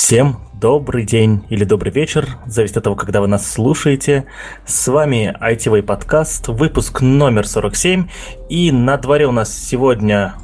[0.00, 4.26] Всем добрый день или добрый вечер, зависит от того, когда вы нас слушаете.
[4.64, 8.06] С вами ITV подкаст, выпуск номер 47,
[8.48, 10.36] и на дворе у нас сегодня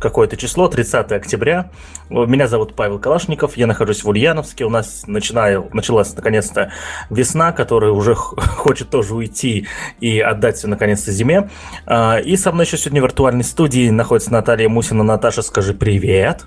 [0.00, 1.70] какое-то число, 30 октября.
[2.10, 4.64] Меня зовут Павел Калашников, я нахожусь в Ульяновске.
[4.64, 6.72] У нас начинаю, началась наконец-то
[7.08, 9.68] весна, которая уже хочет тоже уйти
[10.00, 11.48] и отдать все наконец-то зиме.
[11.86, 15.04] А, и со мной еще сегодня в виртуальной студии находится Наталья Мусина.
[15.04, 16.44] Наташа, скажи привет.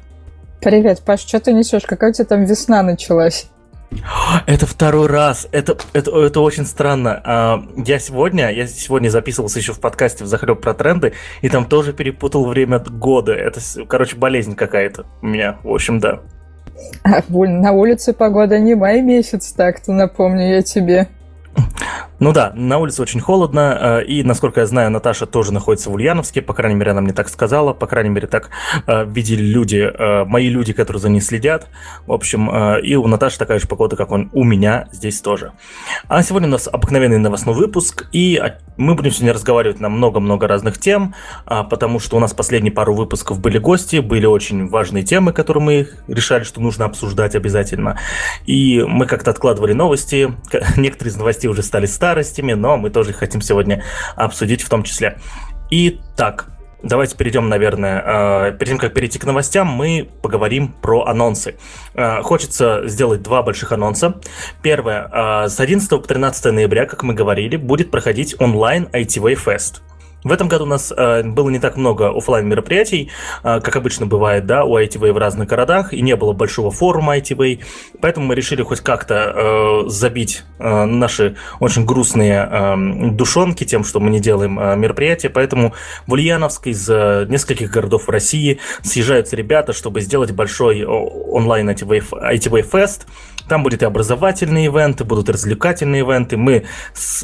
[0.62, 1.84] Привет, Паш, что ты несешь?
[1.86, 3.50] Какая у тебя там весна началась?
[4.46, 5.47] Это второй раз.
[5.54, 7.21] Это, это, это очень странно.
[7.24, 11.65] А, я сегодня, я сегодня записывался еще в подкасте в захлеб про тренды, и там
[11.65, 13.34] тоже перепутал время года.
[13.34, 15.60] Это, короче, болезнь какая-то у меня.
[15.64, 16.20] В общем, да.
[17.04, 21.07] А, на улице погода не май месяц, так-то напомню я тебе.
[22.19, 25.93] Ну да, на улице очень холодно, э, и, насколько я знаю, Наташа тоже находится в
[25.93, 28.50] Ульяновске, по крайней мере, она мне так сказала, по крайней мере, так
[28.87, 31.68] э, видели люди, э, мои люди, которые за ней следят,
[32.05, 35.53] в общем, и у Наташи такая же погода, как он у меня здесь тоже.
[36.09, 38.42] А сегодня у нас обыкновенный новостной выпуск, и
[38.76, 43.39] мы будем сегодня разговаривать на много-много разных тем, потому что у нас последние пару выпусков
[43.39, 47.98] были гости, были очень важные темы, которые мы решали, что нужно обсуждать обязательно,
[48.45, 50.33] и мы как-то откладывали новости,
[50.78, 53.84] некоторые из новостей уже стали старыми, старостями, но мы тоже хотим сегодня
[54.16, 55.18] обсудить в том числе.
[55.70, 56.48] Итак,
[56.82, 61.58] Давайте перейдем, наверное, э, перед тем, как перейти к новостям, мы поговорим про анонсы.
[61.94, 64.22] Э, хочется сделать два больших анонса.
[64.62, 65.10] Первое.
[65.12, 69.82] Э, с 11 по 13 ноября, как мы говорили, будет проходить онлайн ITV Fest.
[70.23, 73.09] В этом году у нас э, было не так много офлайн мероприятий,
[73.44, 77.17] э, как обычно бывает, да, у ITV в разных городах, и не было большого форума
[77.17, 77.61] ITV,
[78.02, 79.34] поэтому мы решили хоть как-то
[79.86, 85.30] э, забить э, наши очень грустные э, душонки тем, что мы не делаем э, мероприятия,
[85.30, 85.73] поэтому
[86.06, 92.70] в Ульяновск из э, нескольких городов России съезжаются ребята, чтобы сделать большой онлайн ITV, ITV
[92.70, 93.04] Fest,
[93.50, 96.38] там будут и образовательные ивенты, будут развлекательные ивенты.
[96.38, 96.66] Мы,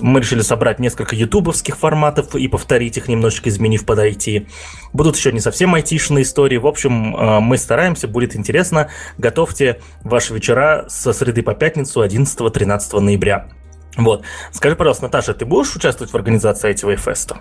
[0.01, 4.47] мы решили собрать несколько ютубовских форматов и повторить их, немножечко изменив под IT.
[4.91, 6.57] Будут еще не совсем айтишные истории.
[6.57, 8.89] В общем, э, мы стараемся, будет интересно.
[9.17, 13.47] Готовьте ваши вечера со среды по пятницу 11-13 ноября.
[13.95, 14.23] Вот.
[14.51, 17.37] Скажи, пожалуйста, Наташа, ты будешь участвовать в организации ITV феста?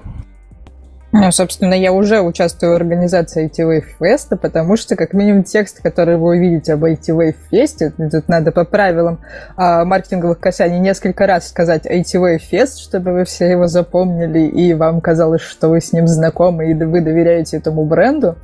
[1.16, 6.16] Ну, собственно, я уже участвую в организации ITV Fest, потому что, как минимум, текст, который
[6.16, 9.20] вы увидите об ITV Fest, тут надо по правилам
[9.56, 15.00] а, маркетинговых касаний несколько раз сказать ITV Fest, чтобы вы все его запомнили, и вам
[15.00, 18.36] казалось, что вы с ним знакомы, и вы доверяете этому бренду.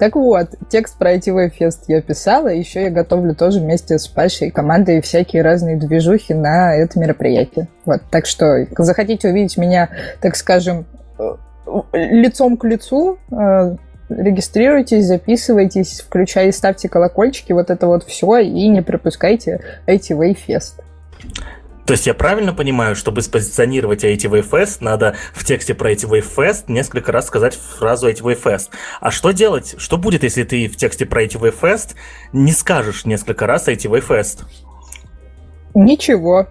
[0.00, 4.50] Так вот, текст про ITV Fest я писала, еще я готовлю тоже вместе с Пашей
[4.50, 7.68] командой всякие разные движухи на это мероприятие.
[7.84, 10.86] Вот, так что захотите увидеть меня, так скажем,
[11.92, 13.76] лицом к лицу, э,
[14.08, 20.80] регистрируйтесь, записывайтесь, включайте, ставьте колокольчики, вот это вот все, и не пропускайте ITV Fest.
[21.86, 26.64] То есть я правильно понимаю, чтобы спозиционировать ITV Fest, надо в тексте про ITV Fest
[26.66, 28.70] несколько раз сказать фразу ITV Fest.
[29.00, 29.76] А что делать?
[29.78, 31.94] Что будет, если ты в тексте про ITV Fest
[32.32, 34.40] не скажешь несколько раз ITV Fest?
[35.74, 36.48] Ничего.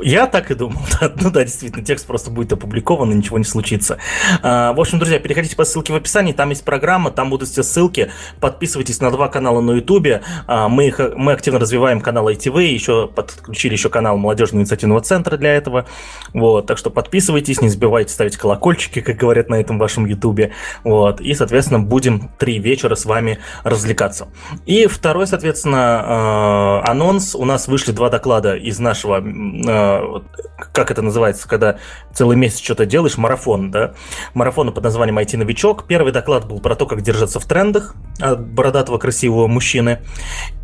[0.00, 0.80] Я так и думал.
[1.00, 1.12] Да.
[1.20, 3.98] Ну да, действительно, текст просто будет опубликован, и ничего не случится.
[4.42, 7.62] А, в общем, друзья, переходите по ссылке в описании, там есть программа, там будут все
[7.62, 8.10] ссылки.
[8.40, 10.22] Подписывайтесь на два канала на Ютубе.
[10.48, 15.36] А, мы, их, мы активно развиваем канал ITV, еще подключили еще канал Молодежного инициативного центра
[15.36, 15.86] для этого.
[16.34, 20.52] Вот, так что подписывайтесь, не забывайте ставить колокольчики, как говорят на этом вашем Ютубе.
[20.82, 24.28] Вот, и, соответственно, будем три вечера с вами развлекаться.
[24.66, 27.36] И второй, соответственно, а, анонс.
[27.36, 29.20] У нас вышли два доклада из нашего
[30.72, 31.78] как это называется, когда
[32.12, 33.94] целый месяц что-то делаешь, марафон, да?
[34.34, 35.86] Марафон под названием IT-новичок.
[35.86, 40.00] Первый доклад был про то, как держаться в трендах от бородатого красивого мужчины.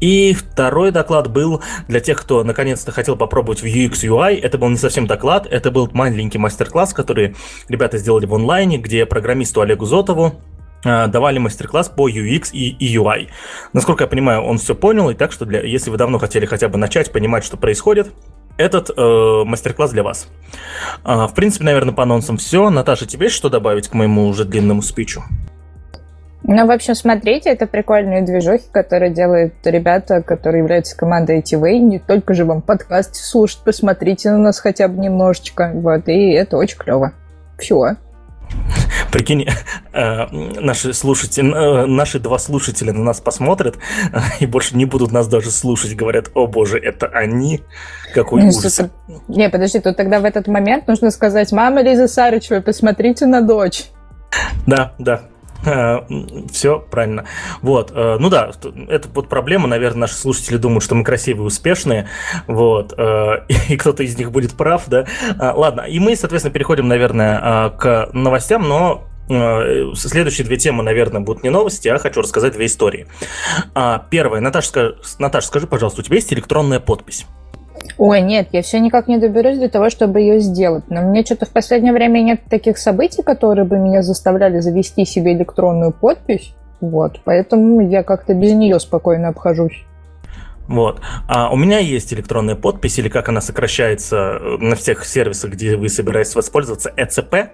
[0.01, 4.41] И второй доклад был для тех, кто наконец-то хотел попробовать в UX UI.
[4.41, 7.37] Это был не совсем доклад, это был маленький мастер-класс, который
[7.69, 10.41] ребята сделали в онлайне, где программисту Олегу Зотову
[10.85, 13.29] а, давали мастер-класс по UX и UI.
[13.73, 16.69] Насколько я понимаю, он все понял, и так что для, если вы давно хотели хотя
[16.69, 18.13] бы начать понимать, что происходит,
[18.57, 20.29] этот э, мастер-класс для вас.
[21.03, 22.71] А, в принципе, наверное, по анонсам все.
[22.71, 25.23] Наташа, тебе есть что добавить к моему уже длинному спичу?
[26.47, 31.79] Ну, в общем, смотрите, это прикольные движухи, которые делают ребята, которые являются командой ITV.
[31.79, 35.73] Не только же вам подкаст слушать, посмотрите на нас хотя бы немножечко.
[35.75, 37.13] Вот, и это очень клево.
[37.59, 37.97] Все.
[39.11, 39.47] Прикинь,
[39.93, 43.79] э, наши слушатели, э, наши два слушателя на нас посмотрят
[44.13, 45.95] э, и больше не будут нас даже слушать.
[45.97, 47.63] Говорят, о боже, это они.
[48.15, 48.79] Какой ну, ужас.
[48.79, 48.91] Это...
[49.27, 53.87] Не, подожди, то тогда в этот момент нужно сказать, мама Лиза Сарычева, посмотрите на дочь.
[54.67, 55.23] Да, да,
[56.53, 57.25] Все правильно.
[57.61, 58.53] Вот, э, ну да,
[58.89, 62.09] это вот проблема, наверное, наши слушатели думают, что мы красивые, успешные,
[62.47, 65.07] вот, э, и кто-то из них будет прав, да.
[65.39, 71.21] А, ладно, и мы, соответственно, переходим, наверное, к новостям, но э, Следующие две темы, наверное,
[71.21, 73.07] будут не новости, а хочу рассказать две истории.
[73.75, 74.41] А, первая.
[74.41, 77.27] Наташа, Наташа, скажи, пожалуйста, у тебя есть электронная подпись?
[77.99, 80.85] Ой, нет, я все никак не доберусь для того, чтобы ее сделать.
[80.89, 85.33] Но мне что-то в последнее время нет таких событий, которые бы меня заставляли завести себе
[85.33, 86.55] электронную подпись.
[86.81, 89.85] Вот, поэтому я как-то без нее спокойно обхожусь.
[90.67, 91.01] Вот.
[91.29, 95.77] А у меня есть электронная подпись, или как она сокращается э, на всех сервисах, где
[95.77, 97.53] вы собираетесь воспользоваться, ЭЦП.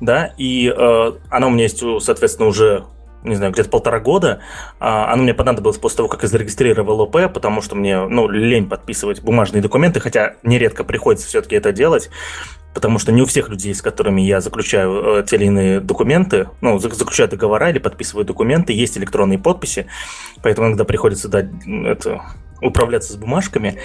[0.00, 2.84] Да, и э, она у меня есть, соответственно, уже
[3.22, 4.40] не знаю, где-то полтора года.
[4.78, 8.68] А, оно мне понадобилось после того, как я зарегистрировал ОП, потому что мне, ну, лень
[8.68, 12.10] подписывать бумажные документы, хотя нередко приходится все-таки это делать,
[12.74, 16.48] потому что не у всех людей, с которыми я заключаю э, те или иные документы,
[16.60, 19.86] ну, заключаю договора или подписываю документы, есть электронные подписи,
[20.42, 22.22] поэтому иногда приходится дать это,
[22.62, 23.78] управляться с бумажками.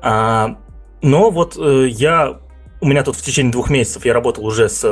[0.00, 0.56] А,
[1.02, 2.38] но вот э, я
[2.80, 4.84] у меня тут в течение двух месяцев я работал уже с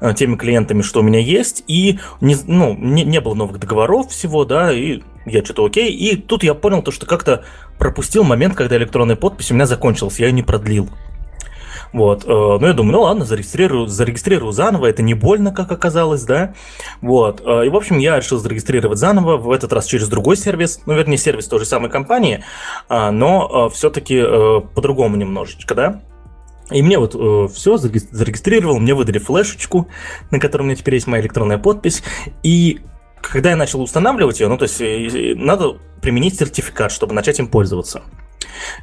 [0.00, 4.10] э, теми клиентами, что у меня есть, и не, ну, не, не было новых договоров
[4.10, 5.92] всего, да, и я что-то окей.
[5.92, 7.44] И тут я понял то, что как-то
[7.78, 10.88] пропустил момент, когда электронная подпись у меня закончилась, я ее не продлил.
[11.92, 16.24] Вот, э, ну я думаю, ну ладно, зарегистрирую, зарегистрирую заново, это не больно, как оказалось,
[16.24, 16.54] да.
[17.00, 20.80] Вот, э, и в общем я решил зарегистрировать заново, в этот раз через другой сервис,
[20.86, 22.44] ну вернее сервис той же самой компании,
[22.88, 26.02] э, но э, все-таки э, по-другому немножечко, да.
[26.70, 29.88] И мне вот э, все зарегистрировал, мне выдали флешечку,
[30.30, 32.02] на которой у меня теперь есть моя электронная подпись.
[32.42, 32.80] И
[33.20, 37.48] когда я начал устанавливать ее, ну то есть э, надо применить сертификат, чтобы начать им
[37.48, 38.02] пользоваться.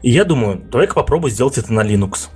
[0.01, 2.30] И я думаю, давай-ка попробую сделать это на Linux.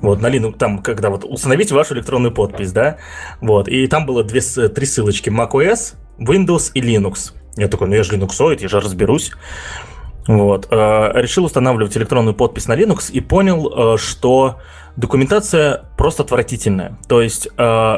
[0.00, 2.98] Вот, на Linux, там, когда вот установить вашу электронную подпись, да,
[3.40, 7.32] вот, и там было две, три ссылочки, macOS, Windows и Linux.
[7.56, 9.32] Я такой, ну я же линуксоид, я же разберусь.
[10.28, 10.68] Вот.
[10.70, 14.60] Э, решил устанавливать электронную подпись на Linux и понял, э, что
[14.94, 16.98] документация просто отвратительная.
[17.08, 17.94] То есть, э,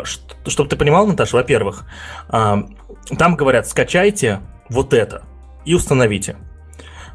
[0.46, 1.84] чтобы ты понимал, Наташа, во-первых,
[2.30, 5.22] там говорят, скачайте вот это
[5.64, 6.36] и установите.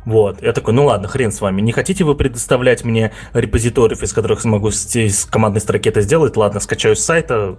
[0.04, 1.62] Вот, я такой, ну ладно, хрен с вами.
[1.62, 6.36] Не хотите вы предоставлять мне репозиториев, из которых смогу с командной строки это сделать?
[6.36, 7.58] Ладно, скачаю с сайта,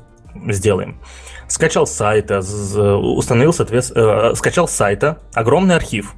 [0.48, 1.00] сделаем.
[1.48, 6.14] Скачал с сайта, установил, соответственно, скачал с сайта огромный архив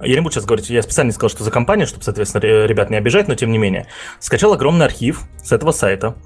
[0.00, 2.90] я не буду сейчас говорить, я специально не сказал, что за компания, чтобы, соответственно, ребят
[2.90, 3.86] не обижать, но тем не менее.
[4.18, 6.16] Скачал огромный архив с этого сайта,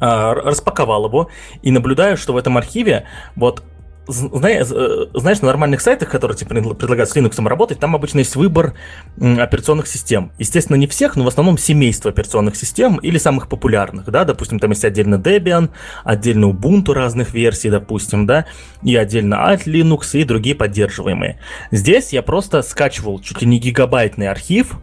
[0.00, 1.30] а, распаковал его
[1.62, 3.06] и наблюдаю, что в этом архиве
[3.36, 3.62] вот
[4.10, 8.36] знаешь, э, знаешь, на нормальных сайтах, которые тебе предлагают с Linux работать, там обычно есть
[8.36, 8.74] выбор
[9.18, 10.32] операционных систем.
[10.38, 14.70] Естественно, не всех, но в основном семейство операционных систем или самых популярных, да, допустим, там
[14.70, 15.70] есть отдельно Debian,
[16.04, 18.46] отдельно Ubuntu разных версий, допустим, да,
[18.82, 21.40] и отдельно Alt Linux и другие поддерживаемые.
[21.70, 24.76] Здесь я просто скачивал чуть ли не гигабайтный архив,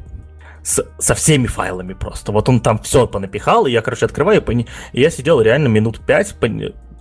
[0.67, 2.33] с, со всеми файлами просто.
[2.33, 6.35] Вот он там все понапихал, и я, короче, открываю, и я сидел реально минут пять,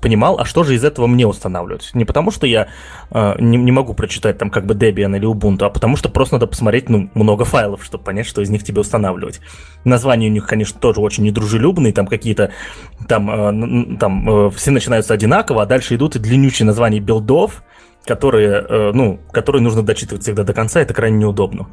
[0.00, 1.90] понимал, а что же из этого мне устанавливать.
[1.94, 2.68] Не потому, что я
[3.10, 6.34] э, не, не могу прочитать там как бы Debian или Ubuntu, а потому что просто
[6.36, 9.40] надо посмотреть ну, много файлов, чтобы понять, что из них тебе устанавливать.
[9.84, 12.52] Названия у них, конечно, тоже очень недружелюбные, там какие-то,
[13.08, 17.62] там, э, там э, все начинаются одинаково, а дальше идут и длиннючие названия билдов,
[18.04, 21.66] которые, э, ну, которые нужно дочитывать всегда до конца, это крайне неудобно.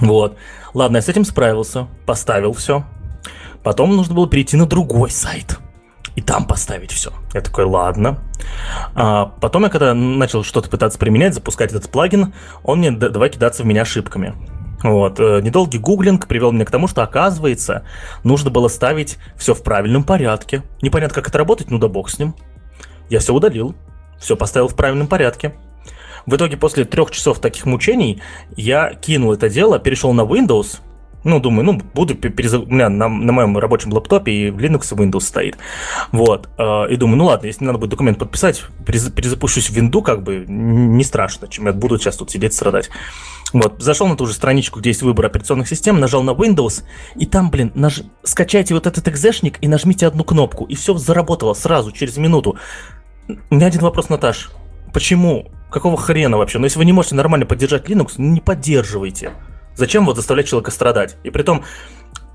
[0.00, 0.36] Вот.
[0.74, 2.84] Ладно, я с этим справился, поставил все.
[3.62, 5.58] Потом нужно было перейти на другой сайт–
[6.18, 7.12] и там поставить все.
[7.32, 8.18] Я такой, ладно.
[8.96, 12.34] А потом я когда начал что-то пытаться применять, запускать этот плагин,
[12.64, 14.34] он мне давай кидаться в меня ошибками.
[14.82, 15.20] Вот.
[15.20, 17.84] Э, недолгий гуглинг привел меня к тому, что, оказывается,
[18.24, 20.64] нужно было ставить все в правильном порядке.
[20.82, 22.34] Непонятно, как это работать, ну да бог с ним.
[23.08, 23.76] Я все удалил,
[24.18, 25.54] все поставил в правильном порядке.
[26.26, 28.20] В итоге, после трех часов таких мучений,
[28.56, 30.80] я кинул это дело, перешел на Windows,
[31.24, 32.54] ну, думаю, ну, буду перез...
[32.54, 35.58] у меня на, на моем рабочем лаптопе и Linux и Windows стоит.
[36.12, 36.48] Вот.
[36.58, 39.10] Э, и думаю, ну ладно, если надо будет документ подписать, перез...
[39.10, 42.90] перезапущусь в винду, как бы не страшно, чем я буду сейчас тут сидеть страдать.
[43.52, 46.84] Вот, зашел на ту же страничку, где есть выбор операционных систем, нажал на Windows,
[47.16, 48.02] и там, блин, наж...
[48.22, 52.58] скачайте вот этот экзешник и нажмите одну кнопку, и все заработало сразу, через минуту.
[53.50, 54.50] У меня один вопрос, Наташ.
[54.92, 55.50] Почему?
[55.70, 56.58] Какого хрена вообще?
[56.58, 59.32] Но ну, если вы не можете нормально поддержать Linux, не поддерживайте.
[59.78, 61.16] Зачем вот заставлять человека страдать?
[61.22, 61.64] И при том,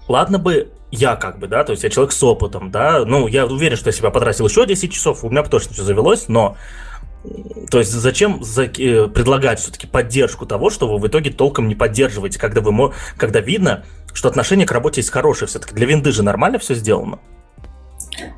[0.08, 3.46] ладно бы я как бы, да, то есть я человек с опытом, да, ну, я
[3.46, 6.56] уверен, что я себя потратил еще 10 часов, у меня бы точно все завелось, но
[7.70, 11.76] то есть зачем за, э, предлагать все-таки поддержку того, что вы в итоге толком не
[11.76, 13.84] поддерживаете, когда, вы, когда видно,
[14.14, 17.20] что отношение к работе есть хорошее, все-таки для винды же нормально все сделано?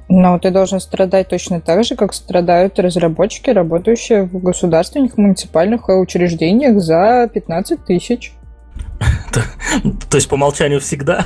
[0.08, 6.80] Но ты должен страдать точно так же, как страдают разработчики, работающие в государственных муниципальных учреждениях
[6.80, 8.34] за 15 тысяч.
[10.10, 11.26] То есть по умолчанию всегда?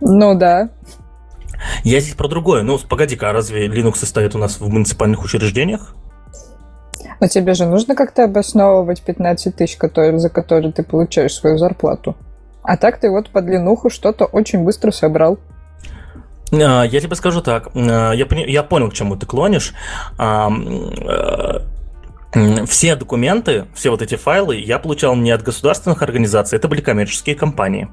[0.00, 0.70] Ну да.
[1.84, 2.62] Я здесь про другое.
[2.62, 5.94] Ну, погоди-ка, а разве Linux состоит у нас в муниципальных учреждениях?
[7.20, 12.16] Но тебе же нужно как-то обосновывать 15 тысяч, которые, за которые ты получаешь свою зарплату.
[12.62, 15.38] А так ты вот по длинуху что-то очень быстро собрал.
[16.52, 17.68] А, я тебе скажу так.
[17.74, 19.74] А, я, я понял, к чему ты клонишь.
[22.66, 27.34] Все документы, все вот эти файлы я получал не от государственных организаций, это были коммерческие
[27.34, 27.88] компании.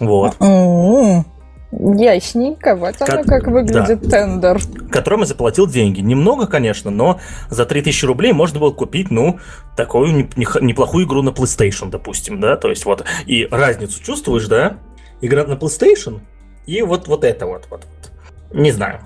[0.00, 0.36] Вот.
[0.38, 1.24] Mm-hmm.
[1.72, 4.10] Ясненько, вот оно как, как выглядит да.
[4.10, 4.60] тендер.
[4.90, 6.00] Которым я заплатил деньги.
[6.00, 9.40] Немного, конечно, но за 3000 рублей можно было купить, ну,
[9.76, 14.78] такую неплохую игру на PlayStation, допустим, да, то есть вот, и разницу чувствуешь, да,
[15.20, 16.20] игра на PlayStation,
[16.66, 18.56] и вот, вот это вот, вот, вот.
[18.56, 19.00] Не знаю.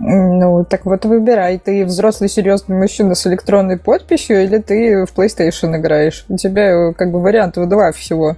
[0.00, 5.76] Ну, так вот выбирай, ты взрослый серьезный мужчина с электронной подписью или ты в PlayStation
[5.76, 6.24] играешь?
[6.28, 8.36] У тебя как бы вариантов два всего.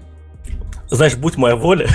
[0.88, 1.86] Знаешь, будь моя воля,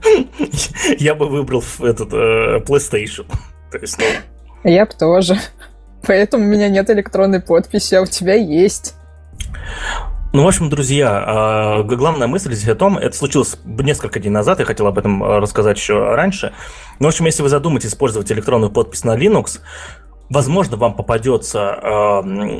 [0.98, 3.26] я бы выбрал этот э, PlayStation.
[3.70, 4.70] То есть, ну...
[4.70, 5.38] Я бы тоже.
[6.06, 8.94] Поэтому у меня нет электронной подписи, а у тебя есть.
[10.34, 14.60] Ну, в общем, друзья, а, главная мысль здесь о том, это случилось несколько дней назад,
[14.60, 16.54] я хотел об этом э, рассказать еще раньше.
[17.00, 19.60] Ну, в общем, если вы задумаетесь использовать электронную подпись на Linux,
[20.30, 21.78] возможно, вам попадется,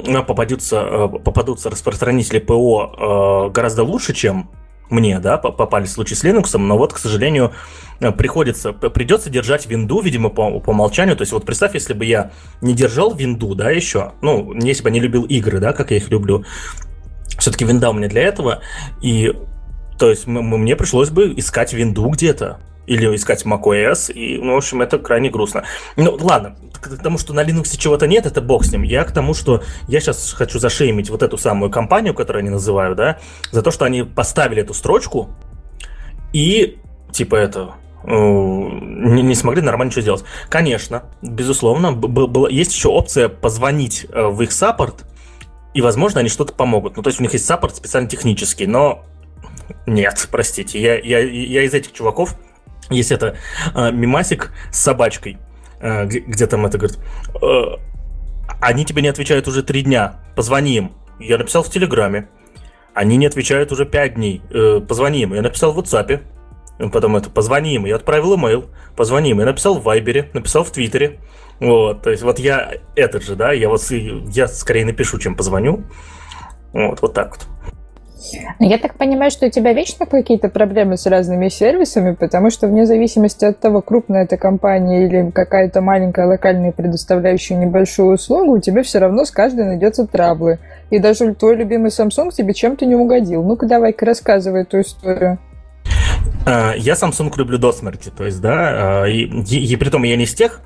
[0.07, 4.51] э, попадется, попадутся распространители ПО гораздо лучше, чем
[4.91, 7.53] мне, да, попали случаи с Linux, но вот, к сожалению,
[8.19, 11.17] приходится, придется держать винду, видимо, по, по умолчанию.
[11.17, 14.91] То есть вот представь, если бы я не держал винду, да, еще, ну, если бы
[14.91, 16.45] я не любил игры, да, как я их люблю,
[17.39, 18.61] все-таки винда у меня для этого,
[19.01, 19.33] и
[19.99, 24.83] то есть мне пришлось бы искать винду где-то, или искать macOS, и, ну, в общем,
[24.83, 25.65] это крайне грустно.
[25.97, 28.83] Ну, ладно, к тому, что на Linux чего-то нет, это бог с ним.
[28.83, 32.97] Я к тому, что я сейчас хочу зашеймить вот эту самую компанию, которую они называют,
[32.97, 33.19] да,
[33.53, 35.31] за то, что они поставили эту строчку
[36.33, 36.79] и,
[37.13, 37.75] типа, это,
[38.05, 40.25] не, не смогли нормально ничего сделать.
[40.49, 45.05] Конечно, безусловно, была, есть еще опция позвонить э, в их саппорт,
[45.75, 46.97] и, возможно, они что-то помогут.
[46.97, 49.05] Ну, то есть у них есть саппорт специально технический, но
[49.87, 52.37] нет, простите, я, я, я из этих чуваков,
[52.91, 53.37] есть это
[53.75, 55.39] э, мимасик с собачкой,
[55.81, 56.99] э, где, где там это говорит,
[57.41, 57.63] э,
[58.61, 60.93] они тебе не отвечают уже три дня, позвони им.
[61.19, 62.29] Я написал в Телеграме.
[62.95, 64.43] Они не отвечают уже пять дней.
[64.51, 65.35] Э, позвони им.
[65.35, 66.21] Я написал в WhatsApp.
[66.93, 67.87] Потом это позвони им.
[67.87, 68.67] Я отправил имейл.
[68.97, 69.41] Позвони им.
[69.41, 70.31] Я написал в Вайбере.
[70.33, 71.21] Написал в Твиттере.
[71.63, 75.85] Вот, то есть вот я этот же, да, я вот я скорее напишу, чем позвоню.
[76.73, 77.47] Вот, вот так вот.
[78.59, 82.67] Ну, я так понимаю, что у тебя вечно какие-то проблемы с разными сервисами, потому что
[82.67, 88.61] вне зависимости от того, крупная это компания или какая-то маленькая локальная, предоставляющая небольшую услугу, у
[88.61, 90.59] тебя все равно с каждой найдется траблы.
[90.91, 93.45] И даже твой любимый Samsung тебе чем-то не угодил.
[93.45, 95.39] Ну-ка давай-ка рассказывай эту историю.
[96.45, 100.03] А, я Samsung люблю до смерти, то есть, да, а, и, и, и при том
[100.03, 100.61] я не из тех,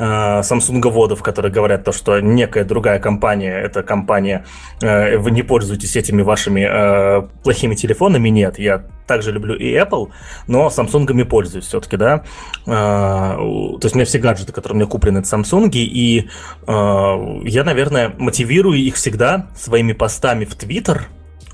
[0.00, 4.44] Э, самсунговодов, которые говорят то, что некая другая компания, эта компания,
[4.80, 10.10] э, вы не пользуетесь этими вашими э, плохими телефонами, нет, я также люблю и Apple,
[10.46, 12.24] но Samsung пользуюсь все-таки, да.
[12.66, 16.28] То есть у меня все гаджеты, которые у меня куплены, это Samsung, и
[16.66, 21.04] я, наверное, мотивирую их всегда своими постами в Twitter,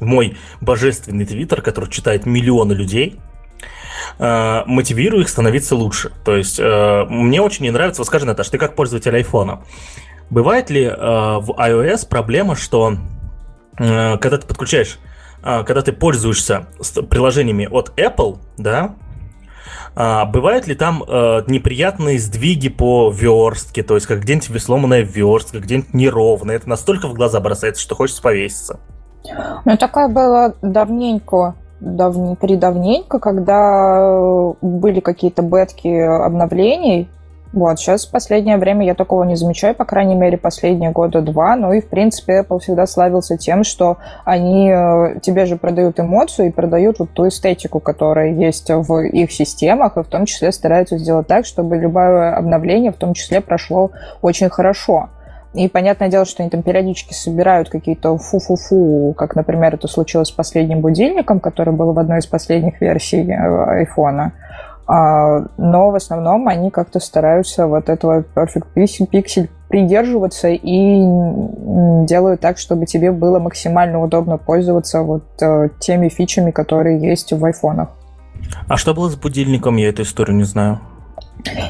[0.01, 3.21] в мой божественный Твиттер, который читает миллионы людей,
[4.19, 6.13] э, мотивирую их становиться лучше.
[6.25, 9.63] То есть э, мне очень не нравится, вот скажи, Наташ, ты как пользователь айфона,
[10.31, 12.95] бывает ли э, в iOS проблема, что
[13.79, 14.99] э, когда ты подключаешь,
[15.43, 16.67] э, когда ты пользуешься
[17.09, 18.97] приложениями от Apple, да,
[19.97, 25.61] а, бывают ли там э, неприятные сдвиги по верстке, то есть как где-нибудь сломанная верстка,
[25.61, 28.81] где-нибудь неровная, это настолько в глаза бросается, что хочется повеситься?
[29.65, 37.09] Ну, такая была давненько давне, передавненько, когда э, были какие-то бетки обновлений.
[37.53, 41.55] Вот, сейчас в последнее время я такого не замечаю, по крайней мере, последние года два.
[41.55, 46.49] Ну и, в принципе, Apple всегда славился тем, что они э, тебе же продают эмоцию
[46.49, 50.99] и продают вот ту эстетику, которая есть в их системах, и в том числе стараются
[50.99, 55.11] сделать так, чтобы любое обновление в том числе прошло очень хорошо.
[55.55, 60.33] И понятное дело, что они там периодически собирают какие-то фу-фу-фу, как, например, это случилось с
[60.33, 64.33] последним будильником, который был в одной из последних версий э, айфона.
[64.87, 70.99] А, но в основном они как-то стараются вот этого Perfect Pixel придерживаться и
[72.07, 77.45] делают так, чтобы тебе было максимально удобно пользоваться вот э, теми фичами, которые есть в
[77.45, 77.91] айфонах.
[78.69, 79.77] А что было с будильником?
[79.77, 80.81] Я эту историю не знаю.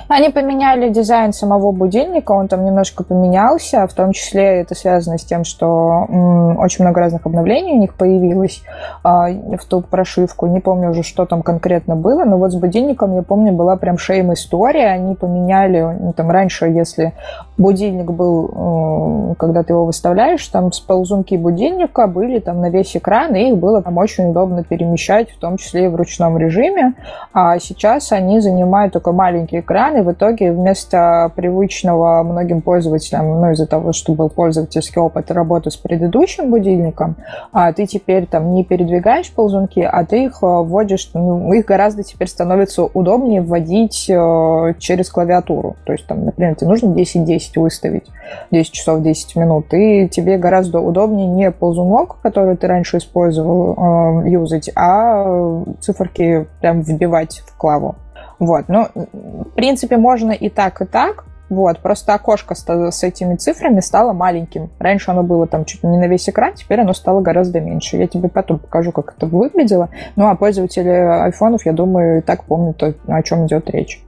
[0.09, 5.25] Они поменяли дизайн самого будильника, он там немножко поменялся, в том числе это связано с
[5.25, 8.62] тем, что м, очень много разных обновлений у них появилось
[9.02, 10.47] а, в ту прошивку.
[10.47, 13.99] Не помню уже, что там конкретно было, но вот с будильником, я помню, была прям
[13.99, 14.88] шейм-история.
[14.88, 17.12] Они поменяли, ну, там раньше, если
[17.59, 23.35] будильник был, э, когда ты его выставляешь, там ползунки будильника были там на весь экран,
[23.35, 26.94] и их было там очень удобно перемещать, в том числе и в ручном режиме.
[27.33, 33.50] А сейчас они занимают только маленький экран, и в итоге вместо привычного многим пользователям, ну,
[33.52, 37.16] из-за того, что был пользовательский опыт работы с предыдущим будильником,
[37.52, 42.02] а ты теперь там не передвигаешь ползунки, а ты их э, вводишь, ну, их гораздо
[42.02, 45.76] теперь становится удобнее вводить э, через клавиатуру.
[45.84, 48.06] То есть, там, например, тебе нужно 10-10 выставить,
[48.50, 54.28] 10 часов 10 минут, и тебе гораздо удобнее не ползунок, который ты раньше использовал, э,
[54.28, 57.96] юзать, а циферки прям вбивать в клаву.
[58.38, 61.24] Вот, ну, в принципе, можно и так, и так.
[61.50, 64.70] Вот, просто окошко с этими цифрами стало маленьким.
[64.78, 67.96] Раньше оно было там чуть не на весь экран, теперь оно стало гораздо меньше.
[67.96, 69.90] Я тебе потом покажу, как это выглядело.
[70.16, 74.02] Ну, а пользователи айфонов, я думаю, и так помнят, о чем идет речь.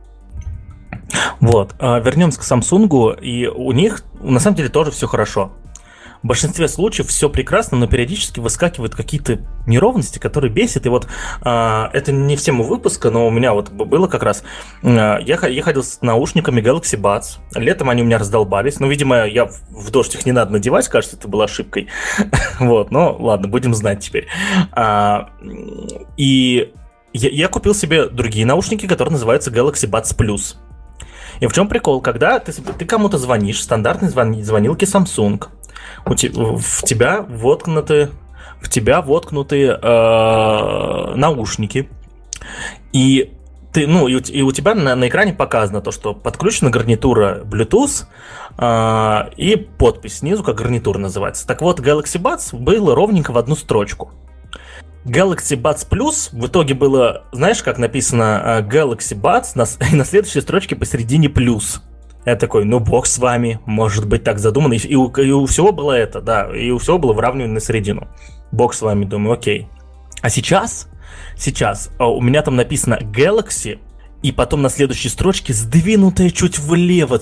[1.40, 5.52] Вот, а, вернемся к Samsung, и у них на самом деле тоже все хорошо
[6.26, 10.84] в большинстве случаев все прекрасно, но периодически выскакивают какие-то неровности, которые бесят.
[10.84, 11.06] И вот
[11.40, 14.42] а, это не в тему выпуска, но у меня вот было как раз.
[14.82, 17.38] А, я, я ходил с наушниками Galaxy Buds.
[17.54, 18.80] Летом они у меня раздолбались.
[18.80, 21.86] Ну, видимо, я в дождь их не надо надевать, кажется, это было ошибкой.
[22.58, 24.26] вот, но ладно, будем знать теперь.
[24.72, 25.30] А,
[26.16, 26.72] и
[27.12, 30.56] я, я купил себе другие наушники, которые называются Galaxy Buds Plus.
[31.38, 32.00] И в чем прикол?
[32.00, 35.46] Когда ты, ты кому-то звонишь, стандартной звон, звонилки Samsung,
[36.04, 38.10] у te, в тебя воткнуты
[38.60, 41.88] в тебя воткнуты э, наушники,
[42.92, 43.32] и
[43.72, 48.06] ты, ну, и и у тебя на, на экране показано то, что подключена гарнитура Bluetooth
[48.58, 51.46] э, и подпись снизу, как гарнитура называется.
[51.46, 54.12] Так вот, Galaxy Buds было ровненько в одну строчку.
[55.04, 60.04] Galaxy Buds Plus в итоге было, знаешь, как написано э, Galaxy Buds, на, и на
[60.04, 61.82] следующей строчке посередине плюс.
[62.26, 64.74] Я такой, ну бог с вами, может быть так задумано.
[64.74, 67.60] И, и, у, и у всего было это, да, и у всего было выравнивание на
[67.60, 68.08] середину.
[68.50, 69.68] Бог с вами, думаю, окей.
[70.22, 70.88] А сейчас,
[71.36, 73.78] сейчас а, у меня там написано Galaxy,
[74.22, 77.20] и потом на следующей строчке сдвинутая чуть влево.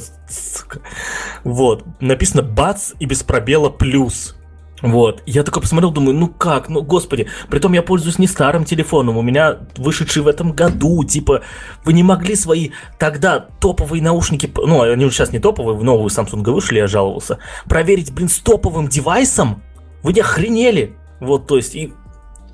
[1.43, 4.37] Вот, написано бац и без пробела плюс.
[4.85, 5.23] Вот.
[5.25, 7.27] Я такой посмотрел, думаю, ну как, ну господи.
[7.49, 11.41] Притом я пользуюсь не старым телефоном, у меня вышедший в этом году, типа,
[11.87, 12.69] вы не могли свои
[12.99, 17.39] тогда топовые наушники, ну, они уже сейчас не топовые, в новую Samsung вышли, я жаловался,
[17.65, 19.63] проверить, блин, с топовым девайсом?
[20.03, 20.95] Вы не охренели?
[21.19, 21.95] Вот, то есть, и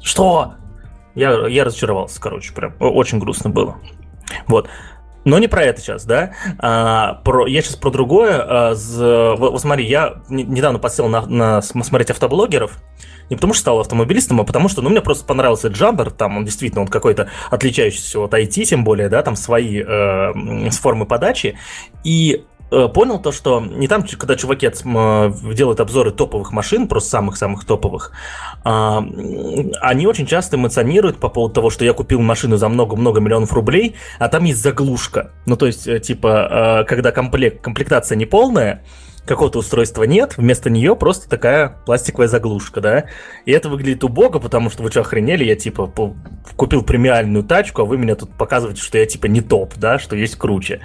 [0.01, 0.55] что?
[1.17, 3.79] Я, я разочаровался, короче, прям очень грустно было.
[4.47, 4.69] Вот.
[5.25, 6.33] Но не про это сейчас, да?
[6.59, 8.43] А, про, я сейчас про другое.
[8.43, 12.79] А, з, вот, вот смотри, я недавно подсел на, на смотреть автоблогеров.
[13.29, 16.45] Не потому что стал автомобилистом, а потому что, ну, мне просто понравился джамбер, там он
[16.45, 21.57] действительно, он какой-то отличающийся от IT, тем более, да, там свои э, формы подачи.
[22.03, 24.71] И понял то, что не там, когда чуваки
[25.55, 28.13] делают обзоры топовых машин, просто самых-самых топовых,
[28.65, 29.05] а,
[29.81, 33.97] они очень часто эмоционируют по поводу того, что я купил машину за много-много миллионов рублей,
[34.19, 35.33] а там есть заглушка.
[35.47, 38.85] Ну, то есть, э, типа, э, когда комплект, комплектация не полная,
[39.27, 43.05] какого-то устройства нет, вместо нее просто такая пластиковая заглушка, да.
[43.45, 45.93] И это выглядит убого, потому что вы что, охренели, я типа
[46.57, 50.17] купил премиальную тачку, а вы меня тут показываете, что я типа не топ, да, что
[50.17, 50.81] есть круче.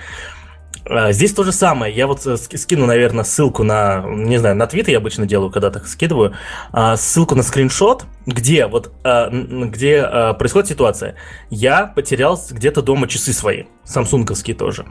[0.87, 1.93] А, здесь то же самое.
[1.93, 5.71] Я вот э, скину, наверное, ссылку на, не знаю, на твиттер я обычно делаю, когда
[5.71, 6.33] так скидываю,
[6.71, 10.03] а, ссылку на скриншот, где вот, а, где
[10.37, 11.15] происходит ситуация.
[11.49, 14.85] Я потерял где-то дома часы свои, самсунговские тоже.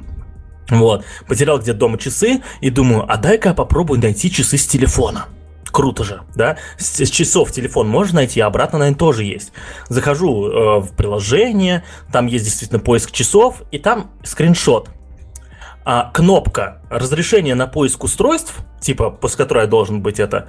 [0.70, 5.26] Вот, потерял где-то дома часы и думаю, а дай-ка я попробую найти часы с телефона.
[5.66, 6.57] Круто же, да?
[6.78, 9.52] С, с часов телефон можно найти, а обратно, наверное, тоже есть.
[9.88, 14.88] Захожу э, в приложение, там есть действительно поиск часов, и там скриншот
[15.85, 20.49] а, кнопка разрешения на поиск устройств, типа, после которой должен быть это,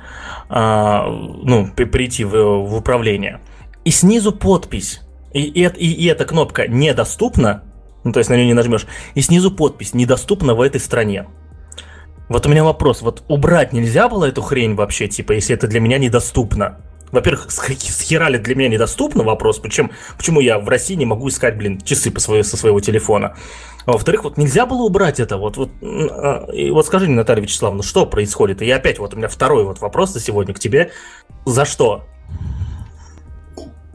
[0.50, 3.42] а, ну, прийти в, в управление,
[3.84, 5.02] и снизу подпись.
[5.34, 7.64] И, и, и эта кнопка недоступна,
[8.04, 11.28] ну, то есть на нее не нажмешь, и снизу подпись недоступна в этой стране.
[12.30, 15.80] Вот у меня вопрос, вот убрать нельзя было эту хрень вообще, типа, если это для
[15.80, 16.80] меня недоступно?
[17.12, 21.80] Во-первых, схерали для меня недоступно вопрос, почему, почему я в России не могу искать, блин,
[21.82, 23.36] часы по своей, со своего телефона.
[23.86, 25.38] А во-вторых, вот нельзя было убрать это.
[25.38, 28.62] Вот, вот, а, и вот скажи мне, Наталья Вячеславовна, что происходит?
[28.62, 30.92] И опять вот у меня второй вот вопрос за сегодня к тебе.
[31.46, 32.04] За что?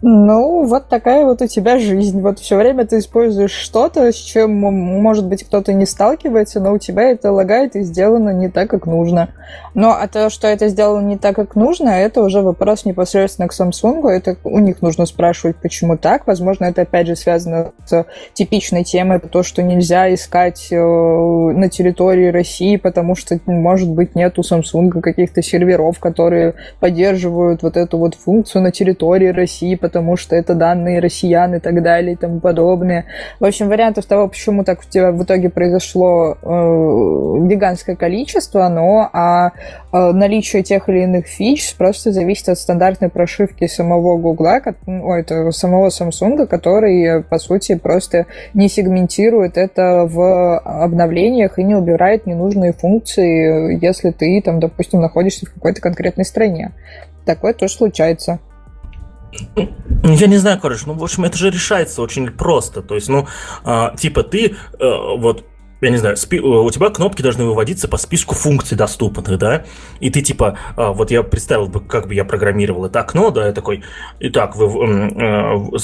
[0.03, 2.21] Ну, вот такая вот у тебя жизнь.
[2.23, 6.79] Вот все время ты используешь что-то, с чем, может быть, кто-то не сталкивается, но у
[6.79, 9.29] тебя это лагает и сделано не так, как нужно.
[9.75, 13.53] Но а то, что это сделано не так, как нужно, это уже вопрос непосредственно к
[13.53, 14.09] Samsung.
[14.09, 16.27] Это у них нужно спрашивать, почему так.
[16.27, 22.29] Возможно, это опять же связано с типичной темой, то, что нельзя искать э, на территории
[22.29, 28.15] России, потому что, может быть, нет у Samsung каких-то серверов, которые поддерживают вот эту вот
[28.15, 33.07] функцию на территории России, потому что это данные россиян и так далее и тому подобное.
[33.41, 36.47] В общем, вариантов того, почему так в итоге произошло э,
[37.49, 39.49] гигантское количество, но а
[39.93, 45.51] э, наличие тех или иных фич просто зависит от стандартной прошивки самого Гугла, ой, это
[45.51, 52.73] самого Samsung, который, по сути, просто не сегментирует это в обновлениях и не убирает ненужные
[52.73, 56.71] функции, если ты, там, допустим, находишься в какой-то конкретной стране.
[57.25, 58.39] Такое тоже случается.
[59.57, 62.83] Ну, я не знаю, короче, ну, в общем, это же решается очень просто.
[62.83, 63.27] То есть, ну,
[63.65, 65.45] а, типа, ты, а, вот,
[65.81, 69.65] я не знаю, спи- э, у тебя кнопки должны выводиться по списку функций доступных, да,
[69.99, 73.47] и ты типа, а, вот я представил бы, как бы я программировал это окно, да,
[73.47, 73.83] я такой,
[74.21, 75.79] итак, вы э,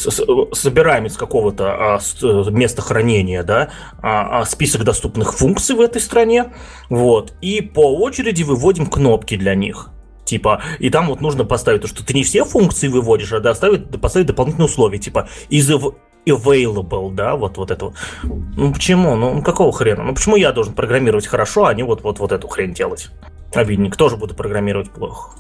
[0.52, 3.70] собираем из какого-то а, с, места хранения, да,
[4.02, 6.52] а, список доступных функций в этой стране,
[6.90, 9.90] вот, и по очереди выводим кнопки для них,
[10.26, 13.88] Типа, и там вот нужно поставить то, что ты не все функции выводишь, а доставить,
[14.00, 17.92] поставить дополнительные условия, типа, из available, да, вот, вот это.
[18.24, 19.14] Ну почему?
[19.14, 20.02] Ну какого хрена?
[20.02, 23.08] Ну почему я должен программировать хорошо, а не вот, вот, вот эту хрень делать?
[23.54, 25.38] Обидник, тоже буду программировать плохо.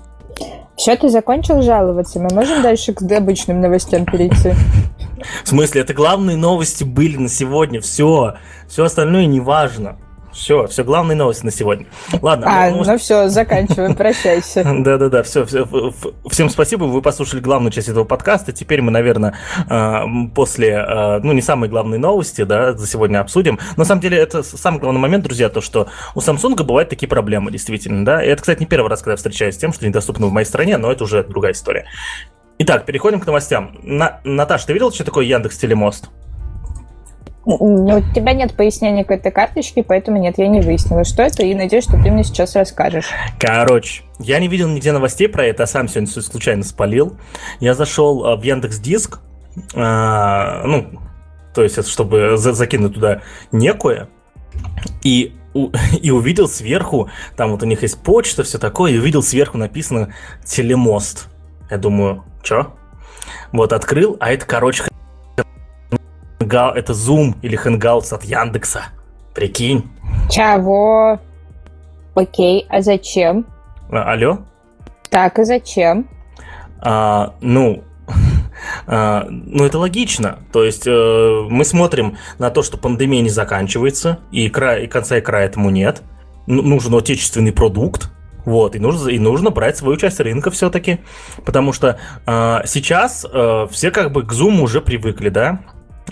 [0.76, 2.20] Все, ты закончил жаловаться?
[2.20, 4.52] Мы можем дальше к обычным новостям перейти?
[5.42, 7.80] В смысле, это главные новости были на сегодня.
[7.80, 8.34] Все.
[8.68, 9.98] Все остальное не важно.
[10.36, 11.86] Все, все, главные новости на сегодня.
[12.20, 12.46] Ладно.
[12.48, 14.64] А, ну, ну все, заканчиваем, прощайся.
[14.64, 15.66] Да-да-да, все, все,
[16.28, 18.52] всем спасибо, вы послушали главную часть этого подкаста.
[18.52, 19.34] Теперь мы, наверное,
[19.68, 23.58] а, после, а, ну, не самые главные новости, да, за сегодня обсудим.
[23.78, 27.50] На самом деле, это самый главный момент, друзья, то, что у Samsung бывают такие проблемы,
[27.50, 28.22] действительно, да.
[28.22, 30.46] И это, кстати, не первый раз, когда я встречаюсь с тем, что недоступно в моей
[30.46, 31.86] стране, но это уже другая история.
[32.58, 33.78] Итак, переходим к новостям.
[33.82, 36.10] На, Наташа, ты видел, что такое Яндекс Телемост?
[37.48, 41.54] У тебя нет пояснения к этой карточке, поэтому нет, я не выяснила, что это, и
[41.54, 43.10] надеюсь, что ты мне сейчас расскажешь.
[43.38, 47.16] Короче, я не видел нигде новостей про это, а сам сегодня случайно спалил.
[47.60, 49.20] Я зашел а, в Яндекс Диск,
[49.76, 50.86] а, ну,
[51.54, 54.08] то есть, чтобы закинуть туда некое,
[55.04, 55.32] и
[56.02, 60.12] и увидел сверху, там вот у них есть почта, все такое, и увидел сверху написано
[60.44, 61.28] «Телемост».
[61.70, 62.74] Я думаю, чё?
[63.52, 64.84] Вот открыл, а это, короче,
[66.38, 68.84] это Zoom или Hangouts от Яндекса.
[69.34, 69.90] Прикинь.
[70.30, 71.18] Чего?
[72.14, 73.46] Окей, а зачем?
[73.90, 74.38] А, алло?
[75.10, 76.08] Так, и зачем?
[76.80, 77.84] А, ну,
[78.86, 80.38] а, ну, это логично.
[80.52, 85.18] То есть э, мы смотрим на то, что пандемия не заканчивается, и, края, и конца
[85.18, 86.02] и края этому нет.
[86.46, 88.10] Н- нужен отечественный продукт,
[88.44, 91.00] вот, и нужно, и нужно брать свою часть рынка все-таки.
[91.44, 95.60] Потому что э, сейчас э, все как бы к Zoom уже привыкли, да?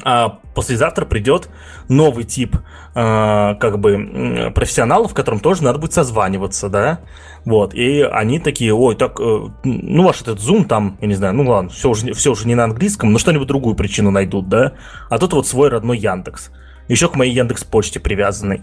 [0.02, 1.48] А послезавтра придет
[1.88, 2.60] новый тип э,
[2.94, 7.00] как бы профессионалов, в котором тоже надо будет созваниваться, да,
[7.44, 11.34] вот, и они такие, ой, так, э, ну ваш этот Zoom там, я не знаю,
[11.34, 14.72] ну ладно, все уже, все уже не на английском, но что-нибудь другую причину найдут, да,
[15.10, 16.50] а тут вот свой родной Яндекс,
[16.88, 18.62] еще к моей Яндекс Почте привязанный,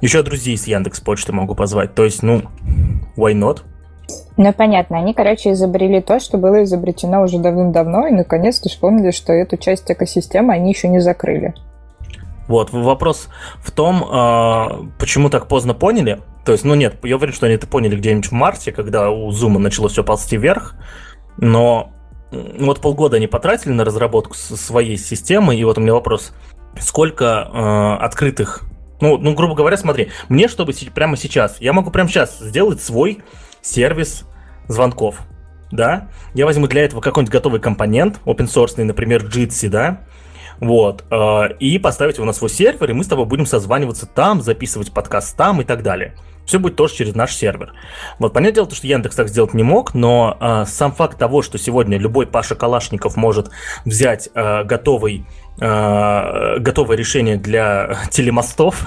[0.00, 2.42] еще друзей с Яндекс Почты могу позвать, то есть, ну,
[3.16, 3.62] why not?
[4.36, 4.98] Ну, понятно.
[4.98, 9.90] Они, короче, изобрели то, что было изобретено уже давным-давно, и наконец-то вспомнили, что эту часть
[9.90, 11.54] экосистемы они еще не закрыли.
[12.48, 13.28] Вот, вопрос
[13.62, 16.20] в том, а, почему так поздно поняли.
[16.44, 19.30] То есть, ну нет, я уверен, что они это поняли где-нибудь в марте, когда у
[19.30, 20.74] Zoom начало все ползти вверх,
[21.38, 21.90] но
[22.30, 26.32] вот полгода они потратили на разработку своей системы, и вот у меня вопрос,
[26.78, 28.64] сколько э, открытых,
[29.00, 33.22] ну, ну, грубо говоря, смотри, мне, чтобы прямо сейчас, я могу прямо сейчас сделать свой
[33.64, 34.24] сервис
[34.68, 35.22] звонков,
[35.72, 40.00] да, я возьму для этого какой-нибудь готовый компонент, open source, например, Jitsi, да,
[40.60, 44.40] вот, э, и поставить его на свой сервер, и мы с тобой будем созваниваться там,
[44.40, 46.14] записывать подкаст там и так далее.
[46.46, 47.72] Все будет тоже через наш сервер.
[48.18, 51.58] Вот, понятное дело, что Яндекс так сделать не мог, но э, сам факт того, что
[51.58, 53.50] сегодня любой Паша Калашников может
[53.84, 58.86] взять э, готовый готовое решение для телемостов,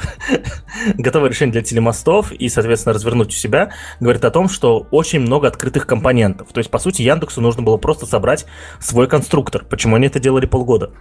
[0.98, 5.48] готовое решение для телемостов и, соответственно, развернуть у себя, говорит о том, что очень много
[5.48, 6.50] открытых компонентов.
[6.52, 8.46] То есть, по сути, Яндексу нужно было просто собрать
[8.80, 9.64] свой конструктор.
[9.64, 10.92] Почему они это делали полгода?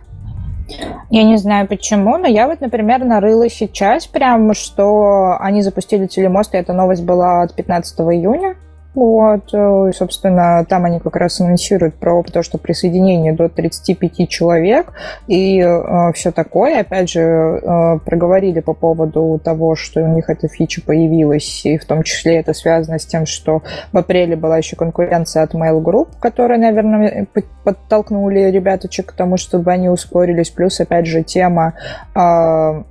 [1.11, 6.55] Я не знаю почему, но я вот, например, нарыла сейчас прям, что они запустили телемост,
[6.55, 8.57] и эта новость была от 15 июня.
[8.96, 14.94] Вот, э, собственно, там они как раз анонсируют про то, что присоединение до 35 человек
[15.26, 16.80] и э, все такое.
[16.80, 21.85] Опять же, э, проговорили по поводу того, что у них эта фича появилась, и в
[21.85, 26.09] том числе это связано с тем, что в апреле была еще конкуренция от Mail Group,
[26.18, 27.26] которая, наверное,
[27.64, 30.48] подтолкнули ребяточек к тому, чтобы они ускорились.
[30.48, 31.74] Плюс, опять же, тема
[32.14, 32.82] э,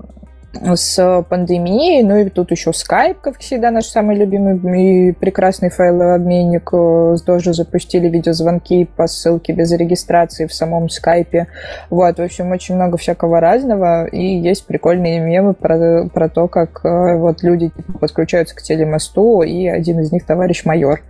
[0.75, 6.69] с пандемией, ну и тут еще Skype, как всегда, наш самый любимый и прекрасный файлообменник.
[7.17, 11.47] С Дожи запустили видеозвонки по ссылке без регистрации в самом Skype.
[11.89, 16.81] Вот, в общем, очень много всякого разного, и есть прикольные мемы про, про то, как
[16.83, 21.01] э, вот люди подключаются к телемосту, и один из них товарищ майор.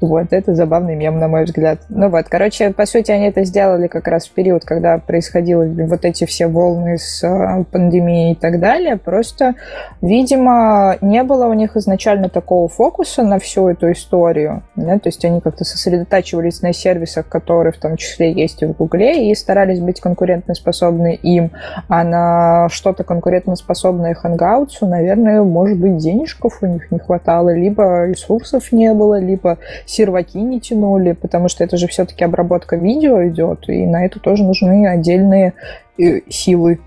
[0.00, 1.78] Вот, это забавный мем, на мой взгляд.
[1.88, 6.04] Ну вот, короче, по сути, они это сделали как раз в период, когда происходили вот
[6.04, 8.96] эти все волны с э, пандемией и так далее.
[8.96, 9.54] Просто,
[10.02, 14.62] видимо, не было у них изначально такого фокуса на всю эту историю.
[14.76, 14.98] Да?
[14.98, 19.30] То есть они как-то сосредотачивались на сервисах, которые в том числе есть и в Гугле,
[19.30, 21.52] и старались быть конкурентоспособны им.
[21.88, 28.72] А на что-то конкурентоспособное Hangouts, наверное, может быть, денежков у них не хватало, либо ресурсов
[28.72, 33.86] не было, либо серваки не тянули, потому что это же все-таки обработка видео идет, и
[33.86, 35.54] на это тоже нужны отдельные
[35.98, 36.80] э, силы.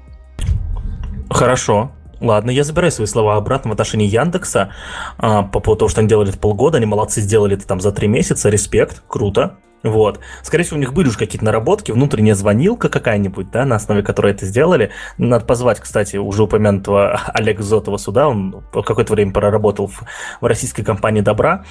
[1.30, 1.92] Хорошо.
[2.20, 4.72] Ладно, я забираю свои слова обратно в отношении Яндекса
[5.18, 7.92] а, по поводу того, что они делали это полгода, они молодцы, сделали это там за
[7.92, 9.58] три месяца, респект, круто.
[9.84, 10.20] Вот.
[10.42, 14.34] Скорее всего, у них были уже какие-то наработки, внутренняя звонилка какая-нибудь, да, на основе которой
[14.34, 14.90] это сделали.
[15.18, 20.02] Надо позвать, кстати, уже упомянутого Олега Зотова сюда, он какое-то время проработал в,
[20.42, 21.64] в российской компании «Добра»,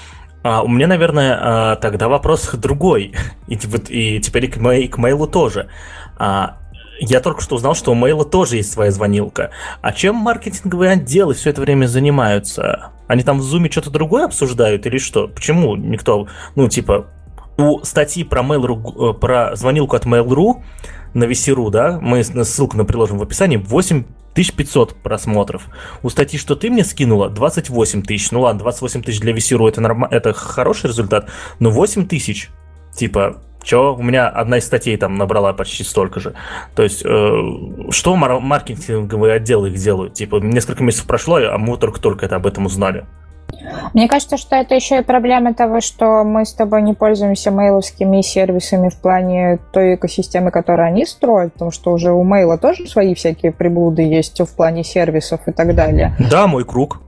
[0.46, 3.14] а, у меня, наверное, а, тогда вопрос другой.
[3.48, 3.54] И,
[3.88, 5.68] и теперь к, и к мейлу тоже.
[6.18, 6.58] А,
[7.00, 9.50] я только что узнал, что у мейла тоже есть своя звонилка.
[9.82, 12.92] А чем маркетинговые отделы все это время занимаются?
[13.08, 15.26] Они там в зуме что-то другое обсуждают или что?
[15.26, 17.06] Почему никто, ну, типа,
[17.58, 20.62] у статьи про Mail.ru, э, про звонилку от Mail.ru
[21.16, 25.62] на VC.ru, да, мы ссылку на приложим в описании, 8 1500 просмотров.
[26.02, 28.30] У статьи, что ты мне скинула, 28 тысяч.
[28.32, 30.04] Ну ладно, 28 тысяч для VC.ru это, норм...
[30.04, 32.50] это хороший результат, но 8 тысяч,
[32.94, 36.34] типа, Че, у меня одна из статей там набрала почти столько же.
[36.76, 40.14] То есть, э, что мар- маркетинговые отделы их делают?
[40.14, 43.06] Типа, несколько месяцев прошло, а мы только-только это об этом узнали.
[43.94, 48.20] Мне кажется, что это еще и проблема того, что мы с тобой не пользуемся мейловскими
[48.20, 53.14] сервисами в плане той экосистемы, которую они строят, потому что уже у мейла тоже свои
[53.14, 56.14] всякие приблуды есть в плане сервисов и так далее.
[56.30, 57.00] Да, мой круг.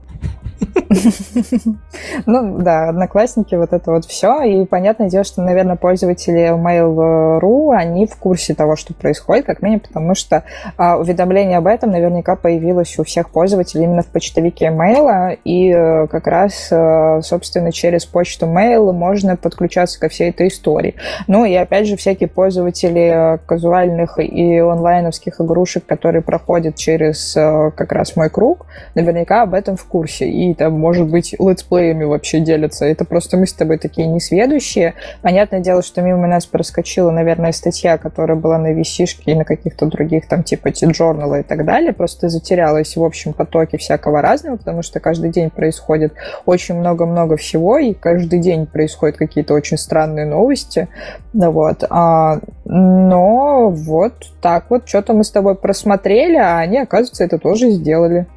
[2.25, 4.41] Ну да, одноклассники, вот это вот все.
[4.41, 9.81] И понятное дело, что, наверное, пользователи Mail.ru, они в курсе того, что происходит, как минимум,
[9.81, 10.43] потому что
[10.77, 16.07] а, уведомление об этом наверняка появилось у всех пользователей именно в почтовике Mail, и а,
[16.07, 20.95] как раз, а, собственно, через почту Mail можно подключаться ко всей этой истории.
[21.27, 28.15] Ну и опять же, всякие пользователи казуальных и онлайновских игрушек, которые проходят через как раз
[28.15, 30.29] мой круг, наверняка об этом в курсе.
[30.29, 32.85] И там, может быть, летсплеями вообще делятся.
[32.85, 34.93] Это просто мы с тобой такие несведущие.
[35.21, 39.85] Понятное дело, что мимо нас проскочила, наверное, статья, которая была на висишке и на каких-то
[39.85, 41.93] других, там, типа T-Journal и так далее.
[41.93, 46.13] Просто затерялась в общем потоке всякого разного, потому что каждый день происходит
[46.45, 50.87] очень много-много всего, и каждый день происходят какие-то очень странные новости.
[51.33, 51.83] Ну, вот.
[51.89, 57.69] А, но вот так вот, что-то мы с тобой просмотрели, а они, оказывается, это тоже
[57.69, 58.27] сделали.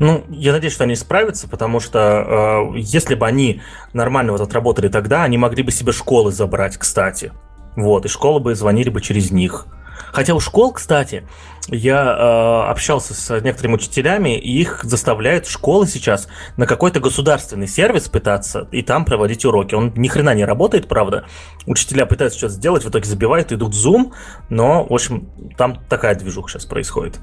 [0.00, 4.88] Ну, я надеюсь, что они справятся, потому что э, если бы они нормально вот отработали
[4.88, 7.32] тогда, они могли бы себе школы забрать, кстати.
[7.76, 9.66] Вот, и школы бы звонили бы через них.
[10.12, 11.26] Хотя у школ, кстати,
[11.68, 18.08] я э, общался с некоторыми учителями, и их заставляют школы сейчас на какой-то государственный сервис
[18.08, 19.74] пытаться и там проводить уроки.
[19.74, 21.26] Он ни хрена не работает, правда.
[21.66, 24.12] Учителя пытаются что-то сделать, в итоге забивают, идут в Zoom,
[24.48, 27.18] но, в общем, там такая движуха сейчас происходит.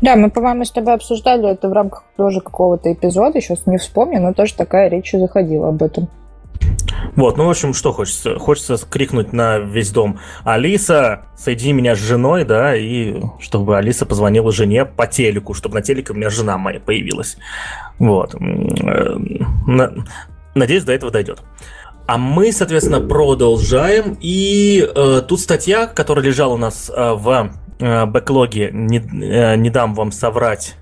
[0.00, 4.20] Да, мы, по-моему, с тобой обсуждали это в рамках тоже какого-то эпизода, сейчас не вспомню,
[4.20, 6.08] но тоже такая речь заходила об этом.
[7.16, 8.38] Вот, ну, в общем, что хочется?
[8.38, 10.18] Хочется крикнуть на весь дом.
[10.44, 15.82] Алиса, соедини меня с женой, да, и чтобы Алиса позвонила жене по телеку, чтобы на
[15.82, 17.36] телеке у меня жена моя появилась.
[17.98, 18.34] Вот.
[18.34, 19.16] Э,
[20.54, 21.42] надеюсь, до этого дойдет.
[22.06, 24.18] А мы, соответственно, продолжаем.
[24.20, 29.70] И э, тут статья, которая лежала у нас э, в э, бэклоге, не, э, не
[29.70, 30.76] дам вам соврать,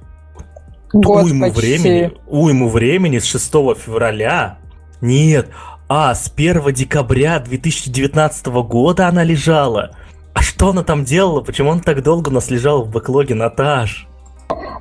[0.93, 1.61] Год уйму почти.
[1.61, 4.59] времени, уйму времени с 6 февраля.
[5.01, 5.49] Нет,
[5.89, 9.91] а, с 1 декабря 2019 года она лежала.
[10.35, 11.41] А что она там делала?
[11.41, 14.07] Почему она так долго у нас лежала в бэклоге, Наташ?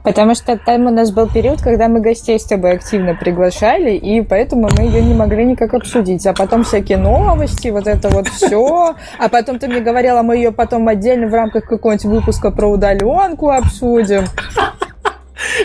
[0.04, 4.22] Потому что там у нас был период, когда мы гостей с тобой активно приглашали, и
[4.22, 6.26] поэтому мы ее не могли никак обсудить.
[6.26, 8.96] А потом всякие новости, вот это вот все.
[9.20, 13.50] А потом ты мне говорила, мы ее потом отдельно в рамках какого-нибудь выпуска про удаленку
[13.50, 14.26] обсудим.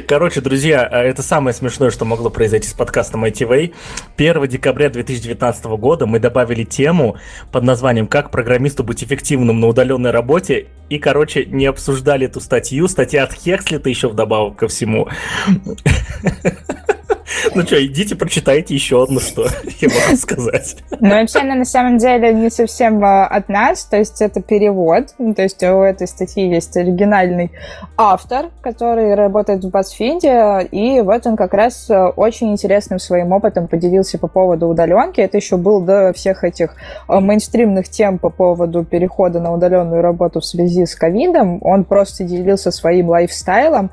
[0.06, 3.74] Короче, друзья, э, это самое смешное, что могло произойти с подкастом ITV.
[4.16, 7.16] 1 декабря 2019 года мы добавили тему
[7.52, 12.88] под названием «Как программисту быть эффективным на удаленной работе» и, короче, не обсуждали эту статью.
[12.88, 15.08] Статья от Хекслита еще вдобавок ко всему.
[17.54, 19.42] Ну что, идите прочитайте еще одну, что
[19.80, 20.76] я могу сказать.
[21.00, 25.14] Ну, вообще, она на самом деле не совсем а, от нас, то есть это перевод,
[25.18, 27.50] ну, то есть у этой статьи есть оригинальный
[27.96, 33.66] автор, который работает в BuzzFeed, и вот он как раз а, очень интересным своим опытом
[33.66, 35.20] поделился по поводу удаленки.
[35.20, 36.76] Это еще был до всех этих
[37.08, 41.58] а, мейнстримных тем по поводу перехода на удаленную работу в связи с ковидом.
[41.62, 43.90] Он просто делился своим лайфстайлом,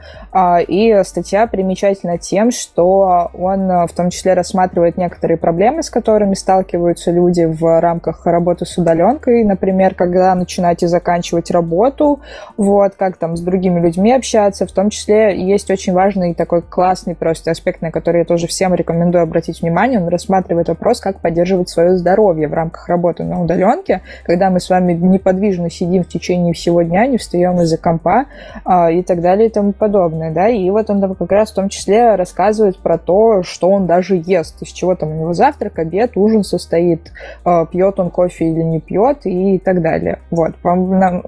[0.67, 6.33] и статья примечательна тем, что он э, в том числе рассматривает некоторые проблемы, с которыми
[6.33, 12.21] сталкиваются люди в рамках работы с удаленкой, например, когда начинать и заканчивать работу,
[12.57, 17.15] вот, как там с другими людьми общаться, в том числе есть очень важный такой классный
[17.15, 21.69] просто аспект, на который я тоже всем рекомендую обратить внимание, он рассматривает вопрос, как поддерживать
[21.69, 26.53] свое здоровье в рамках работы на удаленке, когда мы с вами неподвижно сидим в течение
[26.53, 28.25] всего дня, не встаем из-за компа
[28.65, 31.69] э, и так далее и тому подобное, да, и вот он как раз в том
[31.69, 35.77] числе рассказывает про то, то, что он даже ест, из чего там у него завтрак,
[35.77, 37.11] обед, ужин состоит,
[37.45, 40.17] э, пьет он кофе или не пьет и так далее.
[40.31, 40.55] Вот.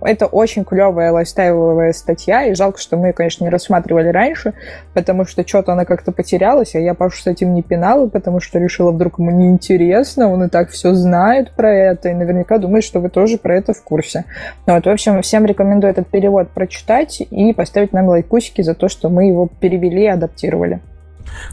[0.02, 4.56] Это очень клевая лайфстайловая статья, и жалко, что мы ее, конечно, не рассматривали раньше,
[4.95, 8.58] потому что что-то она как-то потерялась, а я Пашу с этим не пинала, потому что
[8.58, 13.00] решила, вдруг ему неинтересно, он и так все знает про это, и наверняка думает, что
[13.00, 14.26] вы тоже про это в курсе.
[14.65, 19.10] Вот, в общем, всем рекомендую этот перевод прочитать и поставить нам лайкусики за то, что
[19.10, 20.80] мы его перевели и адаптировали.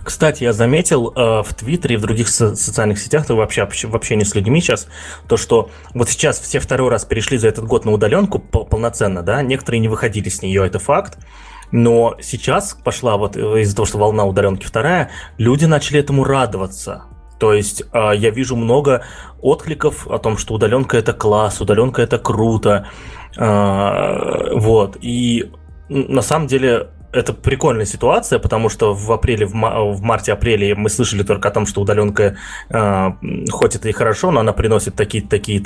[0.04, 4.16] Кстати, я заметил э, в Твиттере и в других со- социальных сетях, ты вообще вообще
[4.16, 4.88] не с людьми сейчас,
[5.28, 9.22] то, что вот сейчас все второй раз перешли за этот год на удаленку пол- полноценно,
[9.22, 11.18] да, некоторые не выходили с нее, это факт,
[11.70, 17.04] но сейчас пошла вот э, из-за того, что волна удаленки вторая, люди начали этому радоваться.
[17.38, 19.04] То есть э, я вижу много
[19.40, 22.86] откликов о том, что удаленка это класс, удаленка это круто,
[23.36, 24.98] э, вот.
[25.00, 25.50] И
[25.88, 31.22] на самом деле это прикольная ситуация, потому что в апреле, в, в марте-апреле мы слышали
[31.22, 32.36] только о том, что удаленка,
[32.70, 33.10] э,
[33.50, 35.62] хоть это и хорошо, но она приносит такие-то такие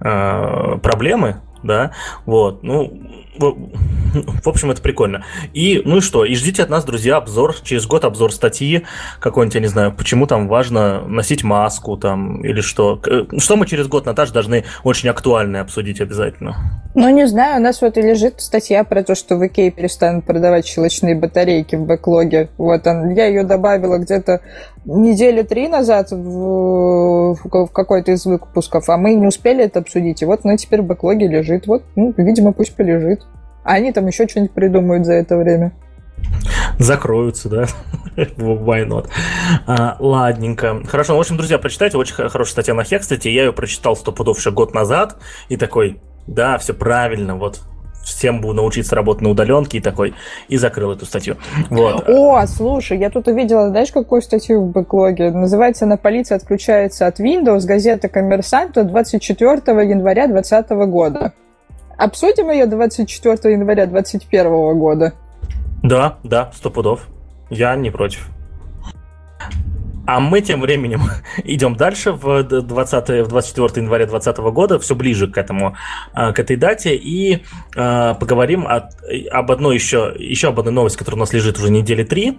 [0.00, 1.92] э, проблемы, да,
[2.26, 2.92] вот, ну,
[3.38, 5.24] в общем, это прикольно.
[5.54, 8.84] И, ну и что, и ждите от нас, друзья, обзор, через год обзор статьи
[9.20, 13.00] какой-нибудь, я не знаю, почему там важно носить маску там или что.
[13.38, 16.82] Что мы через год, Наташа, должны очень актуальное обсудить обязательно?
[16.94, 20.24] Ну, не знаю, у нас вот и лежит статья про то, что в Икее перестанут
[20.24, 22.48] продавать щелочные батарейки в бэклоге.
[22.58, 24.40] Вот, он, я ее добавила где-то
[24.84, 30.22] недели три назад в, в какой-то из выпусков, а мы не успели это обсудить.
[30.22, 31.66] И вот она теперь в бэклоге лежит.
[31.66, 33.22] Вот, ну, видимо, пусть полежит.
[33.64, 35.72] А они там еще что-нибудь придумают за это время.
[36.78, 37.66] Закроются, да?
[38.16, 39.08] Why not?
[39.66, 40.82] А, ладненько.
[40.86, 41.96] Хорошо, ну, в общем, друзья, прочитайте.
[41.96, 43.28] Очень хорошая статья на Хек, кстати.
[43.28, 45.16] Я ее прочитал сто пудов еще год назад.
[45.48, 47.60] И такой, да, все правильно, вот
[48.02, 50.14] всем буду научиться работать на удаленке и такой,
[50.48, 51.36] и закрыл эту статью.
[51.68, 52.08] Вот.
[52.08, 55.30] О, слушай, я тут увидела, знаешь, какую статью в бэклоге?
[55.30, 59.56] Называется «На полиция отключается от Windows», газета «Коммерсант» 24
[59.88, 61.32] января 2020 года.
[62.00, 65.12] Обсудим ее 24 января 2021 года.
[65.82, 67.06] Да, да, сто пудов.
[67.50, 68.30] Я не против.
[70.06, 71.02] А мы тем временем
[71.44, 75.76] идем дальше в, 20, в 24 января 2020 года, все ближе к этому,
[76.14, 77.42] а, к этой дате, и
[77.76, 78.88] э, поговорим о,
[79.30, 82.38] об одной еще, еще об одной новости, которая у нас лежит уже недели три.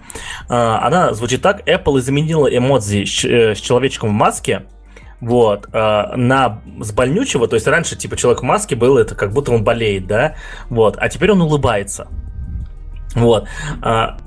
[0.49, 1.67] Э, она звучит так.
[1.69, 4.63] Apple заменила эмодзи с, э, с человечком в маске
[5.21, 9.31] вот, э, на с больнючего, то есть раньше, типа, человек в маске был, это как
[9.31, 10.35] будто он болеет, да,
[10.69, 12.07] вот, а теперь он улыбается.
[13.15, 13.47] Вот.
[13.83, 14.17] Э,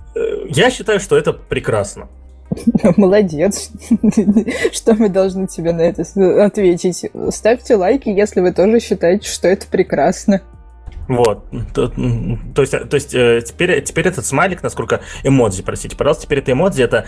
[0.49, 2.09] я считаю, что это прекрасно.
[2.97, 3.71] Молодец.
[4.73, 6.05] Что мы должны тебе на это
[6.45, 7.11] ответить?
[7.31, 10.43] Ставьте лайки, если вы тоже считаете, что это прекрасно.
[11.09, 11.45] Вот.
[11.75, 16.39] То, то есть, то есть э, теперь, теперь этот смайлик, насколько эмодзи, простите, пожалуйста, теперь
[16.39, 17.07] это эмодзи, это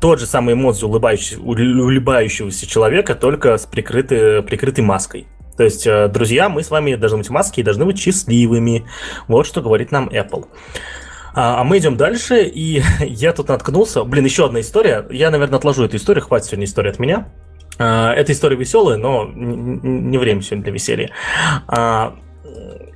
[0.00, 5.26] тот же самый эмодзи улыбающий, улыбающегося человека, только с прикрытой, прикрытой маской.
[5.56, 8.86] То есть, э, друзья, мы с вами должны быть маски и должны быть счастливыми.
[9.26, 10.46] Вот что говорит нам Apple.
[11.34, 14.04] А, а мы идем дальше, и я тут наткнулся.
[14.04, 15.04] Блин, еще одна история.
[15.10, 17.28] Я, наверное, отложу эту историю, хватит сегодня истории от меня.
[17.78, 21.10] А, эта история веселая, но не время сегодня для веселья.
[21.66, 22.16] А,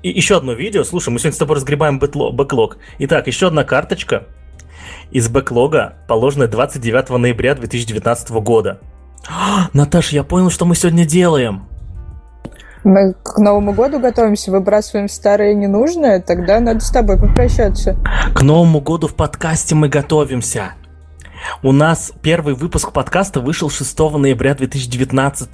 [0.04, 0.84] и еще одно видео.
[0.84, 2.78] Слушай, мы сегодня с тобой разгребаем бэклог.
[2.98, 4.28] Итак, еще одна карточка
[5.12, 8.80] из бэклога, положенная 29 ноября 2019 года.
[9.72, 11.66] Наташ, я понял, что мы сегодня делаем.
[12.84, 17.96] Мы к Новому году готовимся, выбрасываем старое ненужное, тогда надо с тобой попрощаться.
[18.34, 20.72] К Новому году в подкасте мы готовимся.
[21.62, 25.48] У нас первый выпуск подкаста вышел 6 ноября 2019.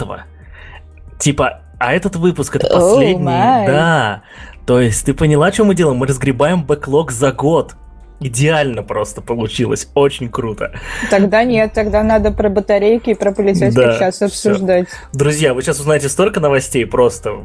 [1.18, 3.24] Типа, а этот выпуск это последний.
[3.24, 4.22] Oh да.
[4.66, 5.98] То есть ты поняла, что мы делаем?
[5.98, 7.74] Мы разгребаем бэклог за год.
[8.20, 10.72] Идеально просто получилось, очень круто.
[11.08, 14.88] Тогда нет, тогда надо про батарейки и про полицейских да, сейчас обсуждать.
[14.88, 14.98] Все.
[15.12, 17.36] Друзья, вы сейчас узнаете столько новостей, просто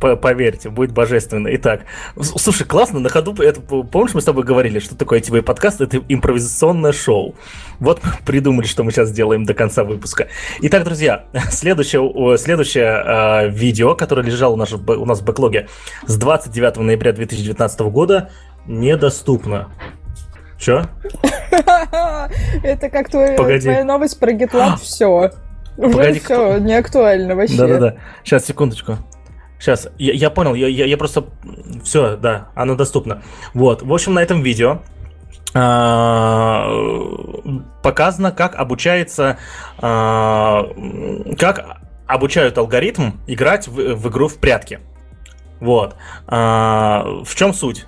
[0.00, 1.48] поверьте, будет божественно.
[1.56, 1.82] Итак,
[2.18, 5.82] слушай, классно, на ходу, это, помнишь, мы с тобой говорили, что такое ITV подкаст?
[5.82, 7.34] Это импровизационное шоу.
[7.78, 10.28] Вот мы придумали, что мы сейчас сделаем до конца выпуска.
[10.62, 15.68] Итак, друзья, следующее, следующее э, видео, которое лежало у нас, у нас в бэклоге
[16.06, 18.30] с 29 ноября 2019 года,
[18.66, 19.68] недоступно.
[20.64, 20.86] Че?
[22.62, 25.30] Это как твоя новость про GitLab, все.
[25.76, 27.58] Уже все, не актуально вообще.
[27.58, 27.96] Да-да-да.
[28.22, 28.96] Сейчас, секундочку.
[29.58, 31.26] Сейчас, я, я понял, я, я, я просто...
[31.84, 33.22] Все, да, оно доступно.
[33.52, 34.80] Вот, в общем, на этом видео
[35.52, 36.66] а,
[37.82, 39.36] показано, как обучается,
[39.76, 40.64] а,
[41.38, 44.80] как обучают алгоритм играть в, в игру в прятки.
[45.60, 45.96] Вот.
[46.26, 47.86] А, в чем суть?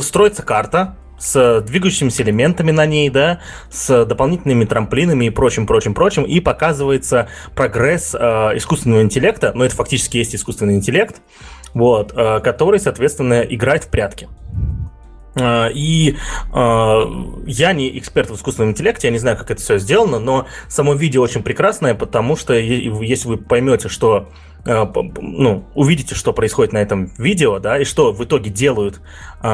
[0.00, 3.40] Строится карта, с двигающимися элементами на ней, да,
[3.70, 8.18] с дополнительными трамплинами и прочим, прочим, прочим, и показывается прогресс э,
[8.56, 11.20] искусственного интеллекта, но это фактически есть искусственный интеллект,
[11.74, 14.28] вот, э, который, соответственно, играет в прятки.
[15.36, 16.16] Э, и
[16.54, 17.00] э,
[17.46, 20.94] я не эксперт в искусственном интеллекте, я не знаю, как это все сделано, но само
[20.94, 24.30] видео очень прекрасное, потому что если вы поймете, что
[24.66, 29.00] ну, увидите, что происходит на этом видео, да, и что в итоге делают
[29.42, 29.46] э,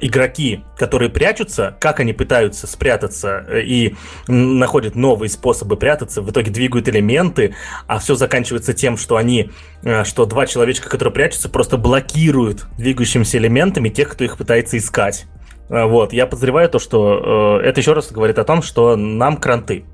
[0.00, 3.94] игроки, которые прячутся, как они пытаются спрятаться э, и
[4.26, 7.54] находят новые способы прятаться, в итоге двигают элементы,
[7.86, 9.50] а все заканчивается тем, что они,
[9.82, 15.26] э, что два человечка, которые прячутся, просто блокируют двигающимися элементами тех, кто их пытается искать.
[15.68, 19.36] Э, вот, я подозреваю то, что э, это еще раз говорит о том, что нам
[19.36, 19.84] кранты.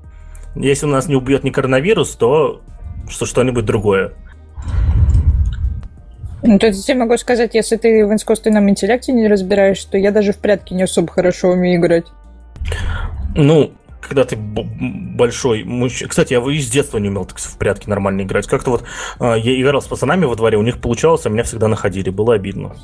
[0.55, 2.61] Если у нас не убьет не коронавирус, то
[3.09, 4.13] что что-нибудь другое.
[6.41, 10.11] Ну, то есть я могу сказать, если ты в искусственном интеллекте не разбираешь, то я
[10.11, 12.05] даже в прятки не особо хорошо умею играть.
[13.35, 16.09] Ну, когда ты большой мужчина...
[16.09, 18.47] Кстати, я и с детства не умел так в прятки нормально играть.
[18.47, 18.83] Как-то вот
[19.19, 22.09] э, я играл с пацанами во дворе, у них получалось, а меня всегда находили.
[22.09, 22.75] Было обидно.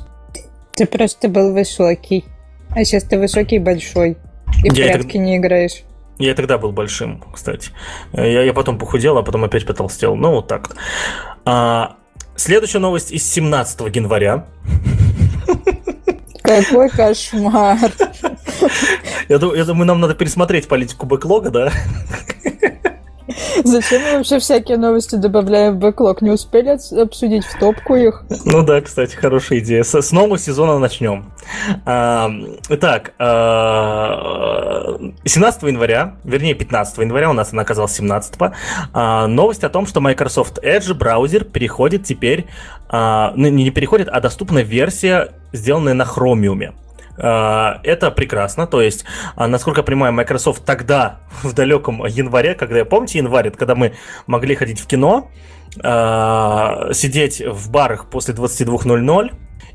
[0.76, 2.24] Ты просто был высокий.
[2.70, 4.18] А сейчас ты высокий и большой.
[4.62, 5.22] И я в прятки так...
[5.22, 5.82] не играешь.
[6.18, 7.70] Я тогда был большим, кстати.
[8.12, 10.16] Я, я потом похудел, а потом опять потолстел.
[10.16, 10.74] Ну, вот так.
[11.44, 11.96] А,
[12.36, 14.46] Следующая новость из 17 января.
[16.42, 17.90] Какой кошмар.
[19.28, 21.72] Я думаю, я думаю, нам надо пересмотреть политику бэклога, да?
[23.64, 26.22] Зачем мы вообще всякие новости добавляем в бэклог?
[26.22, 28.24] Не успели обсудить в топку их?
[28.44, 29.82] Ну да, кстати, хорошая идея.
[29.82, 31.32] С, нового сезона начнем.
[31.84, 32.30] А,
[32.68, 38.34] итак, а, 17 января, вернее 15 января, у нас она оказалась 17
[38.92, 42.46] а, новость о том, что Microsoft Edge браузер переходит теперь,
[42.88, 46.74] а, не переходит, а доступна версия, сделанная на Chromium.
[47.18, 49.04] А, это прекрасно, то есть,
[49.36, 53.94] а, насколько я понимаю, Microsoft тогда, в далеком январе, когда, помните январь, когда мы
[54.26, 55.30] могли ходить в кино,
[55.82, 59.32] а, сидеть в барах после 22.00,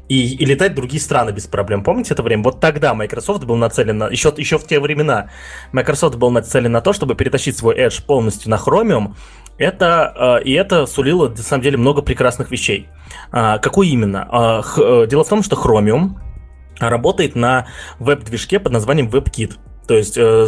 [0.09, 1.85] и, и летать в другие страны без проблем.
[1.85, 2.43] Помните это время?
[2.43, 4.07] Вот тогда Microsoft был нацелен на...
[4.09, 5.29] Еще, еще в те времена
[5.71, 9.13] Microsoft был нацелен на то, чтобы перетащить свой Edge полностью на Chromium.
[9.57, 12.89] Это, и это сулило, на самом деле, много прекрасных вещей.
[13.31, 14.63] Какой именно?
[14.75, 16.15] Э, дело в том, что Chromium
[16.89, 17.67] работает на
[17.99, 19.53] веб-движке под названием WebKit.
[19.87, 20.47] То есть, э,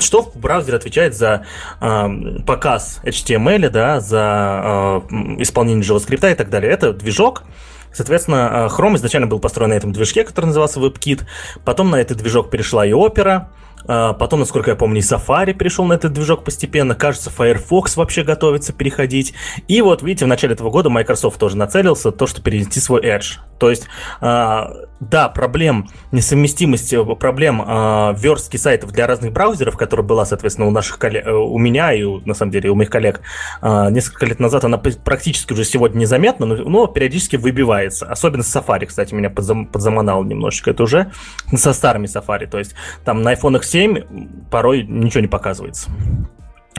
[0.00, 1.46] что в браузере отвечает за
[1.80, 2.08] э,
[2.46, 6.72] показ HTML, да, за э, исполнение JavaScript и так далее.
[6.72, 7.44] Это движок,
[7.92, 11.22] Соответственно, Chrome изначально был построен на этом движке, который назывался WebKit.
[11.64, 13.46] Потом на этот движок перешла и Opera.
[13.86, 16.94] А, потом, насколько я помню, и Safari перешел на этот движок постепенно.
[16.94, 19.34] Кажется, Firefox вообще готовится переходить.
[19.68, 23.38] И вот, видите, в начале этого года Microsoft тоже нацелился то, что перенести свой Edge.
[23.58, 23.86] То есть,
[24.20, 30.70] а, да, проблем несовместимости, проблем э, верстки сайтов для разных браузеров, которая была, соответственно, у
[30.70, 33.20] наших коллег, э, у меня и, на самом деле, у моих коллег
[33.62, 38.06] несколько лет назад, она практически уже сегодня незаметна, но, периодически выбивается.
[38.06, 41.10] Особенно с Safari, кстати, меня подзам, подзаманало немножечко это уже.
[41.54, 42.46] Со старыми Safari.
[42.46, 42.74] То есть,
[43.04, 45.90] там на iPhone 7 порой ничего не показывается.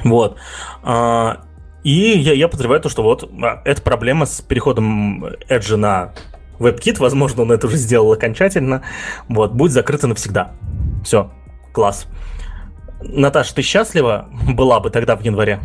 [0.04, 0.38] Вот.
[1.84, 3.30] И я, я подозреваю то, что вот
[3.66, 6.14] эта проблема с переходом Edge на
[6.60, 8.84] WebKit, возможно, он это уже сделал окончательно,
[9.28, 10.52] вот, будет закрыто навсегда.
[11.04, 11.32] Все,
[11.74, 12.06] класс.
[13.02, 15.60] Наташа, ты счастлива была бы тогда в январе?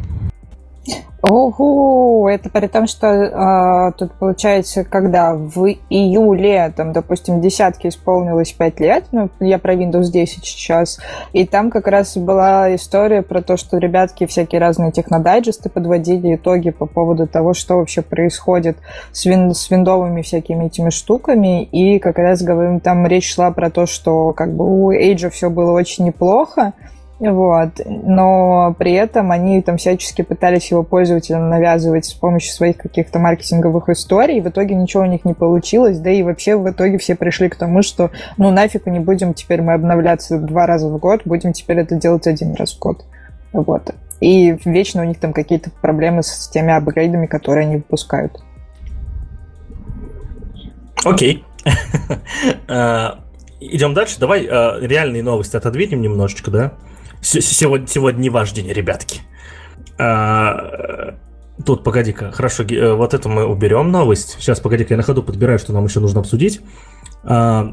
[1.22, 8.52] Ого, это при том, что э, тут получается, когда в июле, там, допустим, десятки исполнилось
[8.52, 11.00] 5 лет, ну, я про Windows 10 сейчас,
[11.32, 16.70] и там как раз была история про то, что ребятки всякие разные технодайджесты подводили итоги
[16.70, 18.76] по поводу того, что вообще происходит
[19.10, 23.70] с, вин с виндовыми всякими этими штуками, и как раз говорим, там речь шла про
[23.70, 26.74] то, что как бы у Age все было очень неплохо,
[27.18, 27.80] вот.
[27.86, 33.88] Но при этом они там всячески пытались его пользователям навязывать с помощью своих каких-то маркетинговых
[33.88, 34.40] историй.
[34.40, 35.98] В итоге ничего у них не получилось.
[35.98, 39.62] Да и вообще в итоге все пришли к тому, что ну нафиг не будем теперь
[39.62, 43.04] мы обновляться два раза в год, будем теперь это делать один раз в год.
[43.52, 43.94] Вот.
[44.20, 48.42] И вечно у них там какие-то проблемы с теми апгрейдами, которые они выпускают.
[51.04, 51.44] Окей.
[52.68, 53.20] А,
[53.60, 54.18] идем дальше.
[54.18, 56.72] Давай а, реальные новости отодвинем немножечко, да?
[57.20, 59.20] Сегодня, сегодня не ваш день, ребятки.
[59.98, 61.14] А,
[61.64, 64.36] тут, погоди-ка, хорошо, э, вот это мы уберем новость.
[64.38, 66.60] Сейчас, погоди-ка, я на ходу подбираю, что нам еще нужно обсудить.
[67.24, 67.72] А,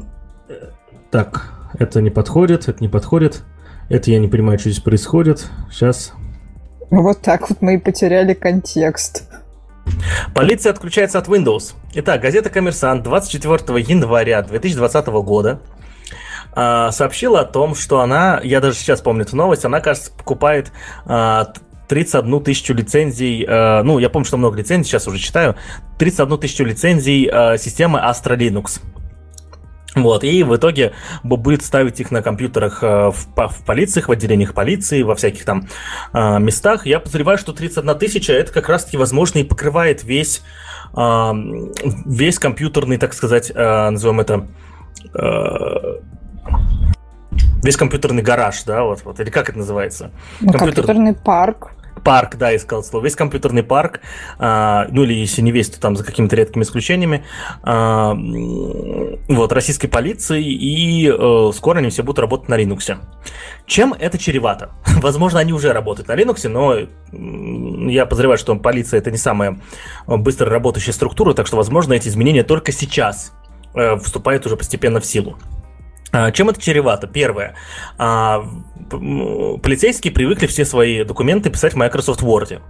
[1.10, 3.42] так, это не подходит, это не подходит.
[3.88, 5.48] Это я не понимаю, что здесь происходит.
[5.70, 6.12] Сейчас.
[6.90, 9.28] Вот так вот мы и потеряли контекст.
[10.34, 11.74] Полиция отключается от Windows.
[11.94, 15.60] Итак, газета «Коммерсант» 24 января 2020 года
[16.54, 20.72] э, сообщила о том, что она, я даже сейчас помню эту новость, она, кажется, покупает
[21.06, 21.44] э,
[21.88, 25.56] 31 тысячу лицензий, э, ну, я помню, что много лицензий, сейчас уже читаю,
[25.98, 27.24] 31 тысячу лицензий
[27.58, 28.80] системы Astra Linux.
[29.94, 30.92] Вот, и в итоге
[31.22, 35.68] будет ставить их на компьютерах в, в полициях, в отделениях полиции, во всяких там
[36.12, 36.84] э, местах.
[36.86, 40.42] Я подозреваю, что 31 тысяча это как раз-таки, возможно, и покрывает весь,
[40.96, 41.32] э,
[42.06, 44.48] весь компьютерный, так сказать, э, назовем это,
[47.64, 50.10] весь компьютерный гараж, да, вот, вот, или как это называется?
[50.40, 50.84] Ну, Компьютер...
[50.84, 51.72] Компьютерный парк.
[52.02, 53.04] Парк, да, искал слово.
[53.04, 54.00] Весь компьютерный парк,
[54.38, 57.24] а, ну или если не весь, то там за какими-то редкими исключениями,
[57.62, 58.14] а,
[59.28, 62.98] вот, российской полиции, и а, скоро они все будут работать на Linux.
[63.64, 64.72] Чем это чревато?
[65.00, 66.76] Возможно, они уже работают на Linux, но
[67.90, 69.58] я подозреваю, что полиция это не самая
[70.06, 73.32] быстро работающая структура, так что, возможно, эти изменения только сейчас
[73.74, 75.38] э, вступают уже постепенно в силу.
[76.14, 77.08] А, чем это чревато?
[77.08, 77.56] Первое.
[77.98, 78.46] А,
[78.88, 82.62] полицейские привыкли все свои документы писать в Microsoft Word.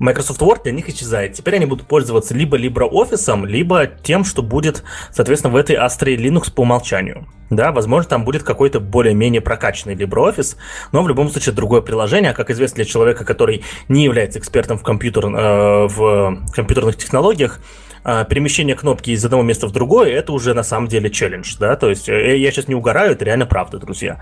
[0.00, 1.34] Microsoft Word для них исчезает.
[1.34, 6.52] Теперь они будут пользоваться либо LibreOffice, либо тем, что будет, соответственно, в этой Astra Linux
[6.52, 7.28] по умолчанию.
[7.50, 10.56] Да, возможно, там будет какой-то более-менее прокачанный LibreOffice,
[10.90, 14.78] но в любом случае другое приложение, а как известно для человека, который не является экспертом
[14.78, 17.60] в, компьютер, э, в компьютерных технологиях,
[18.04, 21.76] а, перемещение кнопки из одного места в другое, это уже на самом деле челлендж, да,
[21.76, 24.20] то есть э, я сейчас не угораю, это реально правда, друзья.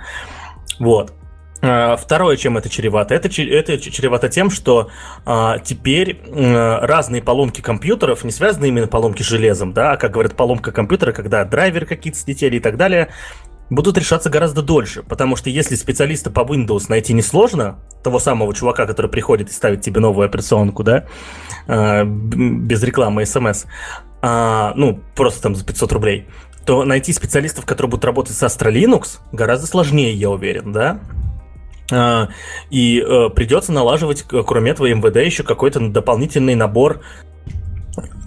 [0.78, 1.12] Вот.
[1.62, 4.90] А, второе, чем это чревато, это, это чревато тем, что
[5.26, 10.12] а, теперь а, разные поломки компьютеров, не связаны именно поломки с железом, да, а как
[10.12, 13.08] говорят, поломка компьютера, когда драйвер какие-то слетели и так далее,
[13.70, 18.86] будут решаться гораздо дольше, потому что если специалиста по Windows найти несложно, того самого чувака,
[18.86, 21.06] который приходит и ставит тебе новую операционку, да,
[21.66, 23.66] э, без рекламы смс,
[24.22, 26.26] э, ну, просто там за 500 рублей,
[26.66, 31.00] то найти специалистов, которые будут работать с Astra Linux, гораздо сложнее, я уверен, да,
[31.92, 32.28] а,
[32.70, 37.00] и э, придется налаживать, кроме этого, МВД еще какой-то дополнительный набор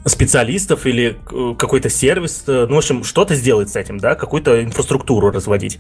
[0.06, 4.64] специалистов или э, какой-то сервис, э, ну, в общем, что-то сделать с этим, да, какую-то
[4.64, 5.80] инфраструктуру разводить.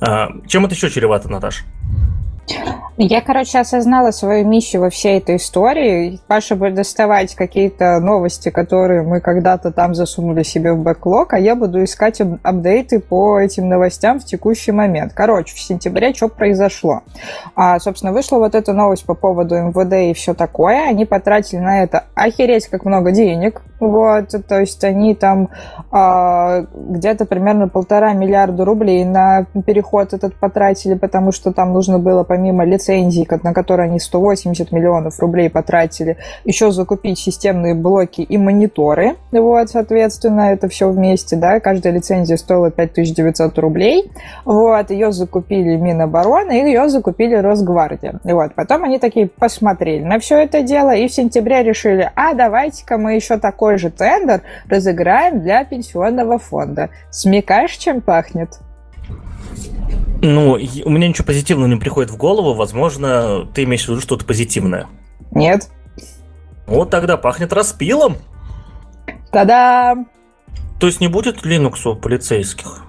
[0.00, 1.64] А, чем это еще чревато, Наташ?
[3.00, 6.18] Я, короче, осознала свою миссию во всей этой истории.
[6.26, 11.54] Паша будет доставать какие-то новости, которые мы когда-то там засунули себе в бэклог, а я
[11.54, 15.12] буду искать апдейты по этим новостям в текущий момент.
[15.14, 17.02] Короче, в сентябре что произошло?
[17.54, 20.88] А, собственно, вышла вот эта новость по поводу МВД и все такое.
[20.88, 23.62] Они потратили на это охереть как много денег.
[23.78, 25.50] Вот, то есть они там
[25.92, 32.24] а, где-то примерно полтора миллиарда рублей на переход этот потратили, потому что там нужно было
[32.24, 39.16] помимо лицензий, на которые они 180 миллионов рублей потратили, еще закупить системные блоки и мониторы.
[39.32, 44.10] Вот, соответственно, это все вместе, да, каждая лицензия стоила 5900 рублей.
[44.44, 48.20] Вот, ее закупили Минобороны, и ее закупили Росгвардия.
[48.24, 52.98] Вот, потом они такие посмотрели на все это дело и в сентябре решили, а давайте-ка
[52.98, 56.90] мы еще такой же тендер разыграем для пенсионного фонда.
[57.10, 58.58] Смекаешь, чем пахнет?
[60.20, 62.54] Ну, у меня ничего позитивного не приходит в голову.
[62.54, 64.86] Возможно, ты имеешь в виду что-то позитивное.
[65.30, 65.68] Нет.
[66.66, 68.16] Вот тогда пахнет распилом.
[69.30, 70.08] Та-дам!
[70.80, 72.84] То есть не будет Linux у полицейских?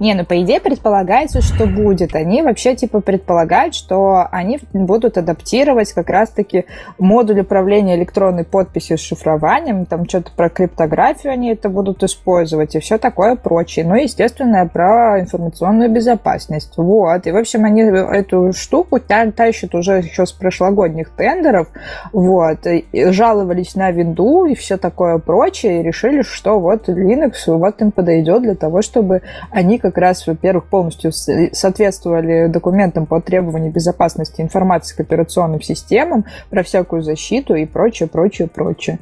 [0.00, 2.14] Не, ну по идее предполагается, что будет.
[2.14, 6.64] Они вообще типа предполагают, что они будут адаптировать как раз-таки
[6.98, 12.80] модуль управления электронной подписью с шифрованием, там что-то про криптографию они это будут использовать и
[12.80, 13.84] все такое прочее.
[13.84, 16.72] Ну, естественно, про информационную безопасность.
[16.78, 17.26] Вот.
[17.26, 21.68] И, в общем, они эту штуку тащат уже еще с прошлогодних тендеров.
[22.14, 22.66] Вот.
[22.66, 27.92] И жаловались на винду и все такое прочее, и решили, что вот Linux вот им
[27.92, 29.20] подойдет для того, чтобы
[29.50, 36.24] они как как раз, во-первых, полностью соответствовали документам по требованию безопасности информации к операционным системам,
[36.48, 38.98] про всякую защиту и прочее, прочее, прочее.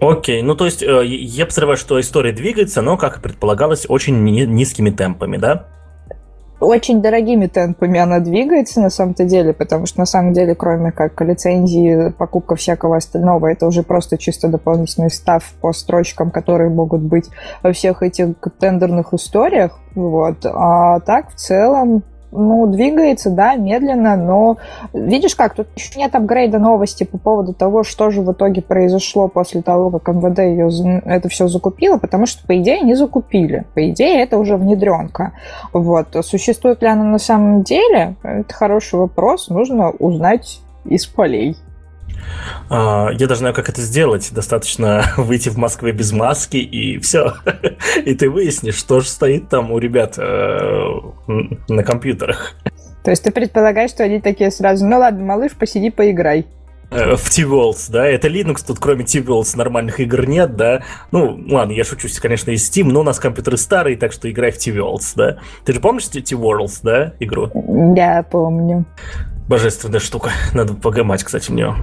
[0.00, 4.90] Окей, ну то есть э, я подозреваю, что история двигается, но, как предполагалось, очень низкими
[4.90, 5.68] темпами, да?
[6.60, 11.20] Очень дорогими темпами она двигается на самом-то деле, потому что на самом деле, кроме как
[11.20, 17.28] лицензии, покупка всякого остального, это уже просто чисто дополнительный став по строчкам, которые могут быть
[17.62, 19.78] во всех этих тендерных историях.
[19.94, 20.44] Вот.
[20.44, 22.02] А так, в целом,
[22.32, 24.58] ну, двигается, да, медленно, но
[24.92, 29.28] видишь как, тут еще нет апгрейда новости по поводу того, что же в итоге произошло
[29.28, 33.64] после того, как МВД ее, это все закупило, потому что, по идее, не закупили.
[33.74, 35.32] По идее, это уже внедренка.
[35.72, 36.08] Вот.
[36.22, 38.16] Существует ли она на самом деле?
[38.22, 41.56] Это хороший вопрос, нужно узнать из полей.
[42.68, 44.32] А, я даже знаю, как это сделать.
[44.32, 47.34] Достаточно выйти в Москве без маски, и все.
[48.04, 50.88] И ты выяснишь, что же стоит там у ребят э,
[51.68, 52.54] на компьютерах.
[53.04, 56.46] То есть ты предполагаешь, что они такие сразу, ну ладно, малыш, посиди, поиграй.
[56.90, 60.82] Э, в T-Worlds, да, это Linux, тут кроме T-Worlds нормальных игр нет, да.
[61.10, 64.52] Ну, ладно, я шучу, конечно, из Steam, но у нас компьютеры старые, так что играй
[64.52, 65.38] в T-Worlds, да.
[65.64, 67.50] Ты же помнишь T-Worlds, да, игру?
[67.54, 68.84] Да, помню.
[69.48, 70.30] Божественная штука.
[70.54, 71.76] Надо погамать, кстати, в нее.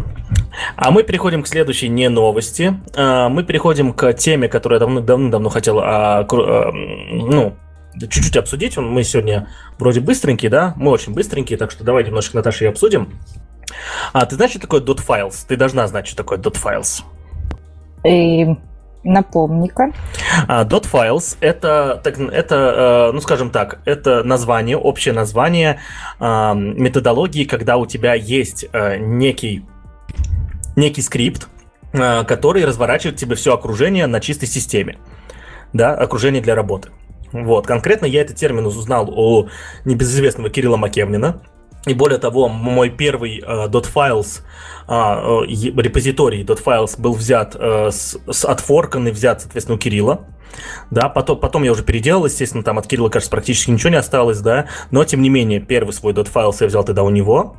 [0.76, 2.80] А мы переходим к следующей не новости.
[2.96, 7.56] А, мы переходим к теме, которую я давно-давно хотел а, а, ну,
[8.00, 8.78] чуть-чуть обсудить.
[8.78, 9.48] Мы сегодня
[9.80, 10.74] вроде быстренькие, да?
[10.76, 13.20] Мы очень быстренькие, так что давай немножко, Наташа, и обсудим.
[14.12, 15.46] А ты знаешь, что такое .files?
[15.48, 17.04] Ты должна знать, что такое .files.
[18.04, 18.58] И
[19.04, 19.92] Напомни-ка.
[20.48, 25.80] Uh, .files это, так, это, uh, ну скажем так, это название, общее название
[26.20, 29.66] uh, методологии, когда у тебя есть uh, некий,
[30.76, 31.50] некий скрипт,
[31.92, 34.98] который разворачивает тебе все окружение на чистой системе.
[35.74, 36.90] Да, окружение для работы.
[37.32, 39.50] Вот, конкретно я этот термин узнал у
[39.86, 41.42] небезызвестного Кирилла Макевнина.
[41.86, 44.42] И более того, мой первый uh, .files
[44.88, 50.26] э, репозиторий .files был взят э, с, с отфоркан и взят, соответственно, у Кирилла.
[50.92, 54.40] Да, потом, потом я уже переделал, естественно, там от Кирилла, кажется, практически ничего не осталось,
[54.40, 57.58] да, но, тем не менее, первый свой .files я взял тогда у него,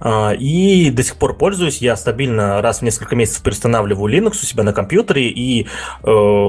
[0.00, 4.46] а, и до сих пор пользуюсь, я стабильно раз в несколько месяцев перестанавливаю Linux у
[4.46, 5.66] себя на компьютере и
[6.02, 6.48] э,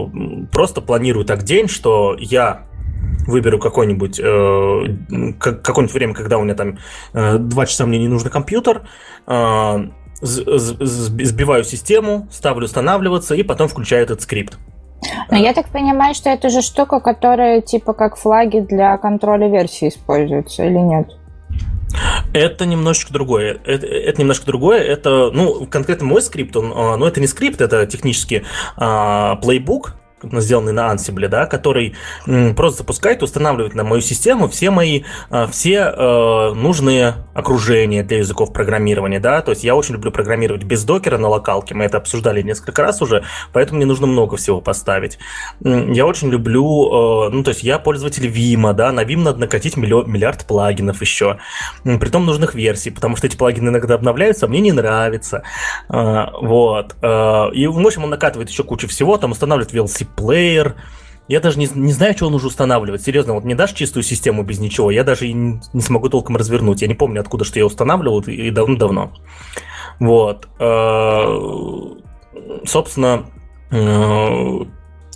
[0.51, 2.67] просто планирую так день, что я
[3.28, 6.78] выберу какое-нибудь э, какое-нибудь время, когда у меня там
[7.13, 8.84] э, 2 часа мне не нужен компьютер,
[9.28, 9.78] э,
[10.22, 14.57] сбиваю систему, ставлю устанавливаться и потом включаю этот скрипт.
[15.32, 19.88] Но я так понимаю, что это же штука, которая типа как флаги для контроля версии
[19.88, 21.07] используется или нет?
[22.34, 23.59] Это немножечко другое.
[23.65, 24.80] Это, это немножко другое.
[24.82, 28.45] Это, ну, конкретно мой скрипт, он, а, ну, это не скрипт, это технически
[28.78, 31.95] а, плейбук, сделанный на Ansible, да, который
[32.55, 38.53] просто запускает, устанавливает на мою систему все мои, а, все э, нужные окружения для языков
[38.53, 42.41] программирования, да, то есть я очень люблю программировать без докера на локалке, мы это обсуждали
[42.41, 45.17] несколько раз уже, поэтому мне нужно много всего поставить.
[45.61, 49.78] Я очень люблю, э, ну, то есть я пользователь Vim, да, на Vim надо накатить
[49.78, 51.38] миллиард плагинов еще,
[51.84, 55.43] притом нужных версий, потому что эти плагины иногда обновляются, а мне не нравится,
[55.89, 60.76] э, вот, и, в общем, он накатывает еще кучу всего, там устанавливает VLC плеер.
[61.28, 63.01] Я даже не, не знаю, что он уже устанавливает.
[63.01, 66.82] Серьезно, вот не дашь чистую систему без ничего, я даже и не, смогу толком развернуть.
[66.82, 69.14] Я не помню, откуда что я устанавливал, и давно-давно.
[70.01, 70.47] Вот.
[70.59, 71.39] Э,
[72.66, 73.28] собственно,
[73.70, 74.59] э,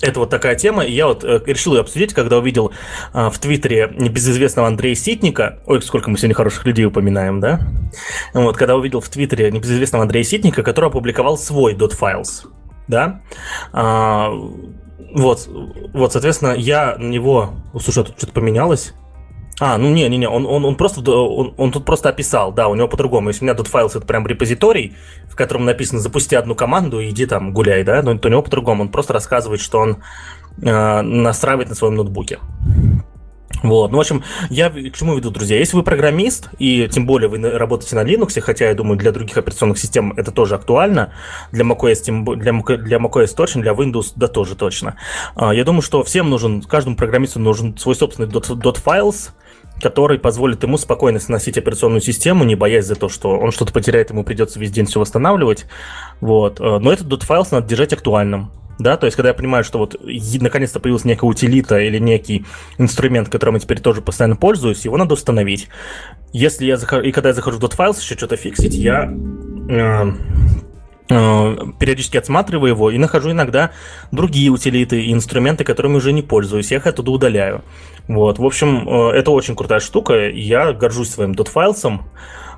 [0.02, 2.72] это вот такая тема, и я вот э, решил ее обсудить, когда увидел
[3.12, 7.60] в Твиттере небезызвестного Андрея Ситника, ой, сколько мы сегодня хороших людей упоминаем, да?
[8.34, 12.46] Вот, когда увидел в Твиттере небезызвестного Андрея Ситника, который опубликовал свой .files,
[12.88, 13.22] да.
[14.98, 15.50] Вот,
[15.94, 17.52] вот, соответственно, я на него...
[17.82, 18.94] Слушай, а тут что-то поменялось?
[19.60, 22.68] А, ну не, не, не, он, он, он просто он, он тут просто описал, да,
[22.68, 23.30] у него по-другому.
[23.30, 24.96] Если у меня тут файл, это прям репозиторий,
[25.30, 28.42] в котором написано запусти одну команду и иди там гуляй, да, но то у него
[28.42, 28.84] по-другому.
[28.84, 29.98] Он просто рассказывает, что он
[30.62, 32.40] э, настраивает на своем ноутбуке.
[33.64, 35.58] Вот, ну, в общем, я к чему веду, друзья?
[35.58, 39.38] Если вы программист, и тем более вы работаете на Linux, хотя, я думаю, для других
[39.38, 41.14] операционных систем это тоже актуально,
[41.52, 44.98] для macOS, для, для macOS точно, для Windows, да, тоже точно.
[45.36, 49.32] А, я думаю, что всем нужен, каждому программисту нужен свой собственный .files,
[49.82, 54.10] который позволит ему спокойно сносить операционную систему, не боясь за то, что он что-то потеряет,
[54.10, 55.66] ему придется весь день все восстанавливать.
[56.22, 56.60] Вот.
[56.60, 59.96] А, но этот .files надо держать актуальным да, то есть когда я понимаю, что вот
[60.40, 62.46] наконец-то появилась некая утилита или некий
[62.78, 65.70] инструмент, которым я теперь тоже постоянно пользуюсь, его надо установить.
[66.34, 69.14] Если я захожу, и когда я захожу в .files еще что-то фиксить, я
[69.70, 70.12] э,
[71.10, 73.72] э, периодически отсматриваю его и нахожу иногда
[74.12, 77.64] другие утилиты и инструменты, которыми уже не пользуюсь, я их оттуда удаляю.
[78.10, 82.10] Вот, в общем, э, это очень крутая штука, я горжусь своим .filesом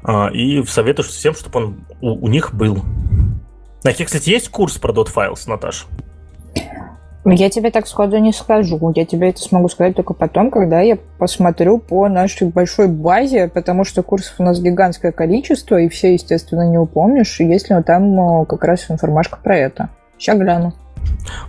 [0.04, 2.84] э, и советую всем, чтобы он у, у них был.
[3.88, 5.88] На кстати, есть курс про .files, Наташ?
[7.24, 8.92] Я тебе так сходу не скажу.
[8.94, 13.86] Я тебе это смогу сказать только потом, когда я посмотрю по нашей большой базе, потому
[13.86, 18.66] что курсов у нас гигантское количество, и все, естественно, не упомнишь, если там э, как
[18.66, 19.90] раз информашка про это.
[20.18, 20.74] Сейчас гляну.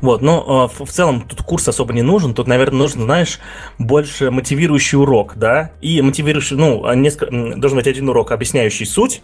[0.01, 2.35] Вот, но э, в целом тут курс особо не нужен.
[2.35, 3.41] Тут, наверное, нужен, знаешь,
[3.79, 5.73] больше мотивирующий урок, да?
[5.81, 9.23] И мотивирующий, ну, а несколько, должен быть один урок, объясняющий суть,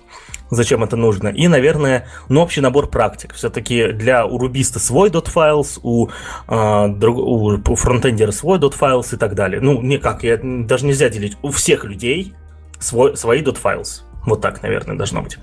[0.51, 1.29] зачем это нужно.
[1.29, 3.35] И, наверное, ну, общий набор практик.
[3.35, 6.09] Все-таки для у рубиста свой .files, у,
[6.49, 9.61] э, друг, у, у фронтендера свой .files и так далее.
[9.61, 11.37] Ну, никак, я, даже нельзя делить.
[11.43, 12.35] У всех людей
[12.79, 14.03] свой, свои .files.
[14.27, 15.39] Вот так, наверное, должно быть.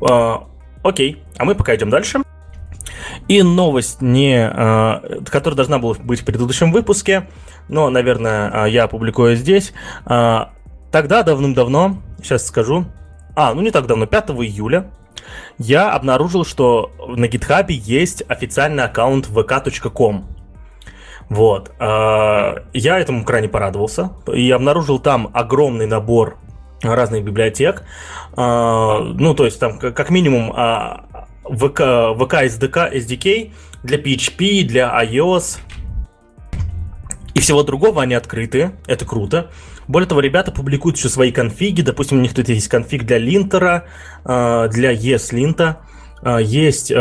[0.00, 0.36] Э,
[0.82, 2.20] окей, а мы пока идем дальше.
[3.28, 7.28] И новость, не, э, которая должна была быть в предыдущем выпуске,
[7.68, 9.72] но, наверное, я опубликую здесь.
[10.04, 12.84] Тогда, давным-давно, сейчас скажу,
[13.34, 14.90] а, ну не так давно, 5 июля,
[15.58, 20.26] я обнаружил, что на GitHub есть официальный аккаунт vk.com.
[21.28, 21.72] Вот.
[21.78, 26.38] А, я этому крайне порадовался и обнаружил там огромный набор
[26.82, 27.84] разных библиотек.
[28.36, 35.58] А, ну, то есть там как минимум VK, VK SDK, SDK для PHP, для iOS
[37.34, 39.50] и всего другого, они открыты, это круто.
[39.88, 41.82] Более того, ребята публикуют еще свои конфиги.
[41.82, 43.84] Допустим, у них тут есть конфиг для линтера,
[44.24, 45.76] э, для ESLint.
[46.22, 46.94] Э, есть э,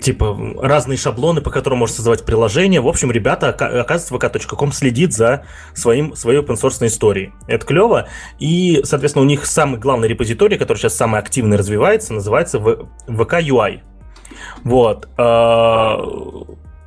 [0.00, 2.80] типа разные шаблоны, по которым можно создавать приложение.
[2.80, 5.44] В общем, ребята, оказывается, vk.com следит за
[5.74, 7.32] своим, своей open source историей.
[7.48, 8.08] Это клево.
[8.38, 13.80] И, соответственно, у них самый главный репозиторий, который сейчас самый активный развивается, называется VK UI.
[14.62, 15.08] Вот.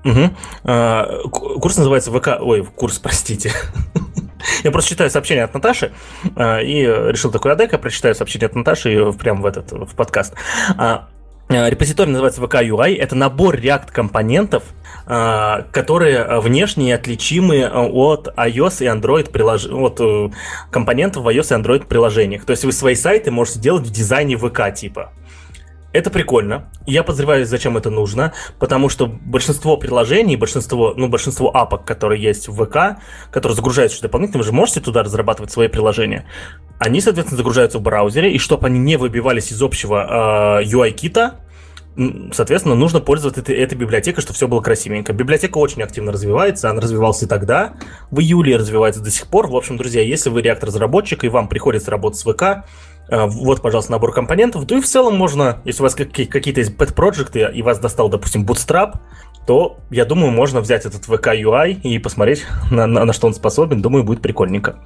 [0.05, 1.59] Угу.
[1.59, 2.39] Курс называется ВК...
[2.39, 3.51] Ой, курс, простите.
[4.63, 5.93] Я просто читаю сообщение от Наташи
[6.35, 10.33] а, и решил такой адека, прочитаю сообщение от Наташи прямо в этот в подкаст.
[10.77, 11.07] А,
[11.49, 12.97] репозиторий называется VK UI.
[12.97, 14.63] Это набор React компонентов,
[15.05, 19.65] которые внешне отличимы от iOS и Android прилож...
[19.65, 20.29] от э,
[20.71, 22.45] компонентов в iOS и Android приложениях.
[22.45, 25.11] То есть вы свои сайты можете делать в дизайне VK типа.
[25.93, 26.69] Это прикольно.
[26.87, 32.47] Я подозреваю, зачем это нужно, потому что большинство приложений, большинство, ну, большинство апок, которые есть
[32.47, 32.99] в ВК,
[33.31, 36.25] которые загружаются дополнительно, вы же можете туда разрабатывать свои приложения.
[36.79, 41.35] Они, соответственно, загружаются в браузере, и чтобы они не выбивались из общего э, UI-кита,
[42.31, 45.13] соответственно, нужно пользоваться этой, этой библиотекой, чтобы все было красивенько.
[45.13, 47.75] Библиотека очень активно развивается, она развивалась и тогда,
[48.09, 49.47] в июле развивается до сих пор.
[49.47, 52.65] В общем, друзья, если вы React-разработчик и вам приходится работать с ВК,
[53.09, 54.65] вот, пожалуйста, набор компонентов.
[54.69, 58.45] Ну и в целом можно, если у вас какие-то есть pet-проекты, и вас достал, допустим,
[58.45, 58.95] Bootstrap,
[59.45, 63.33] то, я думаю, можно взять этот VK UI и посмотреть, на, на, на что он
[63.33, 63.81] способен.
[63.81, 64.77] Думаю, будет прикольненько.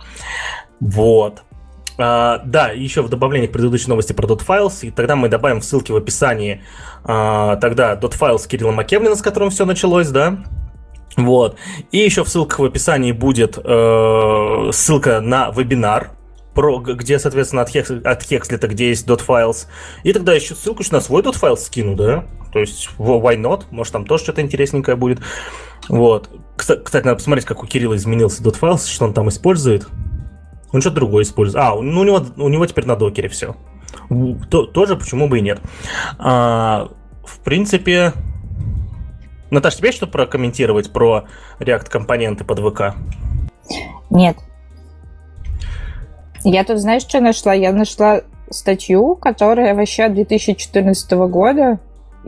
[0.80, 1.43] Вот.
[1.99, 5.91] А, да, еще в добавлении к предыдущей новости про .files, и тогда мы добавим ссылки
[5.91, 6.61] в описании
[7.03, 10.38] а, тогда .files Кирилла Макевлина, с которым все началось, да,
[11.15, 11.57] вот.
[11.91, 16.11] И еще в ссылках в описании будет э, ссылка на вебинар,
[16.58, 19.68] про, где, соответственно, от, хекс, от Hexlet, где есть .files.
[20.01, 22.26] И тогда еще ссылку на свой .files скину, да?
[22.51, 23.66] То есть, why not?
[23.70, 25.20] Может, там тоже что-то интересненькое будет.
[25.88, 26.32] Вот.
[26.55, 29.88] Кстати, надо посмотреть, как у Кирилла изменился .files, что он там использует.
[30.74, 31.64] Он что-то другое использует.
[31.64, 33.55] А, ну, у него, у него теперь на докере все.
[34.49, 35.62] То, тоже почему бы и нет.
[36.18, 36.89] А,
[37.24, 38.14] в принципе,
[39.51, 41.26] Наташа, тебе что прокомментировать про
[41.60, 42.95] React компоненты под ВК?
[44.10, 44.38] Нет.
[46.50, 47.54] Я тут, знаешь, что нашла?
[47.54, 51.80] Я нашла статью, которая вообще 2014 года,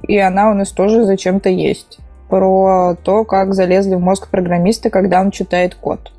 [0.05, 1.99] и она у нас тоже зачем-то есть.
[2.27, 6.11] Про то, как залезли в мозг программиста, когда он читает код.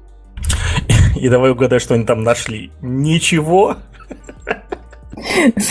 [1.15, 2.71] И давай угадай, что они там нашли.
[2.81, 3.77] Ничего?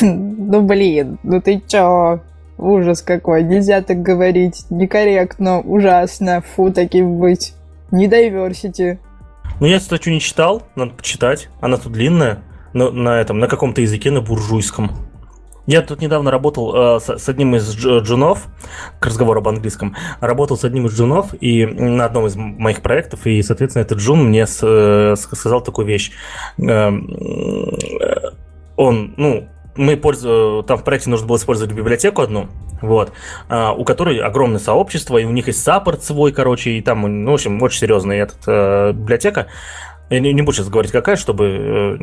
[0.02, 2.20] Ну, блин, ну ты чё?
[2.60, 4.66] Ужас какой, нельзя так говорить.
[4.70, 7.54] Некорректно, ужасно, фу, таким быть.
[7.90, 9.00] Не diversity.
[9.60, 11.50] Ну, я статью не читал, надо почитать.
[11.62, 12.44] Она тут длинная,
[12.74, 14.92] на, на этом, на каком-то языке, на буржуйском.
[15.70, 18.48] Я тут недавно работал э, с, с одним из джунов,
[19.00, 23.28] к разговору об английском, работал с одним из джунов и на одном из моих проектов,
[23.28, 26.12] и, соответственно, этот джун мне с, э, сказал такую вещь.
[26.58, 26.92] Э,
[28.78, 29.48] он, ну,
[29.80, 32.48] мы пользу, там в проекте нужно было использовать библиотеку одну,
[32.82, 33.12] вот,
[33.48, 37.32] а, у которой огромное сообщество, и у них есть саппорт свой, короче, и там, ну,
[37.32, 39.48] в общем, очень серьезная этот, э, библиотека.
[40.10, 41.98] Я не, не буду сейчас говорить, какая, чтобы, э,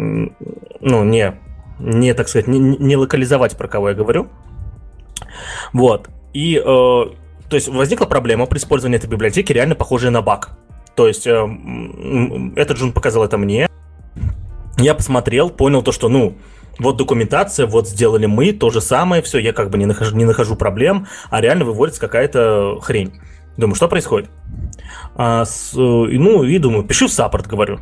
[0.81, 1.35] ну, не
[1.79, 4.29] не, так сказать, не, не локализовать, про кого я говорю.
[5.73, 6.09] Вот.
[6.33, 10.51] И, э, то есть, возникла проблема при использовании этой библиотеки, реально похожая на баг.
[10.95, 11.33] То есть, э,
[12.57, 13.69] этот Джун показал это мне.
[14.79, 16.37] Я посмотрел, понял то, что, ну,
[16.79, 20.25] вот документация, вот сделали мы, то же самое, все, я как бы не нахожу, не
[20.25, 23.21] нахожу проблем, а реально выводится какая-то хрень.
[23.57, 24.29] Думаю, что происходит?
[25.15, 27.79] А, с, ну, и думаю, пиши в support, говорю.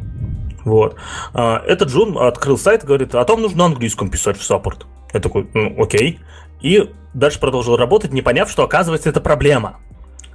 [0.65, 0.97] Вот.
[1.33, 4.87] А, этот Джун открыл сайт, говорит, а там нужно английском писать в support.
[5.13, 6.21] Я такой, ну, окей.
[6.61, 9.81] И дальше продолжил работать, не поняв, что оказывается это проблема.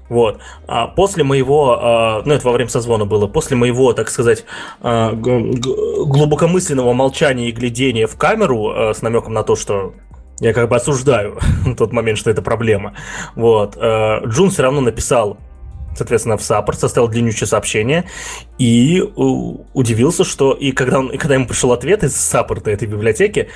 [0.10, 0.40] Вот.
[0.68, 4.46] А после моего, а, ну это во время созвона было, после моего, так сказать,
[4.82, 9.94] а, глубокомысленного молчания и глядения в камеру с намеком на то, что
[10.40, 11.40] я как бы осуждаю
[11.78, 12.94] тот момент, что это проблема.
[13.36, 13.78] Вот.
[13.78, 15.38] Джун все равно написал
[15.96, 18.06] соответственно, в саппорт, составил длиннющее сообщение
[18.58, 19.02] и
[19.74, 20.54] удивился, что...
[20.54, 23.50] И когда, он, и когда ему пришел ответ из саппорта этой библиотеки,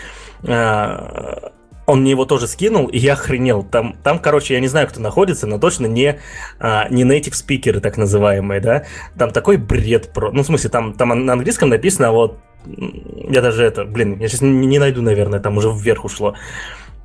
[0.46, 1.52] а,
[1.86, 3.64] он мне его тоже скинул, и я охренел.
[3.64, 6.20] Там, там, короче, я не знаю, кто находится, но точно не,
[6.60, 8.84] а, не native спикеры, так называемые, да.
[9.18, 10.32] Там такой бред про...
[10.32, 12.40] Ну, в смысле, там, там на английском написано, вот...
[12.66, 13.84] Я даже это...
[13.84, 16.36] Блин, я сейчас не, не найду, наверное, там уже вверх ушло.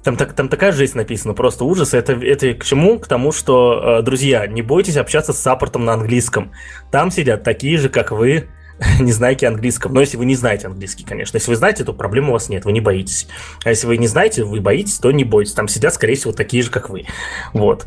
[0.04, 1.92] Там, так, там такая жизнь написана, просто ужас.
[1.92, 3.00] Это, это к чему?
[3.00, 6.52] К тому, что, э, друзья, не бойтесь общаться с саппортом на английском.
[6.92, 8.48] Там сидят такие же, как вы,
[9.00, 9.92] не знаете английского.
[9.92, 11.36] Но если вы не знаете английский, конечно.
[11.36, 13.28] Если вы знаете, то проблем у вас нет, вы не боитесь.
[13.64, 15.54] А если вы не знаете, вы боитесь, то не бойтесь.
[15.54, 17.06] Там сидят, скорее всего, такие же, как вы.
[17.52, 17.86] Вот.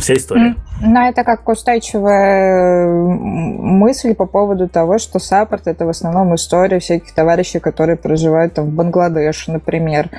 [0.00, 0.56] Вся история.
[0.80, 7.12] Ну, это как устойчивая мысль по поводу того, что саппорт– это в основном история всяких
[7.14, 10.10] товарищей, которые проживают там в Бангладеше, например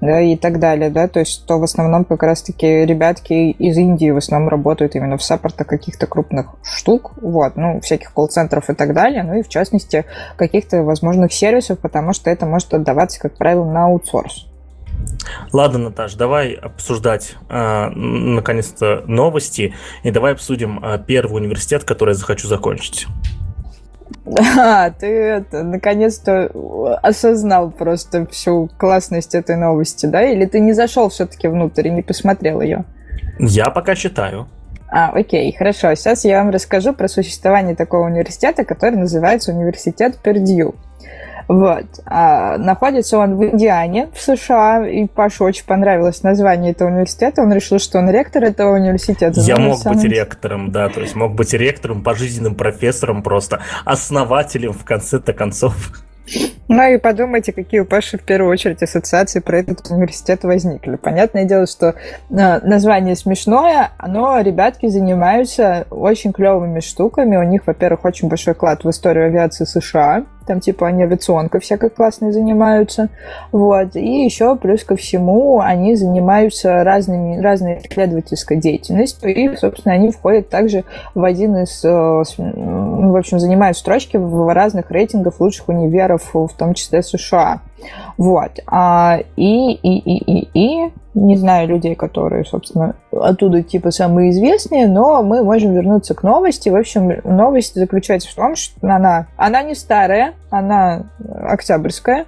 [0.00, 4.10] да, и так далее, да, то есть то в основном как раз-таки ребятки из Индии
[4.10, 8.94] в основном работают именно в саппортах каких-то крупных штук, вот, ну, всяких колл-центров и так
[8.94, 10.04] далее, ну и в частности
[10.36, 14.46] каких-то возможных сервисов, потому что это может отдаваться, как правило, на аутсорс.
[15.52, 22.14] Ладно, Наташ, давай обсуждать э, наконец-то новости и давай обсудим э, первый университет, который я
[22.14, 23.06] захочу закончить.
[24.24, 30.22] Да, ты это, наконец-то осознал просто всю классность этой новости, да?
[30.22, 32.84] Или ты не зашел все-таки внутрь и не посмотрел ее?
[33.38, 34.46] Я пока читаю.
[34.92, 35.94] А, окей, хорошо.
[35.94, 40.74] Сейчас я вам расскажу про существование такого университета, который называется Университет Пердью.
[41.50, 41.86] Вот.
[42.06, 47.42] А, находится он в Индиане, в США, и Пашу очень понравилось название этого университета.
[47.42, 49.40] Он решил, что он ректор этого университета.
[49.40, 49.98] Я мог самом...
[49.98, 55.74] быть ректором, да, то есть мог быть ректором, пожизненным профессором просто, основателем в конце-то концов.
[56.72, 60.94] Ну и подумайте, какие у Паши в первую очередь ассоциации про этот университет возникли.
[60.94, 61.96] Понятное дело, что
[62.30, 67.36] э, название смешное, но ребятки занимаются очень клевыми штуками.
[67.36, 71.90] У них, во-первых, очень большой вклад в историю авиации США там типа они авиационкой всякой
[71.90, 73.08] классной занимаются,
[73.52, 80.10] вот, и еще плюс ко всему они занимаются разными, разной исследовательской деятельностью, и, собственно, они
[80.10, 80.82] входят также
[81.14, 86.74] в один из, э, в общем, занимают строчки в разных рейтингах лучших универов, в том
[86.74, 87.60] числе США.
[88.18, 88.60] Вот.
[88.66, 94.86] А, и, и, и, и, и, не знаю людей, которые, собственно, оттуда типа самые известные,
[94.86, 96.68] но мы можем вернуться к новости.
[96.68, 101.06] В общем, новость заключается в том, что она, она не старая, она
[101.42, 102.26] октябрьская.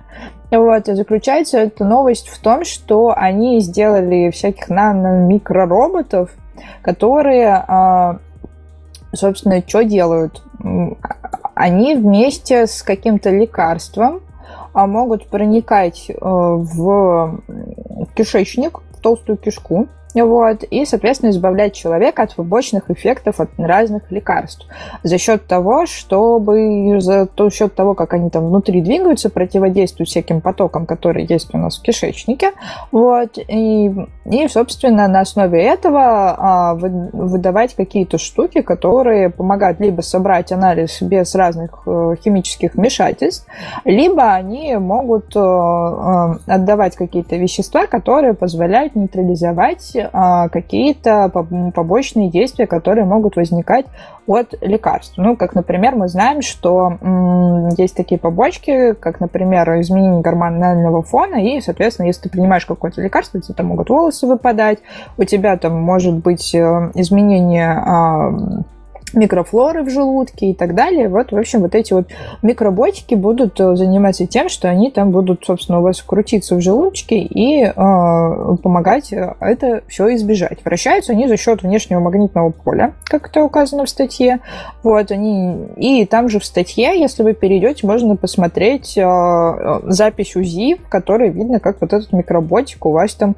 [0.51, 6.30] Вот, и заключается эта новость в том, что они сделали всяких нано-микророботов,
[6.83, 8.18] которые, а,
[9.14, 10.43] собственно, что делают?
[11.55, 14.20] Они вместе с каким-то лекарством
[14.72, 17.40] а могут проникать э, в
[18.14, 24.67] кишечник, в толстую кишку, вот, и, соответственно, избавлять человека от побочных эффектов от разных лекарств.
[25.03, 30.87] За счет того, чтобы, за счет того, как они там внутри двигаются, противодействуют всяким потокам,
[30.87, 32.51] которые есть у нас в кишечнике.
[32.91, 33.91] Вот, и,
[34.27, 41.35] и собственно, на основе этого а, выдавать какие-то штуки, которые помогают либо собрать анализ без
[41.35, 43.47] разных э, химических вмешательств,
[43.85, 51.30] либо они могут э, э, отдавать какие-то вещества, которые позволяют нейтрализовать какие-то
[51.74, 53.86] побочные действия, которые могут возникать
[54.26, 55.14] от лекарств.
[55.16, 56.98] Ну, как, например, мы знаем, что
[57.76, 63.38] есть такие побочки, как, например, изменение гормонального фона, и, соответственно, если ты принимаешь какое-то лекарство,
[63.38, 64.78] у тебя там могут волосы выпадать,
[65.18, 68.32] у тебя там может быть э, изменение а,
[69.15, 71.09] микрофлоры в желудке и так далее.
[71.09, 72.09] Вот, в общем, вот эти вот
[72.43, 77.19] микроботики будут э, заниматься тем, что они там будут, собственно, у вас крутиться в желудочке
[77.19, 80.65] и э, помогать э, это все избежать.
[80.65, 84.41] Вращаются они за счет внешнего магнитного поля, как это указано в статье.
[84.83, 85.67] Вот, они...
[85.77, 91.31] И там же в статье, если вы перейдете, можно посмотреть э, запись УЗИ, в которой
[91.31, 93.37] видно, как вот этот микроботик у вас там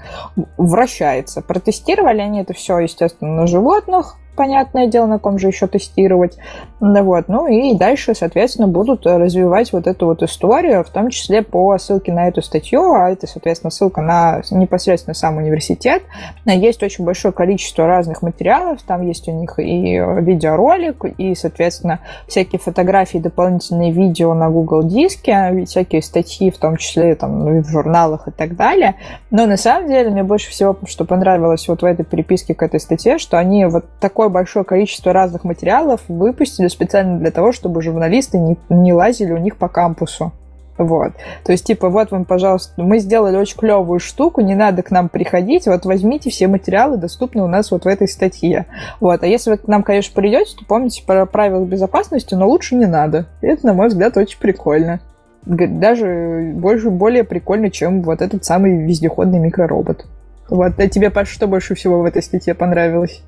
[0.56, 1.42] вращается.
[1.42, 6.36] Протестировали они это все, естественно, на животных, понятное дело, на ком же еще тестировать.
[6.80, 7.28] Вот.
[7.28, 12.12] Ну и дальше, соответственно, будут развивать вот эту вот историю, в том числе по ссылке
[12.12, 16.02] на эту статью, а это, соответственно, ссылка на непосредственно сам университет.
[16.44, 22.58] Есть очень большое количество разных материалов, там есть у них и видеоролик, и, соответственно, всякие
[22.58, 28.30] фотографии, дополнительные видео на Google диске, всякие статьи, в том числе там, в журналах и
[28.30, 28.96] так далее.
[29.30, 32.80] Но на самом деле мне больше всего, что понравилось вот в этой переписке к этой
[32.80, 37.82] статье, что они вот такой такое большое количество разных материалов выпустили специально для того, чтобы
[37.82, 40.32] журналисты не, не лазили у них по кампусу.
[40.78, 41.12] Вот.
[41.44, 45.08] То есть, типа, вот вам, пожалуйста, мы сделали очень клевую штуку, не надо к нам
[45.08, 48.66] приходить, вот возьмите все материалы, доступные у нас вот в этой статье.
[48.98, 49.22] Вот.
[49.22, 52.86] А если вы к нам, конечно, придете, то помните про правила безопасности, но лучше не
[52.86, 53.26] надо.
[53.42, 55.00] Это, на мой взгляд, очень прикольно.
[55.44, 60.06] Даже больше, более прикольно, чем вот этот самый вездеходный микроробот.
[60.48, 60.72] Вот.
[60.78, 63.22] А тебе, Паш, что больше всего в этой статье понравилось?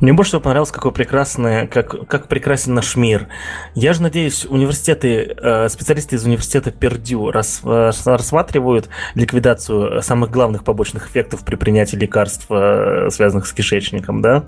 [0.00, 3.28] Мне больше всего понравилось, какой прекрасный, как, как прекрасен наш мир.
[3.74, 10.64] Я же надеюсь, университеты, э, специалисты из университета Пердю рас, э, рассматривают ликвидацию самых главных
[10.64, 14.44] побочных эффектов при принятии лекарств, э, связанных с кишечником, да?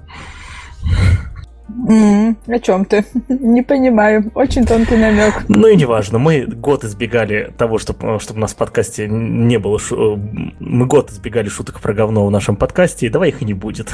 [1.69, 3.05] Mm, о чем ты?
[3.29, 4.31] Не понимаю.
[4.35, 5.45] Очень тонкий намек.
[5.49, 6.19] Ну и неважно.
[6.19, 9.79] Мы год избегали того, чтобы, чтобы у нас в подкасте не было...
[9.79, 10.17] Шу...
[10.61, 13.93] Мы год избегали шуток про говно в нашем подкасте, и давай их и не будет.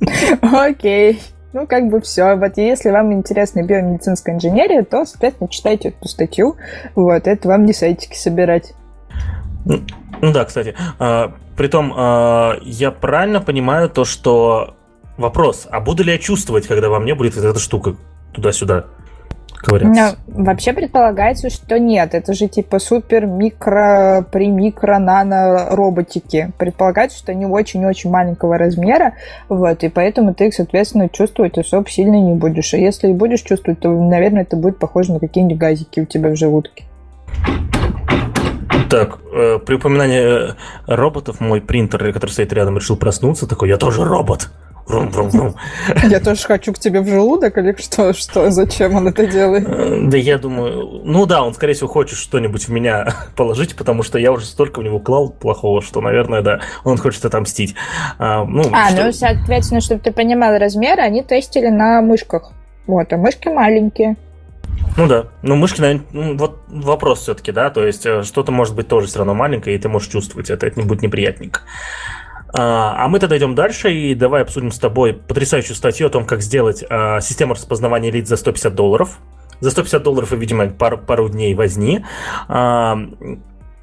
[0.42, 1.12] Окей.
[1.12, 1.18] Okay.
[1.52, 2.36] Ну, как бы все.
[2.36, 6.56] Вот если вам интересна биомедицинская инженерия, то, соответственно, читайте эту статью.
[6.94, 8.72] Вот, это вам не сайтики собирать.
[9.64, 9.80] Ну,
[10.20, 10.74] ну да, кстати.
[10.98, 14.76] А, притом, а, я правильно понимаю то, что
[15.20, 17.94] Вопрос, а буду ли я чувствовать, когда во мне будет эта штука
[18.32, 18.86] туда-сюда
[19.54, 20.16] ковыряться?
[20.26, 22.14] Вообще предполагается, что нет.
[22.14, 26.52] Это же типа супер микро, при микро нано роботики.
[26.56, 29.12] Предполагается, что они очень-очень маленького размера,
[29.50, 32.72] вот, и поэтому ты их, соответственно, чувствовать особо сильно не будешь.
[32.72, 36.30] А если и будешь чувствовать, то, наверное, это будет похоже на какие-нибудь газики у тебя
[36.30, 36.84] в желудке.
[38.88, 40.54] Так, э, при упоминании э,
[40.86, 44.48] роботов мой принтер, который стоит рядом, решил проснуться, такой, я тоже робот.
[46.04, 48.12] Я тоже хочу к тебе в желудок, или что?
[48.12, 48.50] Что?
[48.50, 49.68] Зачем он это делает?
[49.68, 51.02] Э, да я думаю...
[51.04, 54.80] Ну да, он, скорее всего, хочет что-нибудь в меня положить, потому что я уже столько
[54.80, 57.74] в него клал плохого, что, наверное, да, он хочет отомстить.
[58.18, 59.04] А, ну, а что...
[59.04, 62.52] ну, соответственно, чтобы ты понимал размеры, они тестили на мышках.
[62.86, 64.16] Вот, а мышки маленькие.
[64.96, 68.74] Ну да, ну мышки, наверное, ну, вот вопрос все-таки, да, то есть э, что-то может
[68.74, 71.60] быть тоже все равно маленькое, и ты можешь чувствовать это, это не будет неприятненько.
[72.52, 76.24] А, а мы тогда идем дальше и давай обсудим с тобой потрясающую статью о том,
[76.24, 79.18] как сделать а, систему распознавания лиц за 150 долларов.
[79.60, 82.04] За 150 долларов и, видимо, пару, пару дней возни.
[82.48, 82.98] А,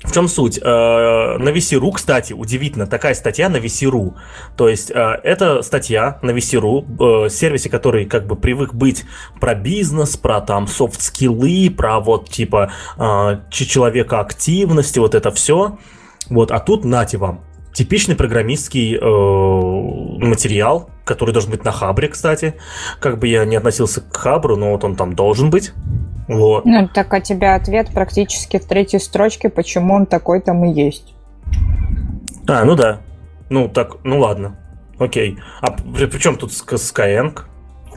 [0.04, 0.62] в чем суть?
[0.62, 4.14] На VC.ru, кстати, удивительно, такая статья на VC.ru.
[4.56, 9.06] То есть, это статья на VC.ru, сервисе, который как бы привык быть
[9.40, 12.72] про бизнес, про там софт-скиллы, про вот типа
[13.50, 15.80] человека активности, вот это все.
[16.30, 17.42] Вот, а тут нате вам
[17.78, 22.56] типичный программистский э, материал, который должен быть на Хабре, кстати.
[23.00, 25.74] Как бы я не относился к Хабру, но вот он там должен быть.
[26.28, 26.66] Вот.
[26.66, 31.14] Ну, так а тебя ответ практически в третьей строчке, почему он такой там и есть.
[32.48, 33.02] А, ну да.
[33.52, 34.58] Ну, так, ну ладно.
[34.98, 35.38] Окей.
[35.62, 37.42] А при, при чем тут Skyeng?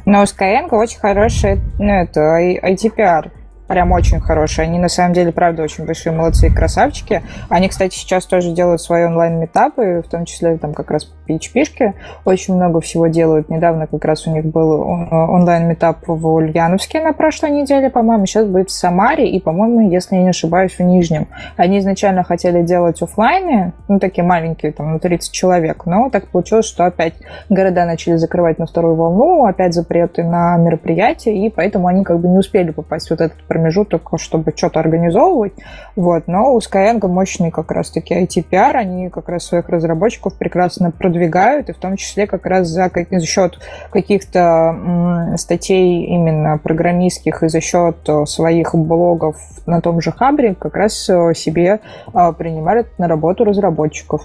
[0.04, 2.20] Ну, Skyeng очень хороший, ну, это
[2.62, 3.30] ITPR
[3.70, 4.66] прям очень хорошие.
[4.66, 7.22] Они на самом деле, правда, очень большие молодцы и красавчики.
[7.48, 11.94] Они, кстати, сейчас тоже делают свои онлайн-метапы, в том числе там как раз PHP-шки.
[12.24, 13.48] Очень много всего делают.
[13.48, 18.26] Недавно как раз у них был онлайн-метап в Ульяновске на прошлой неделе, по-моему.
[18.26, 21.28] Сейчас будет в Самаре и, по-моему, если я не ошибаюсь, в Нижнем.
[21.56, 26.66] Они изначально хотели делать офлайны, ну, такие маленькие, там, на 30 человек, но так получилось,
[26.66, 27.14] что опять
[27.48, 32.26] города начали закрывать на вторую волну, опять запреты на мероприятия, и поэтому они как бы
[32.26, 35.52] не успели попасть в вот этот промежуток, чтобы что-то организовывать.
[35.96, 36.24] Вот.
[36.26, 41.72] Но у Skyeng мощный как раз-таки IT-пиар, они как раз своих разработчиков прекрасно продвигают, и
[41.72, 43.58] в том числе как раз за, за счет
[43.90, 49.36] каких-то статей именно программистских и за счет э, своих блогов
[49.66, 51.80] на том же Хабре как раз э, себе
[52.12, 54.22] э, принимают на работу разработчиков.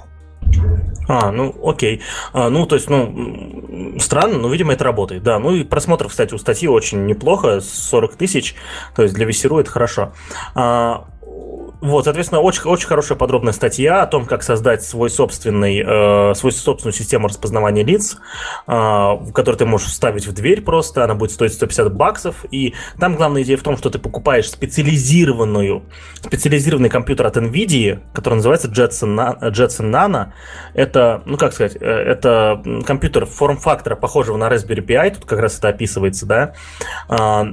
[1.07, 2.01] А, ну окей.
[2.33, 5.23] А, ну, то есть, ну, странно, но, видимо, это работает.
[5.23, 8.55] Да, ну и просмотр, кстати, у статьи очень неплохо, 40 тысяч,
[8.95, 10.13] то есть для Весеру это хорошо.
[10.55, 11.05] А,
[11.89, 16.51] вот, соответственно, очень, очень хорошая подробная статья о том, как создать свой собственный, э, свою
[16.51, 18.17] собственную систему распознавания лиц,
[18.67, 18.71] э,
[19.33, 23.43] которую ты можешь вставить в дверь просто, она будет стоить 150 баксов, и там главная
[23.43, 25.83] идея в том, что ты покупаешь специализированную,
[26.21, 30.31] специализированный компьютер от NVIDIA, который называется Jetson, Jetson Nano.
[30.73, 35.57] Это, ну как сказать, э, это компьютер форм-фактора, похожего на Raspberry Pi, тут как раз
[35.59, 36.53] это описывается, да,
[37.07, 37.47] а,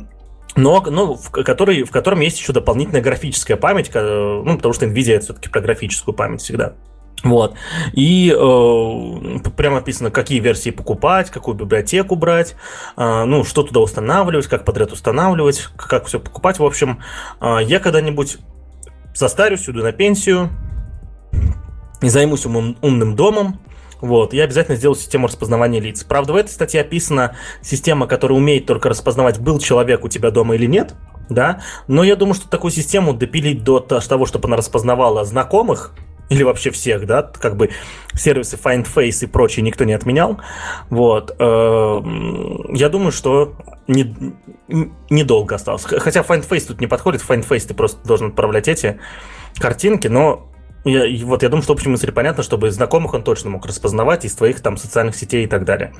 [0.57, 5.15] но, но в, который, в котором есть еще дополнительная графическая память, ну, потому что NVIDIA
[5.15, 6.75] это все-таки про графическую память всегда.
[7.23, 7.55] Вот.
[7.93, 12.57] И э, прямо описано, какие версии покупать, какую библиотеку брать,
[12.97, 16.59] э, ну, что туда устанавливать, как подряд устанавливать, как все покупать.
[16.59, 17.01] В общем,
[17.41, 18.39] э, я когда-нибудь
[19.15, 20.51] состарюсь, уйду на пенсию,
[22.01, 23.61] и займусь ум, умным домом,
[24.03, 26.05] вот, я обязательно сделаю систему распознавания лиц.
[26.05, 30.57] Правда, в этой статье описана система, которая умеет только распознавать, был человек у тебя дома
[30.57, 30.95] или нет,
[31.31, 35.95] да, но я думаю, что такую систему допилить до того, чтобы она распознавала знакомых,
[36.29, 37.71] или вообще всех, да, как бы
[38.15, 40.41] сервисы FindFace и прочее никто не отменял.
[40.89, 41.35] Вот.
[41.39, 42.01] Э,
[42.71, 43.55] я думаю, что
[43.87, 44.15] не,
[45.11, 45.85] недолго осталось.
[45.85, 48.99] Хотя FindFace тут не подходит, FindFace ты просто должен отправлять эти
[49.59, 50.52] картинки, но
[50.85, 54.35] я, вот я думаю, что общая мысль понятна, чтобы знакомых он точно мог распознавать из
[54.35, 55.93] твоих там социальных сетей и так далее.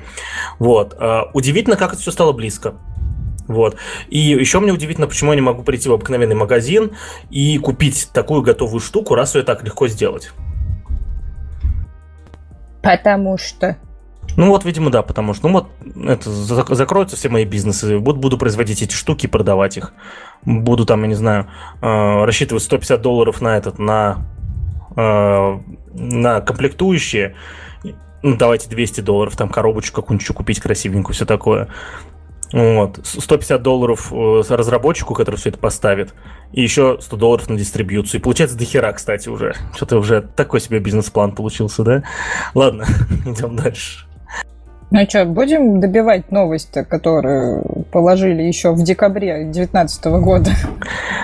[0.59, 0.95] Вот.
[0.99, 2.75] А, удивительно, как это все стало близко.
[3.47, 3.77] Вот.
[4.09, 6.91] И еще мне удивительно, почему я не могу прийти в обыкновенный магазин
[7.29, 10.31] и купить такую готовую штуку, раз ее так легко сделать.
[12.81, 13.77] Потому что.
[14.35, 15.67] Ну вот, видимо, да, потому что, ну вот,
[16.07, 19.93] это закроются все мои бизнесы, буду, буду производить эти штуки продавать их.
[20.43, 21.47] Буду там, я не знаю,
[21.81, 24.25] а, рассчитывать 150 долларов на этот, на
[24.95, 25.59] э,
[25.93, 27.35] на комплектующие,
[28.21, 31.67] ну, давайте 200 долларов, там коробочку какую-нибудь купить красивенькую, все такое.
[32.53, 32.99] Вот.
[33.03, 36.13] 150 долларов э, разработчику, который все это поставит,
[36.51, 38.21] и еще 100 долларов на дистрибьюцию.
[38.21, 39.55] И получается до хера, кстати, уже.
[39.75, 42.03] Что-то уже такой себе бизнес-план получился, да?
[42.53, 42.85] Ладно,
[43.25, 44.05] идем дальше.
[44.91, 50.51] Ну что, будем добивать новость, которую положили еще в декабре 2019 года?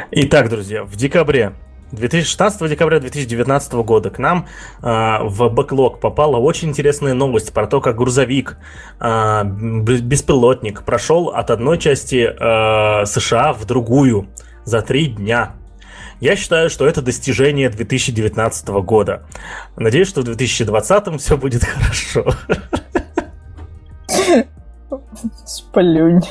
[0.10, 1.54] Итак, друзья, в декабре
[1.92, 4.48] 2016 декабря 2019 года к нам
[4.82, 8.58] э, в бэклог попала очень интересная новость про то, как грузовик,
[9.00, 14.28] э, беспилотник, прошел от одной части э, США в другую
[14.66, 15.56] за три дня.
[16.20, 19.24] Я считаю, что это достижение 2019 года.
[19.78, 22.26] Надеюсь, что в 2020 все будет хорошо.
[25.46, 26.22] Сплюнь.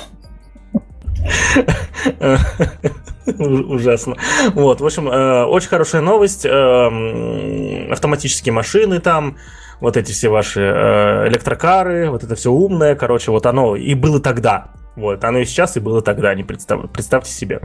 [3.38, 4.16] Ужасно.
[4.54, 6.46] Вот, в общем, э, очень хорошая новость.
[6.46, 9.36] Э, автоматические машины там,
[9.80, 14.20] вот эти все ваши э, электрокары, вот это все умное, короче, вот оно и было
[14.20, 14.72] тогда.
[14.96, 17.60] Вот, оно и сейчас, и было тогда, не представь, представьте себе.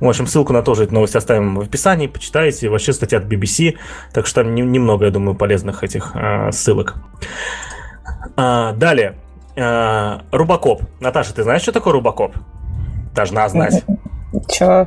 [0.00, 2.68] В общем, ссылку на тоже эту новость оставим в описании, почитайте.
[2.68, 3.76] Вообще статья от BBC,
[4.12, 6.96] так что там немного, я думаю, полезных этих э, ссылок.
[8.36, 9.16] А, далее.
[9.56, 10.82] А, Рубакоп.
[10.98, 12.34] Наташа, ты знаешь, что такое Рубакоп?
[13.14, 13.84] Должна знать.
[14.48, 14.86] Чё?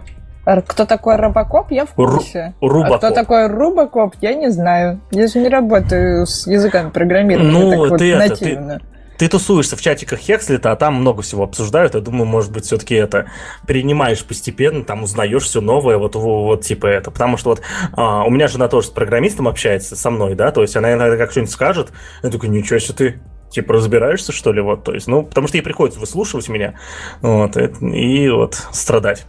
[0.67, 2.53] Кто такой Робокоп, я в курсе.
[2.61, 2.95] Рубакоп.
[2.95, 5.01] А кто такой Рубакоп, я не знаю.
[5.11, 8.73] Я же не работаю с языками программирования ну, так вот ты нативно.
[8.73, 11.95] Это, ты, ты тусуешься в чатиках Хекслита, а там много всего обсуждают.
[11.95, 13.25] Я думаю, может быть, все-таки это
[13.65, 17.09] принимаешь постепенно, там узнаешь все новое, вот, вот типа это.
[17.09, 17.61] Потому что вот
[17.93, 21.17] а, у меня жена тоже с программистом общается со мной, да, то есть она иногда
[21.17, 21.91] как что-нибудь скажет,
[22.21, 23.19] я такой, ничего себе ты,
[23.49, 26.75] типа, разбираешься, что ли, вот, то есть, ну, потому что ей приходится выслушивать меня,
[27.21, 29.25] вот, и вот страдать.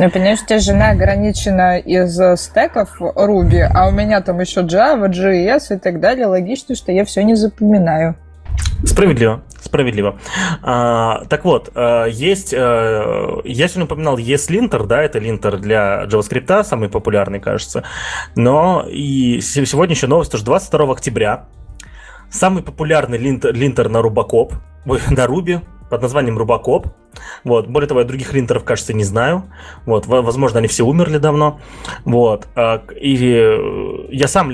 [0.00, 5.10] Ну, понимаешь, у тебя жена ограничена из стеков Ruby, а у меня там еще Java,
[5.10, 6.24] JS и так далее.
[6.24, 8.16] Логично, что я все не запоминаю.
[8.82, 10.18] Справедливо, справедливо.
[10.62, 16.64] А, так вот, а, есть, а, я сегодня упоминал ESLinter, да, это линтер для JavaScript,
[16.64, 17.84] самый популярный, кажется.
[18.34, 21.44] Но и сегодня еще новость, тоже 22 октября
[22.30, 24.54] Самый популярный линтер, линтер на Рубакоп,
[25.10, 25.60] на Руби,
[25.90, 26.86] под названием Рубакоп.
[27.44, 27.66] Вот.
[27.66, 29.44] Более того, я других линтеров, кажется, не знаю.
[29.84, 30.06] Вот.
[30.06, 31.60] Возможно, они все умерли давно.
[32.04, 32.48] Вот.
[32.54, 34.50] А, и э, я сам,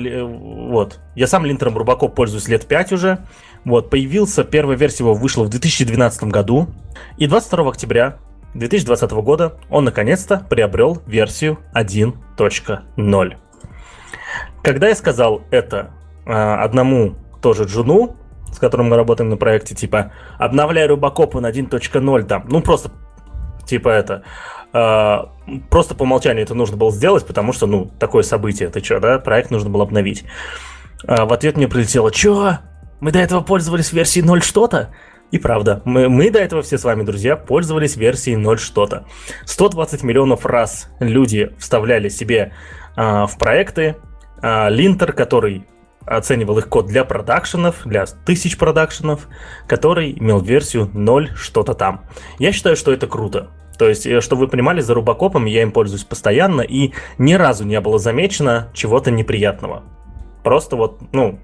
[0.69, 0.99] вот.
[1.15, 3.19] я сам линтером Рубакоп пользуюсь лет 5 уже.
[3.63, 3.89] Вот.
[3.89, 6.67] Появился, первая версия его вышла в 2012 году.
[7.17, 8.17] И 22 октября
[8.55, 13.37] 2020 года он наконец-то приобрел версию 1.0.
[14.63, 15.91] Когда я сказал это
[16.25, 18.15] э, одному тоже Джуну,
[18.57, 22.89] с которым мы работаем на проекте, типа, обновляй на 1.0 там, ну просто,
[23.67, 24.23] типа это,
[24.73, 25.17] э,
[25.69, 29.19] просто по умолчанию это нужно было сделать, потому что, ну, такое событие, ты что, да,
[29.19, 30.23] проект нужно было обновить.
[31.07, 32.57] Э, в ответ мне прилетело, чё,
[32.99, 34.89] мы до этого пользовались версией 0 что-то?
[35.29, 39.05] И правда, мы, мы до этого все с вами, друзья, пользовались версией 0 что-то.
[39.45, 42.53] 120 миллионов раз люди вставляли себе
[42.95, 43.97] э, в проекты
[44.41, 45.67] э, линтер, который
[46.07, 49.27] оценивал их код для продакшенов, для тысяч продакшенов,
[49.67, 52.05] который имел версию 0 что-то там.
[52.39, 53.49] Я считаю, что это круто.
[53.77, 57.65] То есть, э, чтобы вы понимали, за рубакопом я им пользуюсь постоянно, и ни разу
[57.65, 59.83] не было замечено чего-то неприятного.
[60.43, 61.39] Просто вот, ну,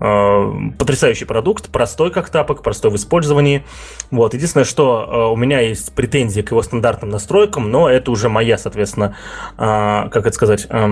[0.00, 3.64] э, потрясающий продукт, простой как тапок, простой в использовании.
[4.10, 8.28] Вот, единственное, что э, у меня есть претензии к его стандартным настройкам, но это уже
[8.28, 9.14] моя, соответственно,
[9.58, 10.88] э, как это сказать, э,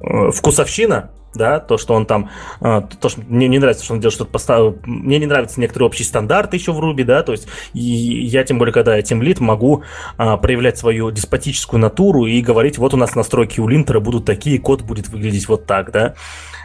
[0.00, 2.30] вкусовщина, да, то, что он там,
[2.60, 5.86] э, то, что мне не нравится, что он делает что-то поставил, мне не нравятся некоторые
[5.86, 9.22] общие стандарты еще в Руби, да, то есть и я, тем более, когда я тем
[9.22, 9.82] лид, могу
[10.16, 14.58] а, проявлять свою деспотическую натуру и говорить, вот у нас настройки у линтера будут такие,
[14.58, 16.14] код будет выглядеть вот так, да,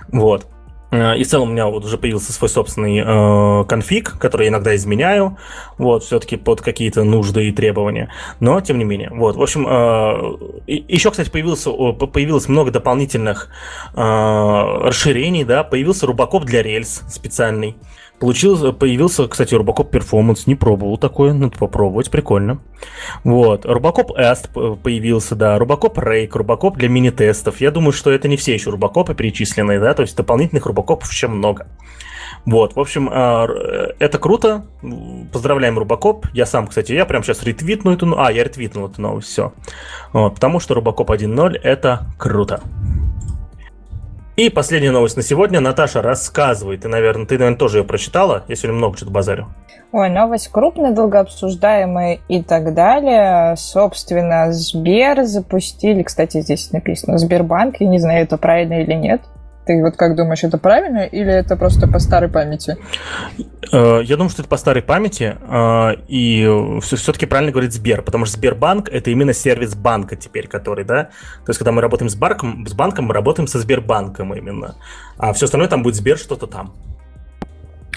[0.10, 0.48] вот.
[0.94, 4.50] Э, и в целом у меня вот уже появился свой собственный э, конфиг, который я
[4.50, 5.38] иногда изменяю,
[5.78, 8.10] вот, все-таки под какие-то нужды и требования.
[8.40, 13.50] Но, тем не менее, вот, в общем, э, еще, кстати, появился, появилось много дополнительных
[13.96, 17.76] э, расширений, да, появился рубакоп для рельс специальный,
[18.24, 22.62] Получился, появился, кстати, Рубакоп Перформанс, не пробовал такое, надо попробовать, прикольно.
[23.26, 24.50] Вот, Рубакоп Эст
[24.82, 27.60] появился, да, Рубакоп Рейк, Рубакоп для мини-тестов.
[27.60, 31.28] Я думаю, что это не все еще Рубакопы перечисленные, да, то есть дополнительных Рубакопов еще
[31.28, 31.68] много.
[32.46, 33.46] Вот, в общем, а,
[34.00, 34.68] это круто.
[35.34, 36.26] Поздравляем Рубакоп.
[36.32, 38.18] Я сам, кстати, я прямо сейчас ретвитну эту...
[38.18, 39.52] А, я ретвитнул эту новость, все.
[40.14, 42.62] Вот, потому что Рубакоп 1.0 это круто.
[44.36, 45.60] И последняя новость на сегодня.
[45.60, 46.78] Наташа, рассказывай.
[46.78, 48.44] Ты, наверное, ты, наверное, тоже ее прочитала.
[48.48, 49.48] Я сегодня много что-то базарю.
[49.92, 53.56] Ой, новость крупная, долгообсуждаемая и так далее.
[53.56, 59.22] Собственно, Сбер запустили, кстати, здесь написано Сбербанк, я не знаю, это правильно или нет.
[59.66, 62.78] Ты вот как думаешь, это правильно или это просто по старой памяти?
[63.72, 68.26] Э, я думаю, что это по старой памяти, э, и все-таки правильно говорить Сбер, потому
[68.26, 72.16] что Сбербанк это именно сервис банка теперь, который, да, то есть когда мы работаем с,
[72.16, 74.76] банком, с банком, мы работаем со Сбербанком именно,
[75.18, 76.74] а все остальное там будет Сбер что-то там.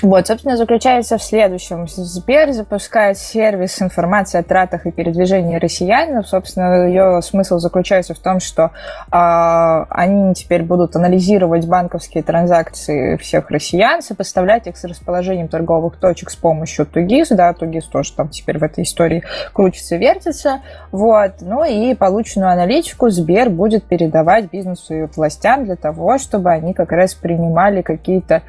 [0.02, 1.88] Вот, собственно, заключается в следующем.
[1.88, 6.22] Сбер запускает сервис информации о тратах и передвижении россиян.
[6.22, 8.72] Собственно, ее смысл заключается в том, что
[9.10, 16.28] а, они теперь будут анализировать банковские транзакции всех россиян, сопоставлять их с расположением торговых точек
[16.28, 17.28] с помощью Тугис.
[17.30, 19.24] Да, Тугис тоже там теперь в этой истории
[19.54, 20.60] крутится, вертится.
[20.92, 21.36] Вот.
[21.40, 26.92] Ну и полученную аналитику Сбер будет передавать бизнесу и властям для того, чтобы они как
[26.92, 28.42] раз принимали какие-то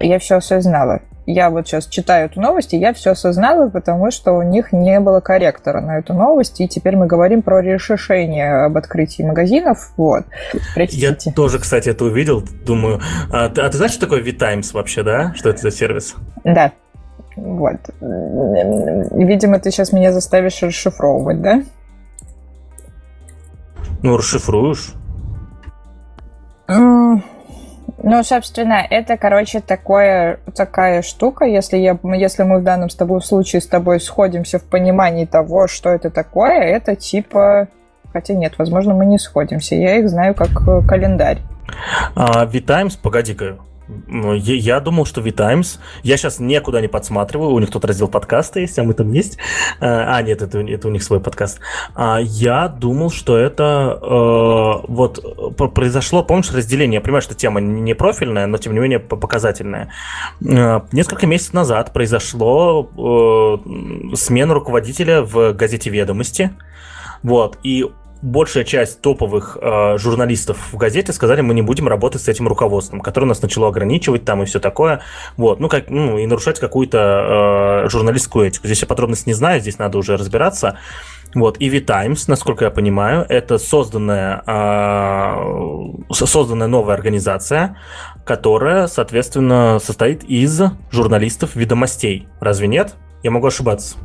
[0.00, 1.00] я все осознала.
[1.26, 4.98] Я вот сейчас читаю эту новость, и я все осознала, потому что у них не
[4.98, 9.92] было корректора на эту новость, и теперь мы говорим про решение об открытии магазинов.
[9.96, 10.24] Вот.
[10.74, 13.00] Я тоже, кстати, это увидел, думаю.
[13.30, 15.32] А, а ты знаешь, что такое VTimes вообще, да?
[15.36, 16.16] Что это за сервис?
[16.42, 16.72] Да.
[17.36, 17.78] Вот.
[18.00, 21.62] Видимо, ты сейчас меня заставишь расшифровывать, да?
[24.02, 24.94] Ну, расшифруешь.
[28.02, 33.20] Ну, собственно, это, короче, такое, такая штука, если, я, если мы в данном с тобой
[33.22, 37.68] случае с тобой сходимся в понимании того, что это такое, это типа...
[38.12, 39.76] Хотя нет, возможно, мы не сходимся.
[39.76, 41.38] Я их знаю как э, календарь.
[42.16, 43.58] А, V-Times, погоди-ка,
[44.06, 45.80] ну, я думал, что V-Times.
[46.02, 47.50] Я сейчас никуда не подсматриваю.
[47.50, 49.38] У них тут раздел подкаста есть, а мы там есть.
[49.80, 51.60] Э, а, нет, это, это у них свой подкаст.
[51.94, 56.96] А я думал, что это э, вот произошло, помнишь, разделение.
[56.96, 59.92] Я понимаю, что тема не профильная, но тем не менее показательная.
[60.40, 66.50] Э, несколько месяцев назад произошло э, смена руководителя в газете «Ведомости».
[67.22, 67.86] Вот, и
[68.22, 73.00] большая часть топовых э, журналистов в газете сказали, мы не будем работать с этим руководством,
[73.00, 75.00] которое нас начало ограничивать там и все такое.
[75.36, 78.66] Вот, ну, как, ну, и нарушать какую-то э, журналистскую этику.
[78.66, 80.78] Здесь я подробности не знаю, здесь надо уже разбираться.
[81.34, 87.76] Вот, EV Times, насколько я понимаю, это созданная, э, созданная новая организация,
[88.24, 90.60] которая, соответственно, состоит из
[90.90, 92.28] журналистов ведомостей.
[92.40, 92.94] Разве нет?
[93.22, 93.96] Я могу ошибаться.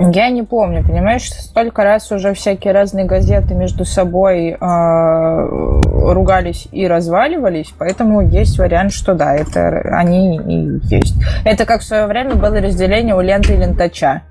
[0.00, 6.86] Я не помню, понимаешь, столько раз уже всякие разные газеты между собой э, ругались и
[6.86, 11.16] разваливались, поэтому есть вариант, что да, это они и есть.
[11.44, 14.22] Это как в свое время было разделение у ленты и лентача.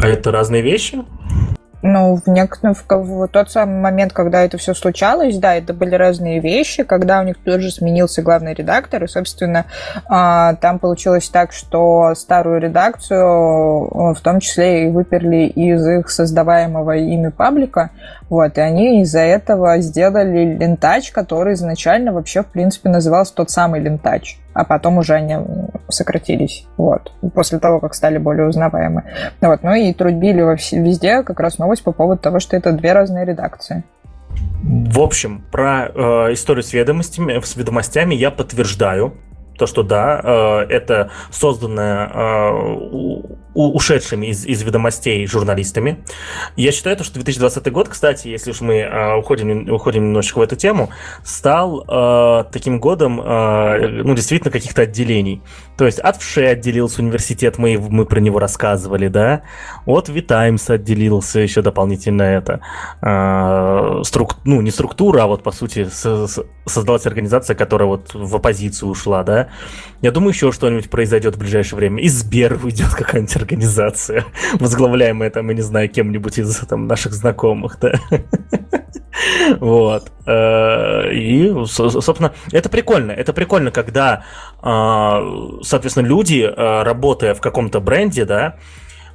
[0.00, 1.00] А это разные вещи?
[1.82, 5.94] Ну, в, некотором, в, в тот самый момент, когда это все случалось, да, это были
[5.94, 9.64] разные вещи, когда у них тоже сменился главный редактор, и, собственно,
[10.06, 16.96] а, там получилось так, что старую редакцию в том числе и выперли из их создаваемого
[16.96, 17.90] ими паблика,
[18.28, 23.80] вот, и они из-за этого сделали лентач, который изначально вообще, в принципе, назывался тот самый
[23.80, 25.36] лентач а потом уже они
[25.88, 29.04] сократились, вот, после того, как стали более узнаваемы.
[29.40, 30.40] Вот, ну и трубили
[30.76, 33.84] везде как раз новость по поводу того, что это две разные редакции.
[34.62, 39.14] В общем, про э, историю с ведомостями, с ведомостями я подтверждаю
[39.58, 43.20] то, что да, э, это созданное э,
[43.54, 46.04] ушедшими из, из ведомостей журналистами.
[46.56, 50.56] Я считаю, что 2020 год, кстати, если уж мы э, уходим, уходим немножечко в эту
[50.56, 50.90] тему,
[51.24, 51.84] стал
[52.52, 55.42] таким годом, ну, действительно, каких-то отделений.
[55.76, 59.42] То есть от ВШЭ отделился университет, мы, мы про него рассказывали, да,
[59.86, 62.60] от Витаймс отделился еще дополнительно это,
[64.04, 69.22] струк, ну, не структура, а вот, по сути, создалась организация, которая вот в оппозицию ушла,
[69.22, 69.48] да,
[70.02, 72.02] я думаю, еще что-нибудь произойдет в ближайшее время.
[72.02, 77.78] Из Сбер выйдет какая-нибудь организация, возглавляемая там, я не знаю, кем-нибудь из там, наших знакомых,
[77.80, 77.94] да.
[79.58, 80.10] Вот.
[80.26, 83.12] Э, и, собственно, это прикольно.
[83.12, 84.24] Это прикольно, когда,
[84.62, 85.20] а,
[85.62, 88.56] соответственно, люди, а, работая в каком-то бренде, да,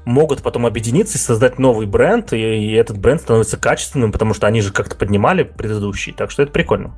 [0.04, 4.62] могут потом объединиться и создать новый бренд, и этот бренд становится качественным, потому что они
[4.62, 6.14] же как-то поднимали предыдущий.
[6.14, 6.94] Так что это прикольно.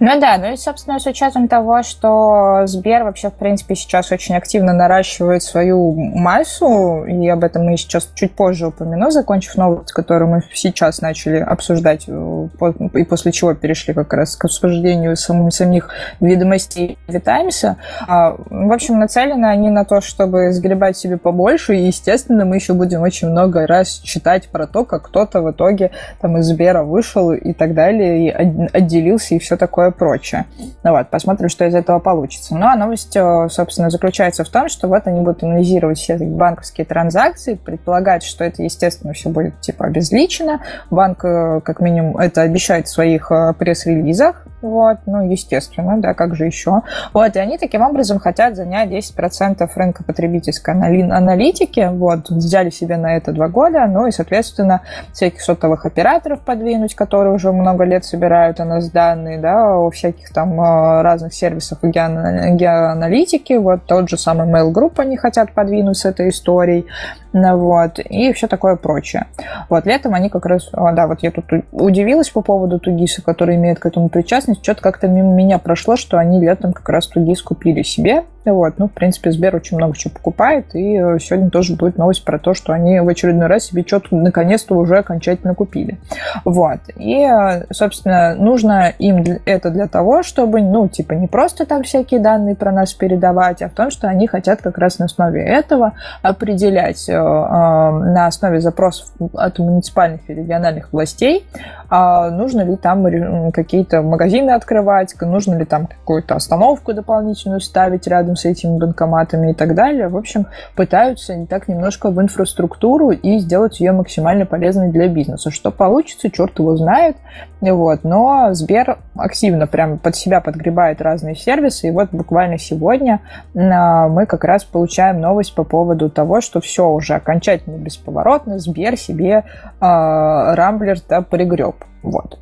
[0.00, 4.34] Ну да, ну и, собственно, с учетом того, что Сбер вообще, в принципе, сейчас очень
[4.34, 10.30] активно наращивает свою массу, и об этом мы сейчас чуть позже упомяну, закончив новость, которую
[10.30, 12.48] мы сейчас начали обсуждать, э,
[12.94, 15.90] и после чего перешли как раз к обсуждению самих, самих
[16.20, 17.76] ведомостей Витаймса.
[18.06, 22.74] А, в общем, нацелены они на то, чтобы сгребать себе побольше, и, естественно, мы еще
[22.74, 27.32] будем очень много раз читать про то, как кто-то в итоге там из Сбера вышел
[27.32, 30.46] и так далее, и отделился и все такое прочее.
[30.82, 32.56] Ну вот, посмотрим, что из этого получится.
[32.56, 36.84] Ну а новость, э, собственно, заключается в том, что вот они будут анализировать все банковские
[36.84, 40.62] транзакции, предполагать, что это, естественно, все будет типа обезличено.
[40.90, 46.34] Банк, э, как минимум, это обещает в своих э, пресс-релизах, вот, ну, естественно, да, как
[46.34, 46.82] же еще.
[47.12, 53.16] Вот, и они таким образом хотят занять 10% рынка потребительской аналитики, вот, взяли себе на
[53.16, 54.82] это два года, ну, и, соответственно,
[55.12, 60.32] всяких сотовых операторов подвинуть, которые уже много лет собирают о нас данные, да, у всяких
[60.32, 66.04] там э, разных сервисов геоаналитики, вот, тот же самый Mail Group они хотят подвинуть с
[66.04, 66.86] этой историей,
[67.32, 69.26] вот, и все такое прочее.
[69.68, 73.78] Вот, летом они как раз, да, вот я тут удивилась по поводу Тугиса, который имеет
[73.78, 77.82] к этому причастность, что-то как-то мимо меня прошло, что они летом как раз Тугис купили
[77.82, 78.74] себе, вот.
[78.78, 82.38] Ну, в принципе, Сбер очень много чего покупает, и э, сегодня тоже будет новость про
[82.38, 85.98] то, что они в очередной раз себе что-то наконец-то уже окончательно купили.
[86.44, 86.78] Вот.
[86.96, 92.20] И, э, собственно, нужно им это для того, чтобы, ну, типа, не просто там всякие
[92.20, 95.92] данные про нас передавать, а в том, что они хотят как раз на основе этого
[96.22, 101.46] определять э, на основе запросов от муниципальных и региональных властей,
[101.88, 108.35] а нужно ли там какие-то магазины открывать, нужно ли там какую-то остановку дополнительную ставить рядом
[108.36, 110.08] с этими банкоматами и так далее.
[110.08, 115.50] В общем, пытаются не так немножко в инфраструктуру и сделать ее максимально полезной для бизнеса.
[115.50, 117.16] Что получится, черт его знает.
[117.60, 118.04] Вот.
[118.04, 121.88] Но Сбер активно прям под себя подгребает разные сервисы.
[121.88, 123.20] И вот буквально сегодня
[123.54, 128.58] а, мы как раз получаем новость по поводу того, что все уже окончательно бесповоротно.
[128.58, 129.44] Сбер себе
[129.80, 131.76] Рамблер-то пригреб.
[132.02, 132.38] Вот.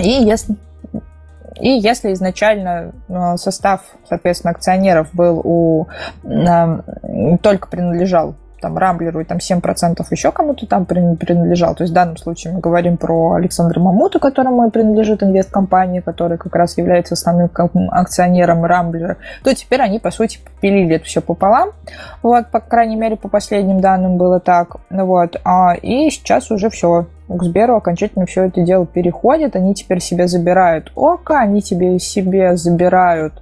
[0.00, 0.56] И если,
[1.60, 5.86] и если изначально э, состав, соответственно, акционеров был у
[7.38, 11.74] только принадлежал там Рамблеру и там 7% еще кому-то там принадлежал.
[11.74, 16.54] То есть в данном случае мы говорим про Александра Мамуту, которому принадлежит инвесткомпания, которая как
[16.54, 17.50] раз является основным
[17.90, 21.70] акционером Рамблера, то теперь они, по сути, пилили это все пополам.
[22.22, 24.76] Вот, по крайней мере, по последним данным было так.
[24.90, 25.40] Вот.
[25.44, 29.56] А, и сейчас уже все к Сберу окончательно все это дело переходит.
[29.56, 33.34] Они теперь себе забирают ОКО, они тебе себе забирают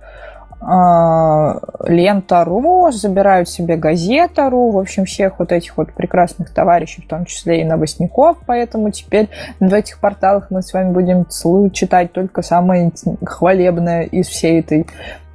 [0.61, 7.61] Лента.ру, забирают себе Газета.ру, в общем, всех вот этих вот прекрасных товарищей, в том числе
[7.61, 9.29] и новостников, поэтому теперь
[9.61, 11.27] в этих порталах мы с вами будем
[11.73, 12.93] читать только самое
[13.25, 14.87] хвалебное из всей этой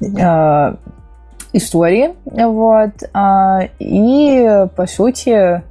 [0.01, 0.75] э,
[1.53, 5.61] истории, вот, а, и, по сути,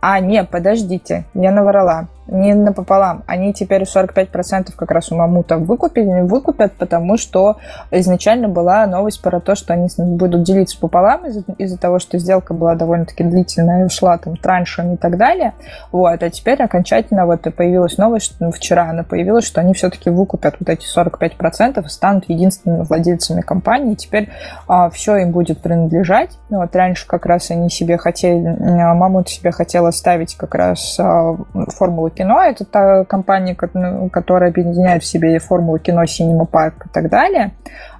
[0.00, 2.08] а, не, подождите, я наврала.
[2.28, 3.24] Не напополам.
[3.26, 7.56] Они теперь 45% как раз у Мамута выкупили, выкупят, потому что
[7.90, 12.54] изначально была новость про то, что они будут делиться пополам из-за, из того, что сделка
[12.54, 15.54] была довольно-таки длительная, ушла там траншем и так далее.
[15.90, 16.22] Вот.
[16.22, 20.68] А теперь окончательно вот появилась новость, ну, вчера она появилась, что они все-таки выкупят вот
[20.68, 23.94] эти 45% и станут единственными владельцами компании.
[23.94, 24.28] Теперь
[24.66, 26.38] а, все им будет принадлежать.
[26.50, 31.36] Вот раньше как раз они себе хотели, Мамут себе хотела ставить как раз а,
[31.68, 32.42] формулу кино.
[32.42, 37.52] Это та компания, ну, которая объединяет в себе формулу кино, Cinema Park и так далее.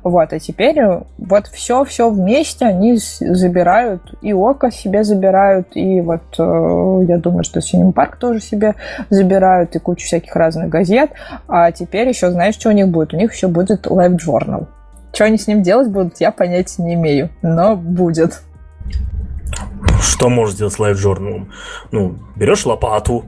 [0.03, 0.79] Вот, а теперь
[1.19, 7.61] вот все-все вместе они забирают, и Око себе забирают, и вот э, я думаю, что
[7.61, 8.75] Cinema Park тоже себе
[9.11, 11.11] забирают, и кучу всяких разных газет.
[11.47, 13.15] А теперь еще, знаешь, что у них будет?
[13.15, 14.67] У них еще будет Live Journal.
[15.13, 18.43] Что они с ним делать будут, я понятия не имею, но будет.
[20.01, 21.47] Что можешь сделать Live Journal?
[21.91, 23.25] Ну, берешь лопату,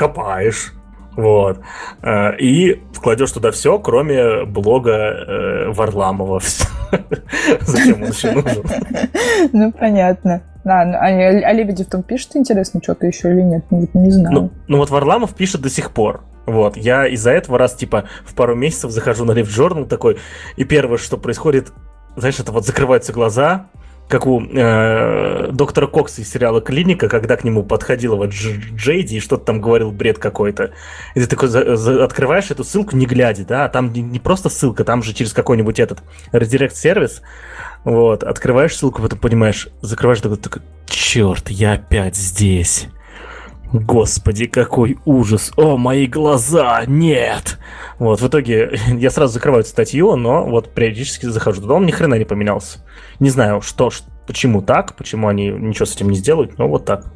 [0.00, 0.72] копаешь,
[1.14, 1.60] вот.
[2.02, 6.40] Э, и вкладешь туда все, кроме блога э, Варламова.
[7.60, 8.64] Зачем он еще нужен?
[9.52, 10.42] Ну, понятно.
[10.64, 13.64] А, а, а Лебедев там пишет, интересно, что-то еще или нет?
[13.70, 14.34] Не, не знаю.
[14.34, 16.22] Ну, ну вот Варламов пишет до сих пор.
[16.46, 20.18] Вот, я из-за этого раз, типа, в пару месяцев захожу на Live Journal такой,
[20.56, 21.72] и первое, что происходит,
[22.16, 23.66] знаешь, это вот закрываются глаза,
[24.10, 29.20] как у э, доктора Кокса из сериала «Клиника», когда к нему подходила вот Джейди и
[29.20, 30.72] что-то там говорил бред какой-то.
[31.14, 34.48] И ты такой за, за, открываешь эту ссылку, не глядя, да, там не, не просто
[34.48, 37.22] ссылка, там же через какой-нибудь этот редирект-сервис,
[37.84, 42.88] вот, открываешь ссылку, потом понимаешь, закрываешь, такой, такой черт, я опять здесь.
[43.72, 45.52] Господи, какой ужас!
[45.56, 46.82] О, мои глаза!
[46.86, 47.58] Нет!
[48.00, 52.16] Вот, в итоге я сразу закрываю статью, но вот периодически захожу туда, он ни хрена
[52.16, 52.80] не поменялся.
[53.20, 53.90] Не знаю, что,
[54.26, 57.12] почему так, почему они ничего с этим не сделают, но вот так.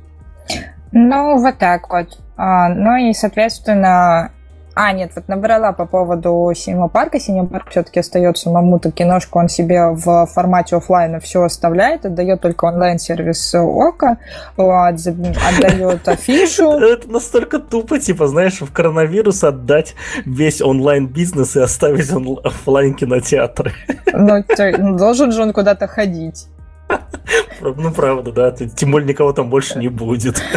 [0.93, 2.21] Ну, вот так вот.
[2.37, 4.31] А, ну и, соответственно,
[4.77, 7.21] а, нет, вот набрала по поводу Синема Парка.
[7.21, 12.65] Синема Парк все-таки остается мамута киношку, он себе в формате офлайна все оставляет, отдает только
[12.65, 14.19] онлайн-сервис ОКО,
[14.57, 16.73] отдает афишу.
[16.79, 19.95] Это настолько тупо, типа, знаешь, в коронавирус отдать
[20.25, 22.11] весь онлайн-бизнес и оставить
[22.45, 23.73] офлайн кинотеатры.
[24.13, 26.49] Ну, должен же он куда-то ходить.
[27.61, 28.51] Ну, правда, да.
[28.51, 30.43] Тем более никого там больше не будет.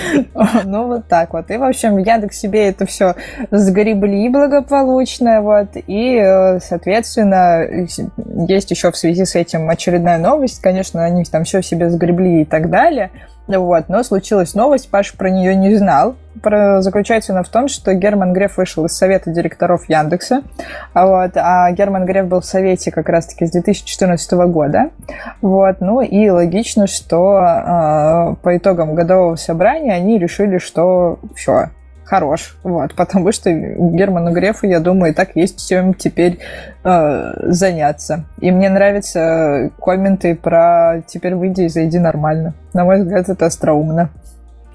[0.63, 1.49] Ну, вот так вот.
[1.51, 3.15] И, в общем, Яндекс себе это все
[3.51, 5.69] сгребли благополучно, вот.
[5.75, 7.65] И, э, соответственно,
[8.47, 10.61] есть еще в связи с этим очередная новость.
[10.61, 13.11] Конечно, они там все себе сгребли и так далее.
[13.47, 13.87] Вот.
[13.87, 16.15] Но случилась новость, Паша про нее не знал.
[16.43, 16.81] Про...
[16.81, 20.43] Заключается она в том, что Герман Греф вышел из совета директоров Яндекса.
[20.93, 21.31] Вот.
[21.35, 24.89] А Герман Греф был в совете как раз-таки с 2014 года.
[25.41, 25.77] Вот.
[25.79, 26.56] Ну и логично,
[26.87, 31.69] что э, по итогам годового собрания они решили, что все,
[32.07, 36.39] хорош, вот, потому что Герману Грефу, я думаю, и так есть чем теперь
[36.83, 38.25] э, заняться.
[38.39, 42.53] И мне нравятся комменты про «теперь выйди и зайди нормально».
[42.73, 44.09] На мой взгляд, это остроумно.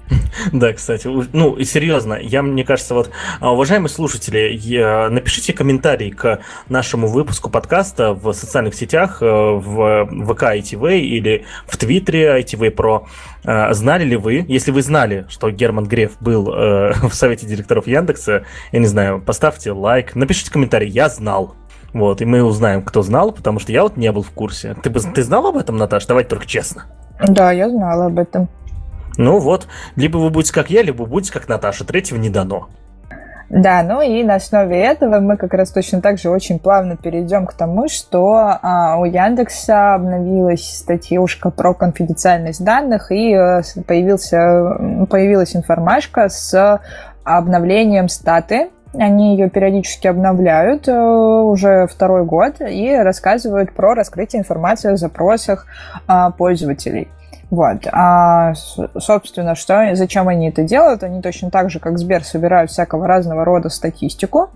[0.51, 3.09] Да, кстати, ну и серьезно, я, мне кажется, вот,
[3.39, 6.39] а, уважаемые слушатели, напишите комментарий к
[6.69, 13.05] нашему выпуску подкаста в социальных сетях, э, в ВК ITV или в Твиттере ITV Pro.
[13.45, 17.87] А, знали ли вы, если вы знали, что Герман Греф был э, в совете директоров
[17.87, 21.55] Яндекса, я не знаю, поставьте лайк, напишите комментарий, я знал.
[21.93, 24.75] Вот, и мы узнаем, кто знал, потому что я вот не был в курсе.
[24.81, 26.07] Ты, ты знал об этом, Наташ?
[26.07, 26.85] Давай только честно.
[27.21, 28.49] Да, я знала об этом.
[29.17, 31.85] Ну вот, либо вы будете как я, либо будете как Наташа.
[31.85, 32.69] Третьего не дано.
[33.49, 37.45] Да, ну и на основе этого мы как раз точно так же очень плавно перейдем
[37.45, 45.55] к тому, что а, у Яндекса обновилась статьюшка про конфиденциальность данных и а, появился, появилась
[45.55, 46.81] информашка с
[47.23, 54.91] обновлением статы они ее периодически обновляют э, уже второй год и рассказывают про раскрытие информации
[54.91, 55.65] о запросах
[56.07, 57.07] э, пользователей.
[57.53, 57.85] Вот.
[57.91, 58.55] А,
[58.97, 61.03] собственно, что, зачем они это делают?
[61.03, 64.49] Они точно так же, как Сбер, собирают всякого разного рода статистику.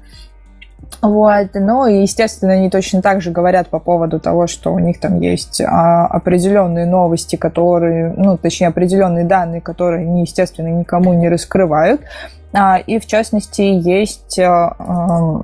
[1.03, 4.99] Вот, ну и, естественно, они точно так же говорят по поводу того, что у них
[4.99, 11.29] там есть а, определенные новости, которые, ну, точнее, определенные данные, которые они, естественно, никому не
[11.29, 12.01] раскрывают.
[12.51, 15.43] А, и, в частности, есть а,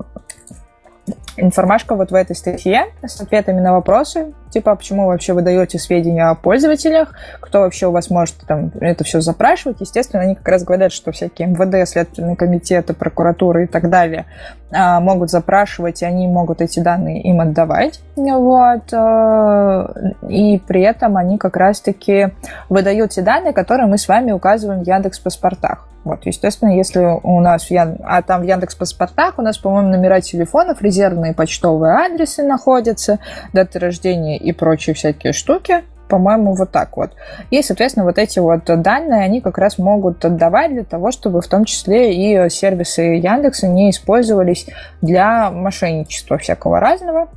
[1.37, 6.29] информашка вот в этой статье с ответами на вопросы, типа, почему вообще вы даете сведения
[6.29, 9.81] о пользователях, кто вообще у вас может там это все запрашивать.
[9.81, 14.25] Естественно, они как раз говорят, что всякие МВД, следственные комитеты, прокуратуры и так далее
[14.71, 18.01] а, могут запрашивать, и они могут эти данные им отдавать.
[18.15, 18.93] Вот.
[18.93, 19.93] А,
[20.27, 22.29] и при этом они как раз-таки
[22.69, 25.87] выдают те данные, которые мы с вами указываем в Яндекс паспортах.
[26.03, 27.97] Вот, естественно, если у нас, Ян...
[28.03, 33.19] а там в Яндекс паспортах у нас, по-моему, номера телефонов, резервные почтовые адресы находятся,
[33.53, 37.11] даты рождения и прочие всякие штуки, по-моему, вот так вот.
[37.49, 41.47] И, соответственно, вот эти вот данные, они как раз могут отдавать для того, чтобы в
[41.47, 44.67] том числе и сервисы Яндекса не использовались
[45.01, 47.29] для мошенничества всякого разного.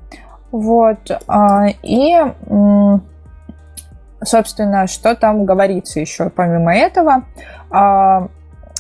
[0.51, 1.11] Вот.
[1.29, 2.17] А, и
[4.23, 7.25] собственно, что там говорится еще помимо этого.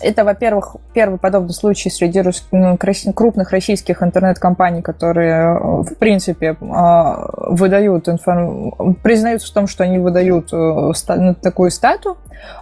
[0.02, 8.09] Это, во-первых, первый подобный случай среди ну, крупных российских интернет-компаний, которые, в принципе, а, выдают
[8.09, 8.73] информ...
[9.02, 12.18] признаются в том, что они выдают э, ну, такую стату.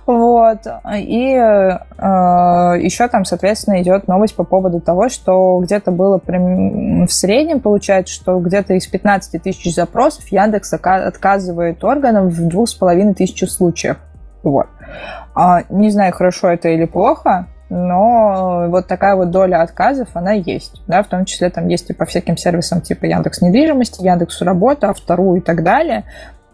[0.06, 0.60] Вот.
[0.94, 1.30] И
[2.80, 8.38] еще там, соответственно, идет новость по поводу того, что где-то было в среднем, получается, что
[8.38, 13.96] где-то из 15 тысяч запросов Яндекс отказывает органам в двух с половиной тысяч случаев.
[14.44, 14.66] Вот.
[15.34, 20.82] А, не знаю, хорошо это или плохо, но вот такая вот доля отказов, она есть.
[20.86, 24.92] Да, в том числе там есть и по всяким сервисам типа Яндекс недвижимости, Яндекс работа,
[24.92, 26.04] вторую и так далее.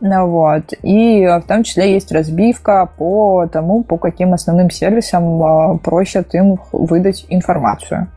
[0.01, 0.73] Ну Вот.
[0.83, 6.57] И в том числе есть разбивка по тому, по каким основным сервисам а, просят им
[6.73, 8.09] выдать информацию.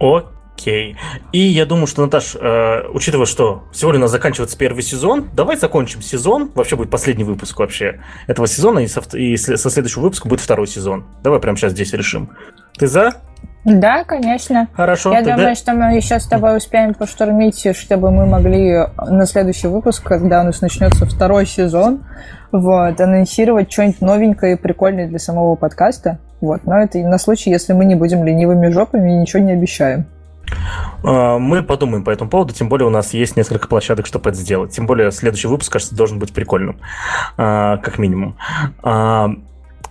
[0.00, 0.37] Окей.
[0.66, 5.56] И я думаю, что, Наташ, э, учитывая, что сегодня у нас заканчивается первый сезон, давай
[5.56, 6.50] закончим сезон.
[6.54, 10.66] Вообще будет последний выпуск вообще этого сезона, и со, и со следующего выпуска будет второй
[10.66, 11.06] сезон.
[11.22, 12.30] Давай прямо сейчас здесь решим.
[12.78, 13.14] Ты за?
[13.64, 14.68] Да, конечно.
[14.72, 15.12] Хорошо.
[15.12, 15.36] Я тогда...
[15.36, 20.40] думаю, что мы еще с тобой успеем поштурмить, чтобы мы могли на следующий выпуск, когда
[20.40, 22.04] у нас начнется второй сезон,
[22.50, 26.18] вот, анонсировать что-нибудь новенькое и прикольное для самого подкаста.
[26.40, 30.06] Вот, но это на случай, если мы не будем ленивыми жопами и ничего не обещаем.
[31.04, 34.38] А, мы подумаем по этому поводу, тем более у нас есть несколько площадок, чтобы это
[34.38, 34.72] сделать.
[34.72, 36.80] Тем более следующий выпуск, кажется, должен быть прикольным,
[37.36, 38.36] а, как минимум.
[38.82, 39.30] А,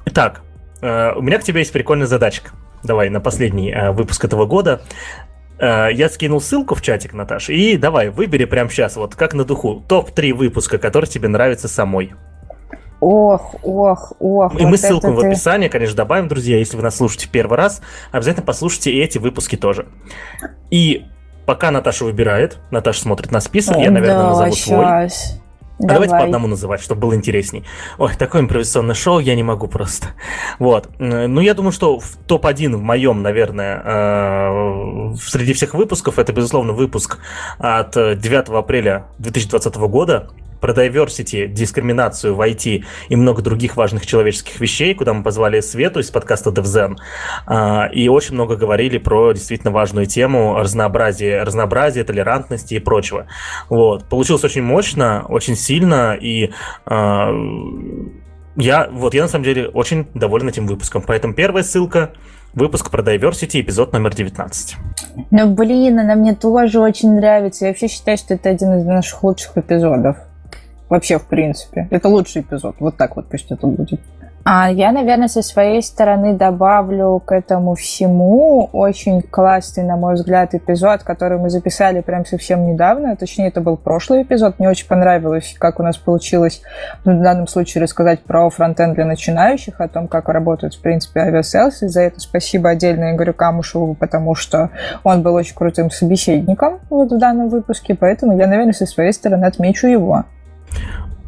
[0.06, 0.42] итак,
[0.82, 2.52] у меня к тебе есть прикольная задачка.
[2.84, 4.82] Давай, на последний выпуск этого года.
[5.60, 9.84] Я скинул ссылку в чатик, Наташа, и давай, выбери прямо сейчас, вот как на духу,
[9.88, 12.14] топ-3 выпуска, которые тебе нравятся самой.
[13.00, 14.54] Ох, ох, ох.
[14.54, 16.58] И вот мы ссылку в описании, конечно, добавим, друзья.
[16.58, 19.88] Если вы нас слушаете первый раз, обязательно послушайте и эти выпуски тоже.
[20.72, 21.06] И
[21.46, 24.66] пока Наташа выбирает, Наташа смотрит на список, я, наверное, да, назову сейчас.
[24.66, 25.42] свой.
[25.80, 27.64] А давайте по одному называть, чтобы было интересней.
[28.00, 30.08] Ой, такое импровизационное шоу я не могу просто.
[30.58, 30.90] Вот.
[30.98, 36.74] Ну, я думаю, что в топ-1 в моем, наверное, э, среди всех выпусков, это, безусловно,
[36.74, 37.20] выпуск
[37.60, 40.30] от 9 апреля 2020 года,
[40.60, 46.00] про diversity, дискриминацию в IT и много других важных человеческих вещей, куда мы позвали Свету
[46.00, 46.96] из подкаста DevZen.
[47.46, 53.28] А, и очень много говорили про действительно важную тему разнообразия, разнообразия, толерантности и прочего.
[53.70, 54.06] Вот.
[54.06, 56.52] Получилось очень мощно, очень сильно, и
[56.86, 57.32] а,
[58.58, 61.04] я, вот, я на самом деле очень доволен этим выпуском.
[61.06, 62.14] Поэтому первая ссылка
[62.56, 64.76] выпуск про diversity, эпизод номер 19.
[65.30, 67.66] Ну, блин, она мне тоже очень нравится.
[67.66, 70.18] Я вообще считаю, что это один из наших лучших эпизодов.
[70.90, 71.88] Вообще, в принципе.
[71.92, 72.76] Это лучший эпизод.
[72.80, 74.00] Вот так вот пусть это будет.
[74.50, 80.56] А я, наверное, со своей стороны добавлю к этому всему очень классный, на мой взгляд,
[80.56, 83.18] эпизод, который мы записали прям совсем недавно.
[83.18, 84.58] Точнее, это был прошлый эпизод.
[84.58, 86.62] Мне очень понравилось, как у нас получилось
[87.04, 91.84] в данном случае рассказать про фронтенд для начинающих, о том, как работает, в принципе, Aviasales.
[91.84, 94.70] И за это спасибо отдельно Игорю Камышеву, потому что
[95.04, 97.96] он был очень крутым собеседником вот в данном выпуске.
[97.96, 100.24] Поэтому я, наверное, со своей стороны отмечу его.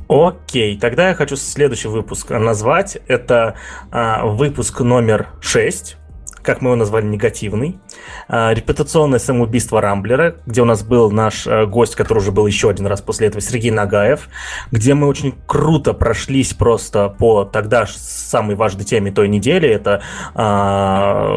[0.09, 2.97] Окей, тогда я хочу следующий выпуск назвать.
[3.07, 3.55] Это
[3.91, 5.97] а, выпуск номер 6,
[6.41, 7.79] как мы его назвали, негативный.
[8.27, 12.71] А, репутационное самоубийство Рамблера, где у нас был наш а, гость, который уже был еще
[12.71, 14.29] один раз после этого, Сергей Нагаев,
[14.71, 19.69] где мы очень круто прошлись просто по тогда самой важной теме той недели.
[19.69, 20.01] Это
[20.33, 21.35] а,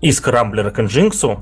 [0.00, 1.38] иск Рамблера к Nginx,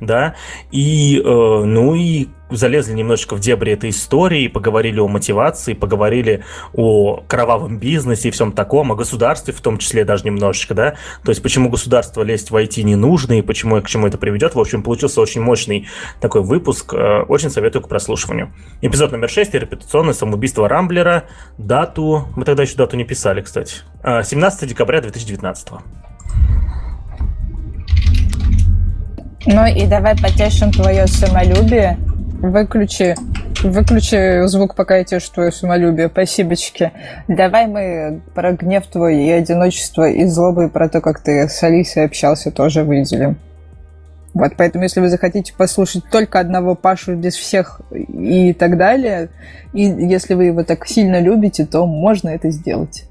[0.00, 0.34] да,
[0.70, 7.22] и, э, ну и залезли немножечко в дебри этой истории, поговорили о мотивации, поговорили о
[7.26, 10.94] кровавом бизнесе и всем таком, о государстве в том числе даже немножечко, да,
[11.24, 14.54] то есть почему государство лезть в IT не нужно и почему к чему это приведет.
[14.54, 15.88] В общем, получился очень мощный
[16.20, 18.52] такой выпуск, э, очень советую к прослушиванию.
[18.80, 21.24] Эпизод номер 6, репутационное самоубийство Рамблера,
[21.58, 25.68] дату, мы тогда еще дату не писали, кстати, 17 э, декабря 2019.
[29.46, 31.98] Ну и давай потешим твое самолюбие.
[32.40, 33.14] Выключи
[33.64, 36.08] Выключи звук, пока я тешу твое самолюбие.
[36.08, 36.92] Спасибочки.
[37.28, 41.62] Давай мы про гнев твой и одиночество и злобу, и про то, как ты с
[41.62, 43.38] Алисой общался, тоже выделим.
[44.34, 49.30] Вот, поэтому, если вы захотите послушать только одного Пашу без всех и так далее,
[49.72, 53.04] и если вы его так сильно любите, то можно это сделать.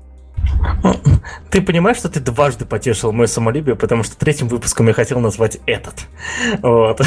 [1.50, 5.60] Ты понимаешь, что ты дважды потешил мое самолюбие, потому что третьим выпуском я хотел назвать
[5.66, 5.96] этот.
[6.62, 7.02] Вот.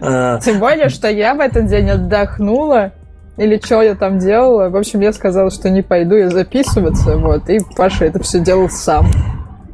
[0.00, 0.38] А.
[0.40, 2.92] Тем более, что я в этот день отдохнула,
[3.36, 4.68] или что я там делала.
[4.68, 8.68] В общем, я сказала, что не пойду я записываться, вот, и Паша это все делал
[8.70, 9.06] сам.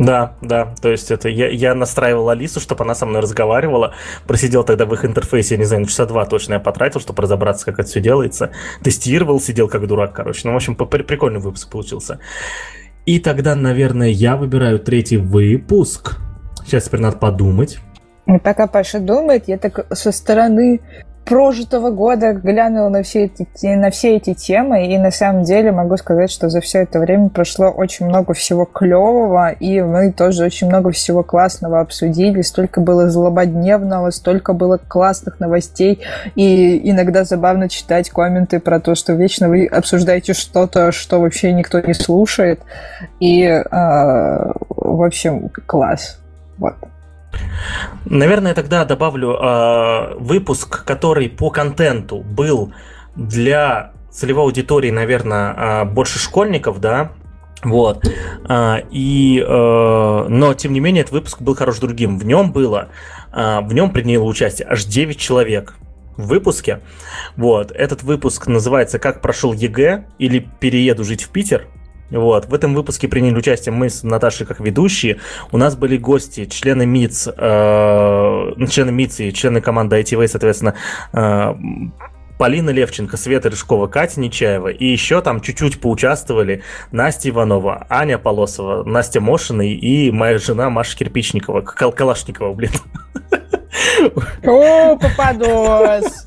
[0.00, 3.92] Да, да, то есть это я, я настраивал Алису, чтобы она со мной разговаривала,
[4.26, 7.66] просидел тогда в их интерфейсе, я не знаю, часа два точно я потратил, чтобы разобраться,
[7.66, 8.50] как это все делается,
[8.82, 12.18] тестировал, сидел как дурак, короче, ну, в общем, прикольный выпуск получился.
[13.04, 16.16] И тогда, наверное, я выбираю третий выпуск.
[16.64, 17.78] Сейчас теперь надо подумать.
[18.26, 20.80] И пока Паша думает, я так со стороны
[21.24, 25.96] прожитого года глянула на все, эти, на все эти темы, и на самом деле могу
[25.96, 30.66] сказать, что за все это время прошло очень много всего клевого, и мы тоже очень
[30.66, 36.00] много всего классного обсудили, столько было злободневного, столько было классных новостей,
[36.34, 41.80] и иногда забавно читать комменты про то, что вечно вы обсуждаете что-то, что вообще никто
[41.80, 42.60] не слушает,
[43.20, 46.18] и, э, в общем, класс.
[46.58, 46.74] Вот.
[48.04, 52.72] Наверное, тогда добавлю э, выпуск, который по контенту был
[53.14, 57.12] для целевой аудитории, наверное, э, больше школьников, да,
[57.62, 58.04] вот.
[58.48, 62.18] А, и, э, но, тем не менее, этот выпуск был хорош другим.
[62.18, 62.88] В нем было,
[63.32, 65.74] в нем приняло участие аж 9 человек
[66.16, 66.80] в выпуске.
[67.36, 67.70] Вот.
[67.70, 71.66] Этот выпуск называется «Как прошел ЕГЭ» или «Перееду жить в Питер».
[72.10, 72.46] Вот.
[72.46, 75.18] В этом выпуске приняли участие мы с Наташей как ведущие.
[75.52, 80.74] У нас были гости, члены МИЦ, э, члены МИЦ и члены команды ITV, соответственно,
[81.12, 81.54] э,
[82.40, 84.68] Полина Левченко, Света Рыжкова, Катя Нечаева.
[84.68, 90.96] И еще там чуть-чуть поучаствовали Настя Иванова, Аня Полосова, Настя Мошина и моя жена Маша
[90.96, 91.60] Кирпичникова.
[91.60, 92.70] Кал Калашникова, блин.
[94.42, 96.26] О, попадос!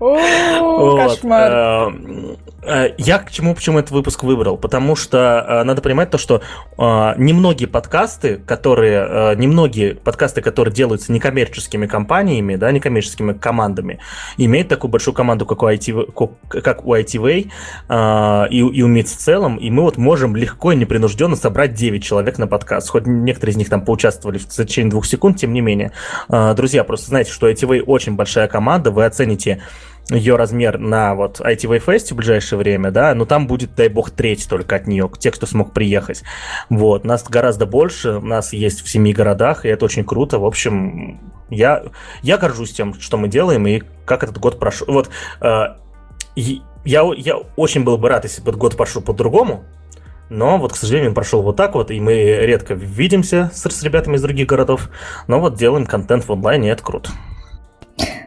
[0.00, 1.94] О, кошмар.
[2.66, 4.56] Э, я к чему, почему этот выпуск выбрал?
[4.56, 6.42] Потому что э, надо понимать то, что
[6.76, 14.00] э, немногие подкасты, которые, немногие подкасты, которые делаются некоммерческими компаниями, да, некоммерческими командами,
[14.36, 16.12] имеют такую большую команду, как у, IT,
[16.48, 17.50] как у ITV
[18.50, 22.02] и, и у МИД в целом, и мы вот можем легко и непринужденно собрать 9
[22.02, 22.90] человек на подкаст.
[22.90, 25.92] Хоть некоторые из них там поучаствовали в течение двух секунд, тем не менее.
[26.28, 29.62] Друзья, просто знаете, что ITV очень большая команда, вы оцените
[30.10, 34.10] ее размер на вот ITV Fest в ближайшее время, да, но там будет, дай бог,
[34.10, 36.22] треть только от нее, те, кто смог приехать.
[36.68, 40.38] Вот, нас гораздо больше, нас есть в семи городах, и это очень круто.
[40.38, 41.84] В общем, я,
[42.22, 44.86] я горжусь тем, что мы делаем, и как этот год прошел.
[44.88, 45.08] Вот,
[45.40, 45.64] э,
[46.36, 49.64] я, я очень был бы рад, если бы этот год прошел по-другому,
[50.28, 53.82] но вот, к сожалению, он прошел вот так вот, и мы редко видимся с, с
[53.82, 54.90] ребятами из других городов,
[55.28, 57.10] но вот делаем контент в онлайне, и это круто.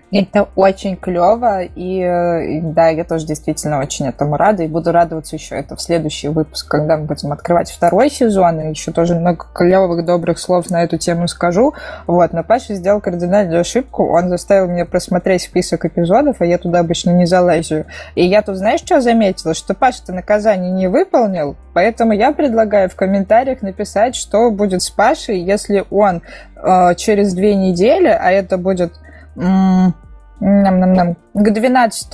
[0.10, 5.36] Это очень клево, и, и да, я тоже действительно очень этому рада, и буду радоваться
[5.36, 9.48] еще это в следующий выпуск, когда мы будем открывать второй сезон, и еще тоже много
[9.54, 11.74] клевых, добрых слов на эту тему скажу.
[12.06, 16.80] Вот, но Паша сделал кардинальную ошибку, он заставил меня просмотреть список эпизодов, а я туда
[16.80, 17.86] обычно не залазю.
[18.16, 19.54] И я тут, знаешь, что заметила?
[19.54, 25.42] Что Паша-то наказание не выполнил, поэтому я предлагаю в комментариях написать, что будет с Пашей,
[25.42, 26.22] если он
[26.56, 28.94] э, через две недели, а это будет
[29.38, 32.14] нам-нам-нам, к 12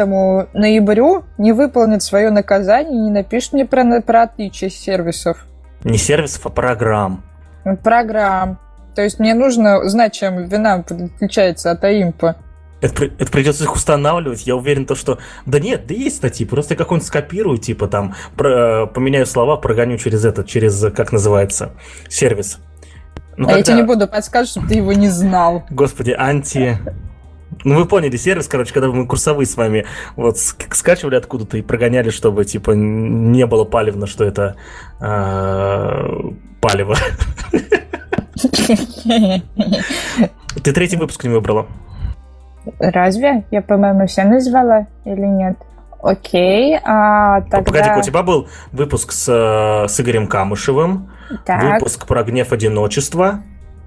[0.53, 5.45] ноябрю не выполнит свое наказание не напишет мне про, про отличие сервисов.
[5.83, 7.23] Не сервисов, а программ.
[7.83, 8.59] Программ.
[8.95, 12.37] То есть мне нужно знать, чем вина отличается от АИМПа.
[12.81, 14.45] Это, это придется их устанавливать.
[14.45, 15.17] Я уверен, то, что...
[15.45, 16.45] Да нет, да есть статьи.
[16.45, 21.71] Просто как-нибудь скопирую, типа там, про, поменяю слова, прогоню через этот, через, как называется,
[22.09, 22.59] сервис.
[23.37, 23.57] Ну, а когда...
[23.57, 25.63] я тебе не буду подсказывать, чтобы ты его не знал.
[25.69, 26.77] Господи, анти...
[27.64, 29.85] Ну, вы поняли сервис, короче, когда мы курсовые с вами
[30.15, 34.56] вот скачивали откуда-то и прогоняли, чтобы, типа, не было палевно, что это
[34.99, 36.07] э,
[36.60, 36.95] палево.
[40.64, 41.68] Ты третий выпуск не выбрала.
[42.80, 43.45] Разве?
[43.52, 45.57] Я, по-моему, все назвала или нет?
[46.02, 47.72] Окей, а тогда...
[47.72, 51.10] Погоди, у тебя был выпуск с, э, с Игорем Камышевым,
[51.45, 51.76] так.
[51.76, 53.41] выпуск про гнев одиночества,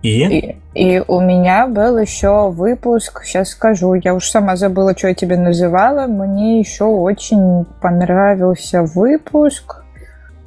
[0.07, 0.39] и?
[0.39, 0.57] и?
[0.75, 5.37] И у меня был еще выпуск, сейчас скажу, я уж сама забыла, что я тебе
[5.37, 6.07] называла.
[6.07, 9.83] Мне еще очень понравился выпуск.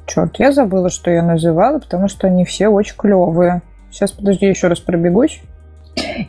[0.06, 3.62] Черт, я забыла, что я называла, потому что они все очень клевые.
[3.90, 5.40] Сейчас, подожди, еще раз пробегусь.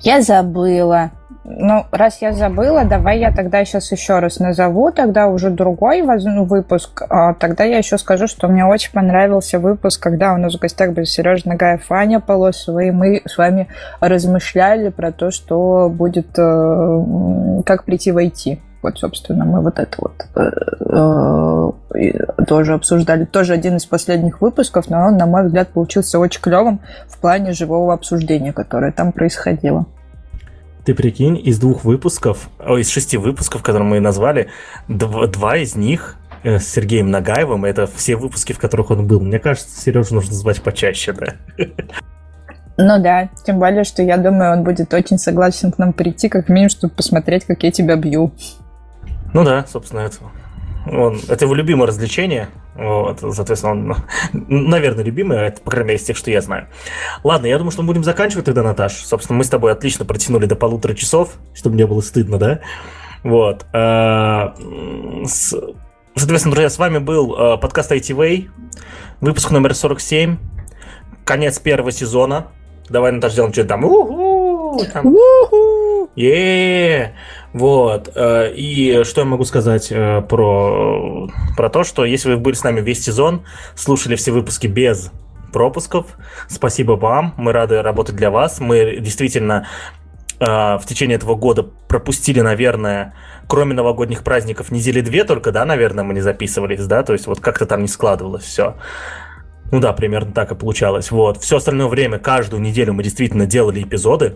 [0.01, 1.11] Я забыла.
[1.43, 6.43] Ну, раз я забыла, давай я тогда сейчас еще раз назову, тогда уже другой ну,
[6.43, 7.01] выпуск.
[7.09, 10.91] А, тогда я еще скажу, что мне очень понравился выпуск, когда у нас в гостях
[10.91, 13.67] был Сережа Нагая, Фаня Полосова, и мы с вами
[13.99, 18.59] размышляли про то, что будет, э, как прийти в IT.
[18.83, 23.25] Вот, собственно, мы вот это вот э, э, тоже обсуждали.
[23.25, 27.53] Тоже один из последних выпусков, но он, на мой взгляд, получился очень клевым в плане
[27.53, 29.85] живого обсуждения, которое там происходило.
[30.85, 34.49] Ты прикинь, из двух выпусков, о, из шести выпусков, которые мы назвали,
[34.87, 39.19] два, два из них э, с Сергеем Нагаевым, это все выпуски, в которых он был.
[39.19, 41.35] Мне кажется, Сережу нужно звать почаще, да.
[42.77, 46.49] Ну да, тем более, что я думаю, он будет очень согласен к нам прийти, как
[46.49, 48.31] минимум, чтобы посмотреть, как я тебя бью.
[49.33, 50.17] Ну да, собственно, это,
[50.91, 52.47] он, это его любимое развлечение.
[52.75, 53.95] Вот, соответственно, он,
[54.47, 56.67] наверное, любимый, а это, по крайней мере, из тех, что я знаю.
[57.23, 58.93] Ладно, я думаю, что мы будем заканчивать тогда, Наташ.
[58.93, 62.61] Собственно, мы с тобой отлично протянули до полутора часов, чтобы мне было стыдно, да?
[63.23, 63.65] Вот.
[63.73, 64.55] А,
[65.25, 68.49] соответственно, друзья, с вами был а, подкаст ITV,
[69.19, 70.37] выпуск номер 47,
[71.25, 72.47] конец первого сезона.
[72.89, 73.83] Давай, Наташа, сделаем что-то там.
[73.83, 74.85] У-ху!
[74.93, 75.05] там.
[75.05, 75.70] У-ху!
[76.15, 77.15] Е-е-е!
[77.53, 78.11] Вот.
[78.15, 82.63] Э, и что я могу сказать э, про, про то, что если вы были с
[82.63, 83.43] нами весь сезон,
[83.75, 85.11] слушали все выпуски без
[85.51, 86.05] пропусков,
[86.47, 88.59] спасибо вам, мы рады работать для вас.
[88.59, 89.67] Мы действительно
[90.39, 93.13] э, в течение этого года пропустили, наверное,
[93.47, 97.39] кроме новогодних праздников, недели две только, да, наверное, мы не записывались, да, то есть вот
[97.41, 98.75] как-то там не складывалось все.
[99.71, 101.11] Ну да, примерно так и получалось.
[101.11, 101.37] Вот.
[101.37, 104.35] Все остальное время, каждую неделю мы действительно делали эпизоды,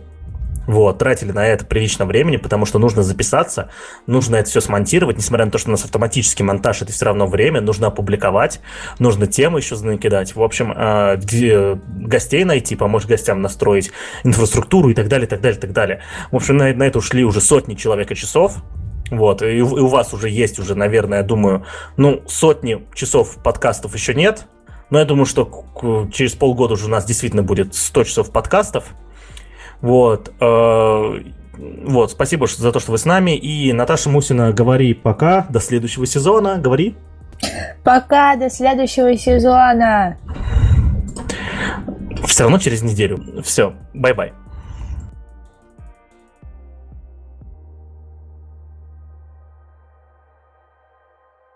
[0.67, 3.69] вот, тратили на это прилично времени, потому что нужно записаться,
[4.07, 7.27] нужно это все смонтировать, несмотря на то, что у нас автоматический монтаж, это все равно
[7.27, 8.61] время, нужно опубликовать,
[8.99, 10.35] нужно темы еще накидать.
[10.35, 13.91] В общем, а, гостей найти, помочь гостям настроить
[14.23, 16.01] инфраструктуру и так далее, так далее, так далее.
[16.31, 18.57] В общем, на, на это ушли уже сотни человека часов.
[19.11, 21.63] Вот, и, и у вас уже есть уже, наверное, я думаю,
[21.95, 24.47] ну, сотни часов подкастов еще нет,
[24.89, 25.65] но я думаю, что
[26.11, 28.85] через полгода уже у нас действительно будет 100 часов подкастов.
[29.81, 30.33] Вот.
[30.39, 31.19] Э,
[31.57, 33.35] вот, спасибо за то, что вы с нами.
[33.35, 36.57] И Наташа Мусина, говори пока, до следующего сезона.
[36.57, 36.95] Говори.
[37.83, 40.17] Пока, до следующего сезона.
[42.25, 43.41] Все равно через неделю.
[43.43, 44.33] Все, bye-bye.